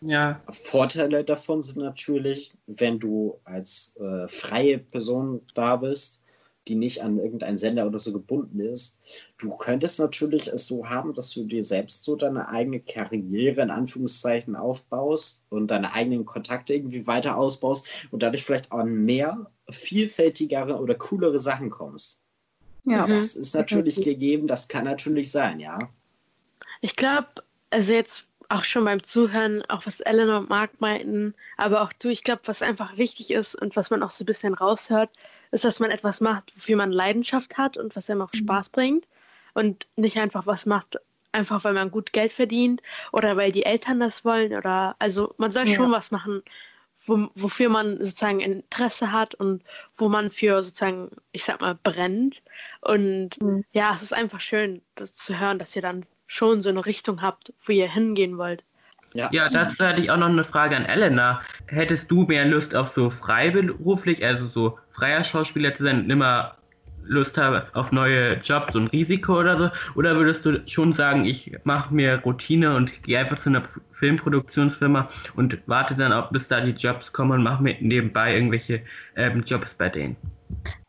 Ja. 0.00 0.42
Vorteile 0.50 1.24
davon 1.24 1.62
sind 1.62 1.78
natürlich, 1.78 2.56
wenn 2.66 2.98
du 2.98 3.40
als 3.44 3.96
äh, 3.96 4.28
freie 4.28 4.78
Person 4.78 5.46
da 5.54 5.76
bist, 5.76 6.22
die 6.68 6.74
nicht 6.74 7.02
an 7.02 7.18
irgendeinen 7.18 7.58
Sender 7.58 7.86
oder 7.86 7.98
so 7.98 8.12
gebunden 8.12 8.60
ist. 8.60 8.98
Du 9.38 9.56
könntest 9.56 9.98
natürlich 9.98 10.48
es 10.48 10.66
so 10.66 10.88
haben, 10.88 11.14
dass 11.14 11.32
du 11.32 11.44
dir 11.44 11.64
selbst 11.64 12.04
so 12.04 12.16
deine 12.16 12.48
eigene 12.48 12.80
Karriere 12.80 13.62
in 13.62 13.70
Anführungszeichen 13.70 14.54
aufbaust 14.54 15.44
und 15.50 15.70
deine 15.70 15.92
eigenen 15.92 16.24
Kontakte 16.24 16.74
irgendwie 16.74 17.06
weiter 17.06 17.36
ausbaust 17.36 17.86
und 18.10 18.22
dadurch 18.22 18.44
vielleicht 18.44 18.70
an 18.70 19.04
mehr 19.04 19.50
vielfältigere 19.70 20.78
oder 20.78 20.94
coolere 20.94 21.38
Sachen 21.38 21.70
kommst. 21.70 22.22
Ja. 22.84 23.06
Mhm. 23.06 23.10
Das 23.10 23.34
ist 23.34 23.54
natürlich 23.54 23.96
gegeben, 23.96 24.46
das 24.46 24.68
kann 24.68 24.84
natürlich 24.84 25.30
sein, 25.30 25.60
ja. 25.60 25.78
Ich 26.80 26.96
glaube, 26.96 27.28
also 27.70 27.92
jetzt 27.92 28.27
auch 28.48 28.64
schon 28.64 28.84
beim 28.84 29.02
Zuhören, 29.02 29.62
auch 29.68 29.86
was 29.86 30.00
Ellen 30.00 30.30
und 30.30 30.48
Mark 30.48 30.80
meinten, 30.80 31.34
aber 31.56 31.82
auch 31.82 31.92
du, 31.92 32.08
ich 32.08 32.24
glaube, 32.24 32.42
was 32.46 32.62
einfach 32.62 32.96
wichtig 32.96 33.30
ist 33.30 33.54
und 33.54 33.76
was 33.76 33.90
man 33.90 34.02
auch 34.02 34.10
so 34.10 34.24
ein 34.24 34.26
bisschen 34.26 34.54
raushört, 34.54 35.10
ist, 35.50 35.64
dass 35.64 35.80
man 35.80 35.90
etwas 35.90 36.20
macht, 36.20 36.54
wofür 36.56 36.76
man 36.76 36.92
Leidenschaft 36.92 37.58
hat 37.58 37.76
und 37.76 37.94
was 37.96 38.08
einem 38.10 38.22
auch 38.22 38.32
Mhm. 38.32 38.38
Spaß 38.38 38.70
bringt 38.70 39.06
und 39.54 39.86
nicht 39.96 40.18
einfach 40.18 40.46
was 40.46 40.66
macht, 40.66 40.96
einfach 41.32 41.64
weil 41.64 41.74
man 41.74 41.90
gut 41.90 42.12
Geld 42.12 42.32
verdient 42.32 42.82
oder 43.12 43.36
weil 43.36 43.52
die 43.52 43.64
Eltern 43.64 44.00
das 44.00 44.24
wollen 44.24 44.54
oder 44.54 44.96
also 44.98 45.34
man 45.38 45.52
soll 45.52 45.66
Ja. 45.66 45.74
schon 45.74 45.92
was 45.92 46.10
machen, 46.10 46.42
wo, 47.06 47.28
wofür 47.34 47.68
man 47.68 47.96
sozusagen 48.02 48.40
Interesse 48.40 49.12
hat 49.12 49.34
und 49.34 49.62
wo 49.94 50.08
man 50.08 50.30
für 50.30 50.62
sozusagen, 50.62 51.10
ich 51.32 51.44
sag 51.44 51.60
mal, 51.60 51.74
brennt. 51.82 52.42
Und 52.80 53.38
Mhm. 53.40 53.64
ja, 53.72 53.94
es 53.94 54.02
ist 54.02 54.12
einfach 54.14 54.40
schön, 54.40 54.82
das 54.94 55.14
zu 55.14 55.38
hören, 55.38 55.58
dass 55.58 55.74
ihr 55.76 55.82
dann 55.82 56.06
schon 56.28 56.60
so 56.60 56.68
eine 56.68 56.86
Richtung 56.86 57.20
habt, 57.20 57.52
wo 57.66 57.72
ihr 57.72 57.90
hingehen 57.90 58.38
wollt. 58.38 58.62
Ja, 59.14 59.28
Ja, 59.32 59.48
dazu 59.48 59.84
hatte 59.84 60.00
ich 60.00 60.10
auch 60.10 60.18
noch 60.18 60.28
eine 60.28 60.44
Frage 60.44 60.76
an 60.76 60.84
Elena. 60.84 61.40
Hättest 61.66 62.10
du 62.10 62.24
mehr 62.24 62.44
Lust 62.44 62.76
auf 62.76 62.92
so 62.92 63.10
freiberuflich, 63.10 64.24
also 64.24 64.46
so 64.48 64.78
freier 64.92 65.24
Schauspieler 65.24 65.76
zu 65.76 65.84
sein 65.84 66.04
und 66.04 66.10
immer 66.10 66.54
Lust 67.04 67.38
habe 67.38 67.66
auf 67.72 67.90
neue 67.90 68.34
Jobs 68.34 68.74
und 68.74 68.88
Risiko 68.88 69.40
oder 69.40 69.56
so? 69.56 69.70
Oder 69.98 70.14
würdest 70.16 70.44
du 70.44 70.62
schon 70.68 70.92
sagen, 70.92 71.24
ich 71.24 71.56
mache 71.64 71.92
mir 71.92 72.20
Routine 72.20 72.76
und 72.76 73.02
gehe 73.02 73.18
einfach 73.18 73.40
zu 73.40 73.48
einer 73.48 73.64
Filmproduktionsfirma 73.98 75.08
und 75.34 75.58
warte 75.66 75.96
dann, 75.96 76.12
ob 76.12 76.30
bis 76.30 76.46
da 76.48 76.60
die 76.60 76.72
Jobs 76.72 77.12
kommen 77.12 77.32
und 77.32 77.42
mache 77.42 77.62
mir 77.62 77.76
nebenbei 77.80 78.34
irgendwelche 78.34 78.82
ähm, 79.16 79.42
Jobs 79.44 79.72
bei 79.78 79.88
denen? 79.88 80.16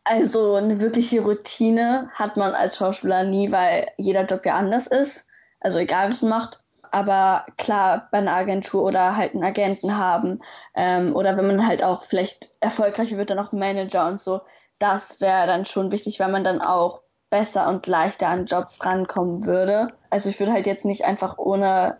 Also 0.04 0.54
eine 0.54 0.80
wirkliche 0.80 1.20
Routine 1.20 2.10
hat 2.14 2.36
man 2.36 2.52
als 2.52 2.76
Schauspieler 2.76 3.24
nie, 3.24 3.50
weil 3.50 3.86
jeder 3.96 4.26
Job 4.26 4.44
ja 4.44 4.56
anders 4.56 4.86
ist. 4.86 5.26
Also 5.60 5.78
egal, 5.78 6.10
was 6.10 6.22
man 6.22 6.30
macht. 6.30 6.60
Aber 6.92 7.46
klar, 7.56 8.08
bei 8.10 8.18
einer 8.18 8.32
Agentur 8.32 8.82
oder 8.82 9.16
halt 9.16 9.34
einen 9.34 9.44
Agenten 9.44 9.96
haben 9.96 10.40
ähm, 10.74 11.14
oder 11.14 11.36
wenn 11.36 11.46
man 11.46 11.66
halt 11.66 11.84
auch 11.84 12.02
vielleicht 12.02 12.50
erfolgreicher 12.60 13.16
wird, 13.16 13.30
dann 13.30 13.38
auch 13.38 13.52
Manager 13.52 14.08
und 14.08 14.20
so, 14.20 14.40
das 14.80 15.20
wäre 15.20 15.46
dann 15.46 15.66
schon 15.66 15.92
wichtig, 15.92 16.18
weil 16.18 16.32
man 16.32 16.42
dann 16.42 16.60
auch 16.60 17.02
besser 17.28 17.68
und 17.68 17.86
leichter 17.86 18.26
an 18.26 18.46
Jobs 18.46 18.84
rankommen 18.84 19.44
würde. 19.44 19.92
Also 20.10 20.28
ich 20.30 20.40
würde 20.40 20.52
halt 20.52 20.66
jetzt 20.66 20.84
nicht 20.84 21.04
einfach 21.04 21.38
ohne 21.38 21.98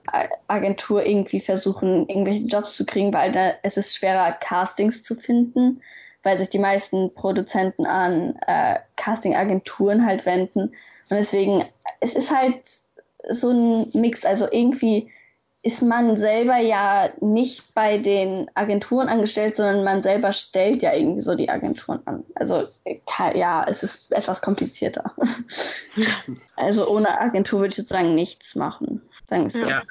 Agentur 0.49 1.07
irgendwie 1.07 1.39
versuchen, 1.39 2.09
irgendwelche 2.09 2.47
Jobs 2.47 2.75
zu 2.75 2.85
kriegen, 2.85 3.13
weil 3.13 3.31
da, 3.31 3.53
es 3.63 3.77
ist 3.77 3.95
schwerer, 3.95 4.33
Castings 4.33 5.05
zu 5.05 5.15
finden 5.15 5.81
weil 6.23 6.39
sich 6.39 6.51
die 6.51 6.59
meisten 6.59 7.15
Produzenten 7.15 7.87
an 7.87 8.37
äh, 8.47 8.79
Casting-Agenturen 8.97 10.05
halt 10.05 10.27
wenden. 10.27 10.61
Und 10.61 11.17
deswegen, 11.17 11.65
es 12.01 12.15
ist 12.15 12.31
halt 12.31 12.63
so 13.29 13.51
ein 13.51 13.91
Mix. 13.93 14.25
Also 14.25 14.47
irgendwie 14.51 15.11
ist 15.63 15.83
man 15.83 16.17
selber 16.17 16.57
ja 16.57 17.11
nicht 17.21 17.75
bei 17.75 17.99
den 17.99 18.51
Agenturen 18.55 19.09
angestellt, 19.09 19.57
sondern 19.57 19.85
man 19.85 20.03
selber 20.03 20.33
stellt 20.33 20.83
ja 20.83 20.95
irgendwie 20.95 21.21
so 21.21 21.35
die 21.35 21.51
Agenturen 21.51 22.01
an. 22.07 22.25
Also 22.35 22.69
ja, 23.35 23.67
es 23.69 23.83
ist 23.83 24.11
etwas 24.13 24.41
komplizierter. 24.41 25.15
also 26.57 26.89
ohne 26.89 27.21
Agentur 27.21 27.61
würde 27.61 27.71
ich 27.71 27.77
sozusagen 27.77 28.15
nichts 28.15 28.55
machen. 28.55 29.03
Sagen 29.29 29.53
wir. 29.53 29.69
Ja. 29.69 29.83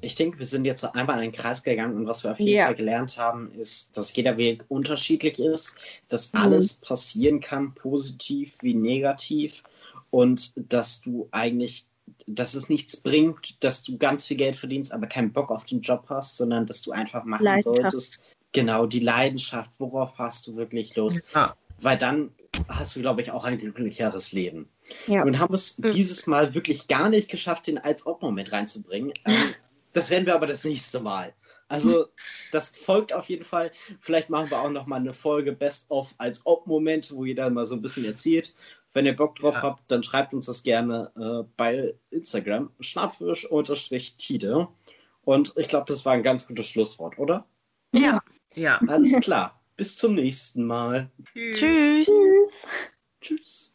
Ich 0.00 0.16
denke, 0.16 0.38
wir 0.38 0.46
sind 0.46 0.64
jetzt 0.64 0.84
einmal 0.96 1.16
in 1.18 1.30
den 1.30 1.32
Kreis 1.32 1.62
gegangen 1.62 1.96
und 1.96 2.06
was 2.06 2.24
wir 2.24 2.32
auf 2.32 2.38
jeden 2.40 2.58
Ja. 2.58 2.66
Fall 2.66 2.74
gelernt 2.74 3.16
haben, 3.18 3.52
ist, 3.58 3.96
dass 3.96 4.14
jeder 4.14 4.36
Weg 4.36 4.64
unterschiedlich 4.68 5.38
ist, 5.40 5.76
dass 6.08 6.32
Mhm. 6.32 6.40
alles 6.40 6.74
passieren 6.74 7.40
kann, 7.40 7.74
positiv 7.74 8.58
wie 8.62 8.74
negativ 8.74 9.62
und 10.10 10.52
dass 10.56 11.00
du 11.00 11.28
eigentlich, 11.30 11.86
dass 12.26 12.54
es 12.54 12.68
nichts 12.68 12.96
bringt, 12.96 13.62
dass 13.62 13.82
du 13.82 13.98
ganz 13.98 14.26
viel 14.26 14.36
Geld 14.36 14.56
verdienst, 14.56 14.92
aber 14.92 15.06
keinen 15.06 15.32
Bock 15.32 15.50
auf 15.50 15.64
den 15.64 15.80
Job 15.80 16.06
hast, 16.08 16.36
sondern 16.36 16.66
dass 16.66 16.82
du 16.82 16.92
einfach 16.92 17.24
machen 17.24 17.60
solltest. 17.60 18.18
Genau, 18.52 18.86
die 18.86 19.00
Leidenschaft, 19.00 19.70
worauf 19.78 20.18
hast 20.18 20.46
du 20.46 20.56
wirklich 20.56 20.94
Lust? 20.96 21.22
Ja. 21.34 21.56
Weil 21.80 21.98
dann 21.98 22.32
hast 22.68 22.94
du, 22.94 23.00
glaube 23.00 23.22
ich, 23.22 23.30
auch 23.30 23.44
ein 23.44 23.58
glücklicheres 23.58 24.32
Leben. 24.32 24.68
Ja. 25.06 25.22
Und 25.24 25.38
haben 25.38 25.54
es 25.54 25.78
Mhm. 25.78 25.90
dieses 25.90 26.26
Mal 26.26 26.54
wirklich 26.54 26.86
gar 26.86 27.08
nicht 27.08 27.30
geschafft, 27.30 27.66
den 27.66 27.78
als 27.78 28.06
Ob-Moment 28.06 28.52
reinzubringen. 28.52 29.12
Ähm, 29.24 29.54
das 29.94 30.10
werden 30.10 30.24
wir 30.26 30.34
aber 30.34 30.46
das 30.46 30.64
nächste 30.64 31.00
Mal. 31.00 31.34
Also, 31.68 32.06
das 32.50 32.72
folgt 32.84 33.12
auf 33.14 33.28
jeden 33.30 33.44
Fall. 33.44 33.70
Vielleicht 34.00 34.28
machen 34.28 34.50
wir 34.50 34.60
auch 34.60 34.70
noch 34.70 34.86
mal 34.86 34.96
eine 34.96 35.14
Folge 35.14 35.52
Best 35.52 35.90
of 35.90 36.14
als 36.18 36.44
Ob-Moment, 36.44 37.10
wo 37.14 37.24
jeder 37.24 37.48
mal 37.48 37.64
so 37.64 37.74
ein 37.74 37.82
bisschen 37.82 38.04
erzählt. 38.04 38.54
Wenn 38.94 39.06
ihr 39.06 39.16
Bock 39.16 39.36
drauf 39.36 39.54
Ja. 39.56 39.62
habt, 39.62 39.90
dann 39.90 40.02
schreibt 40.02 40.34
uns 40.34 40.46
das 40.46 40.62
gerne 40.62 41.10
äh, 41.16 41.48
bei 41.56 41.94
Instagram. 42.10 42.70
Schnappfisch-tide. 42.80 44.68
Und 45.22 45.52
ich 45.56 45.68
glaube, 45.68 45.86
das 45.88 46.04
war 46.04 46.12
ein 46.12 46.22
ganz 46.22 46.46
gutes 46.46 46.66
Schlusswort, 46.68 47.18
oder? 47.18 47.46
Ja. 47.92 48.22
Ja. 48.54 48.78
Alles 48.88 49.18
klar. 49.20 49.60
Bis 49.76 49.96
zum 49.96 50.14
nächsten 50.14 50.64
Mal. 50.66 51.10
Tschüss. 51.34 52.06
Tschüss. 52.06 52.66
Tschüss. 53.20 53.71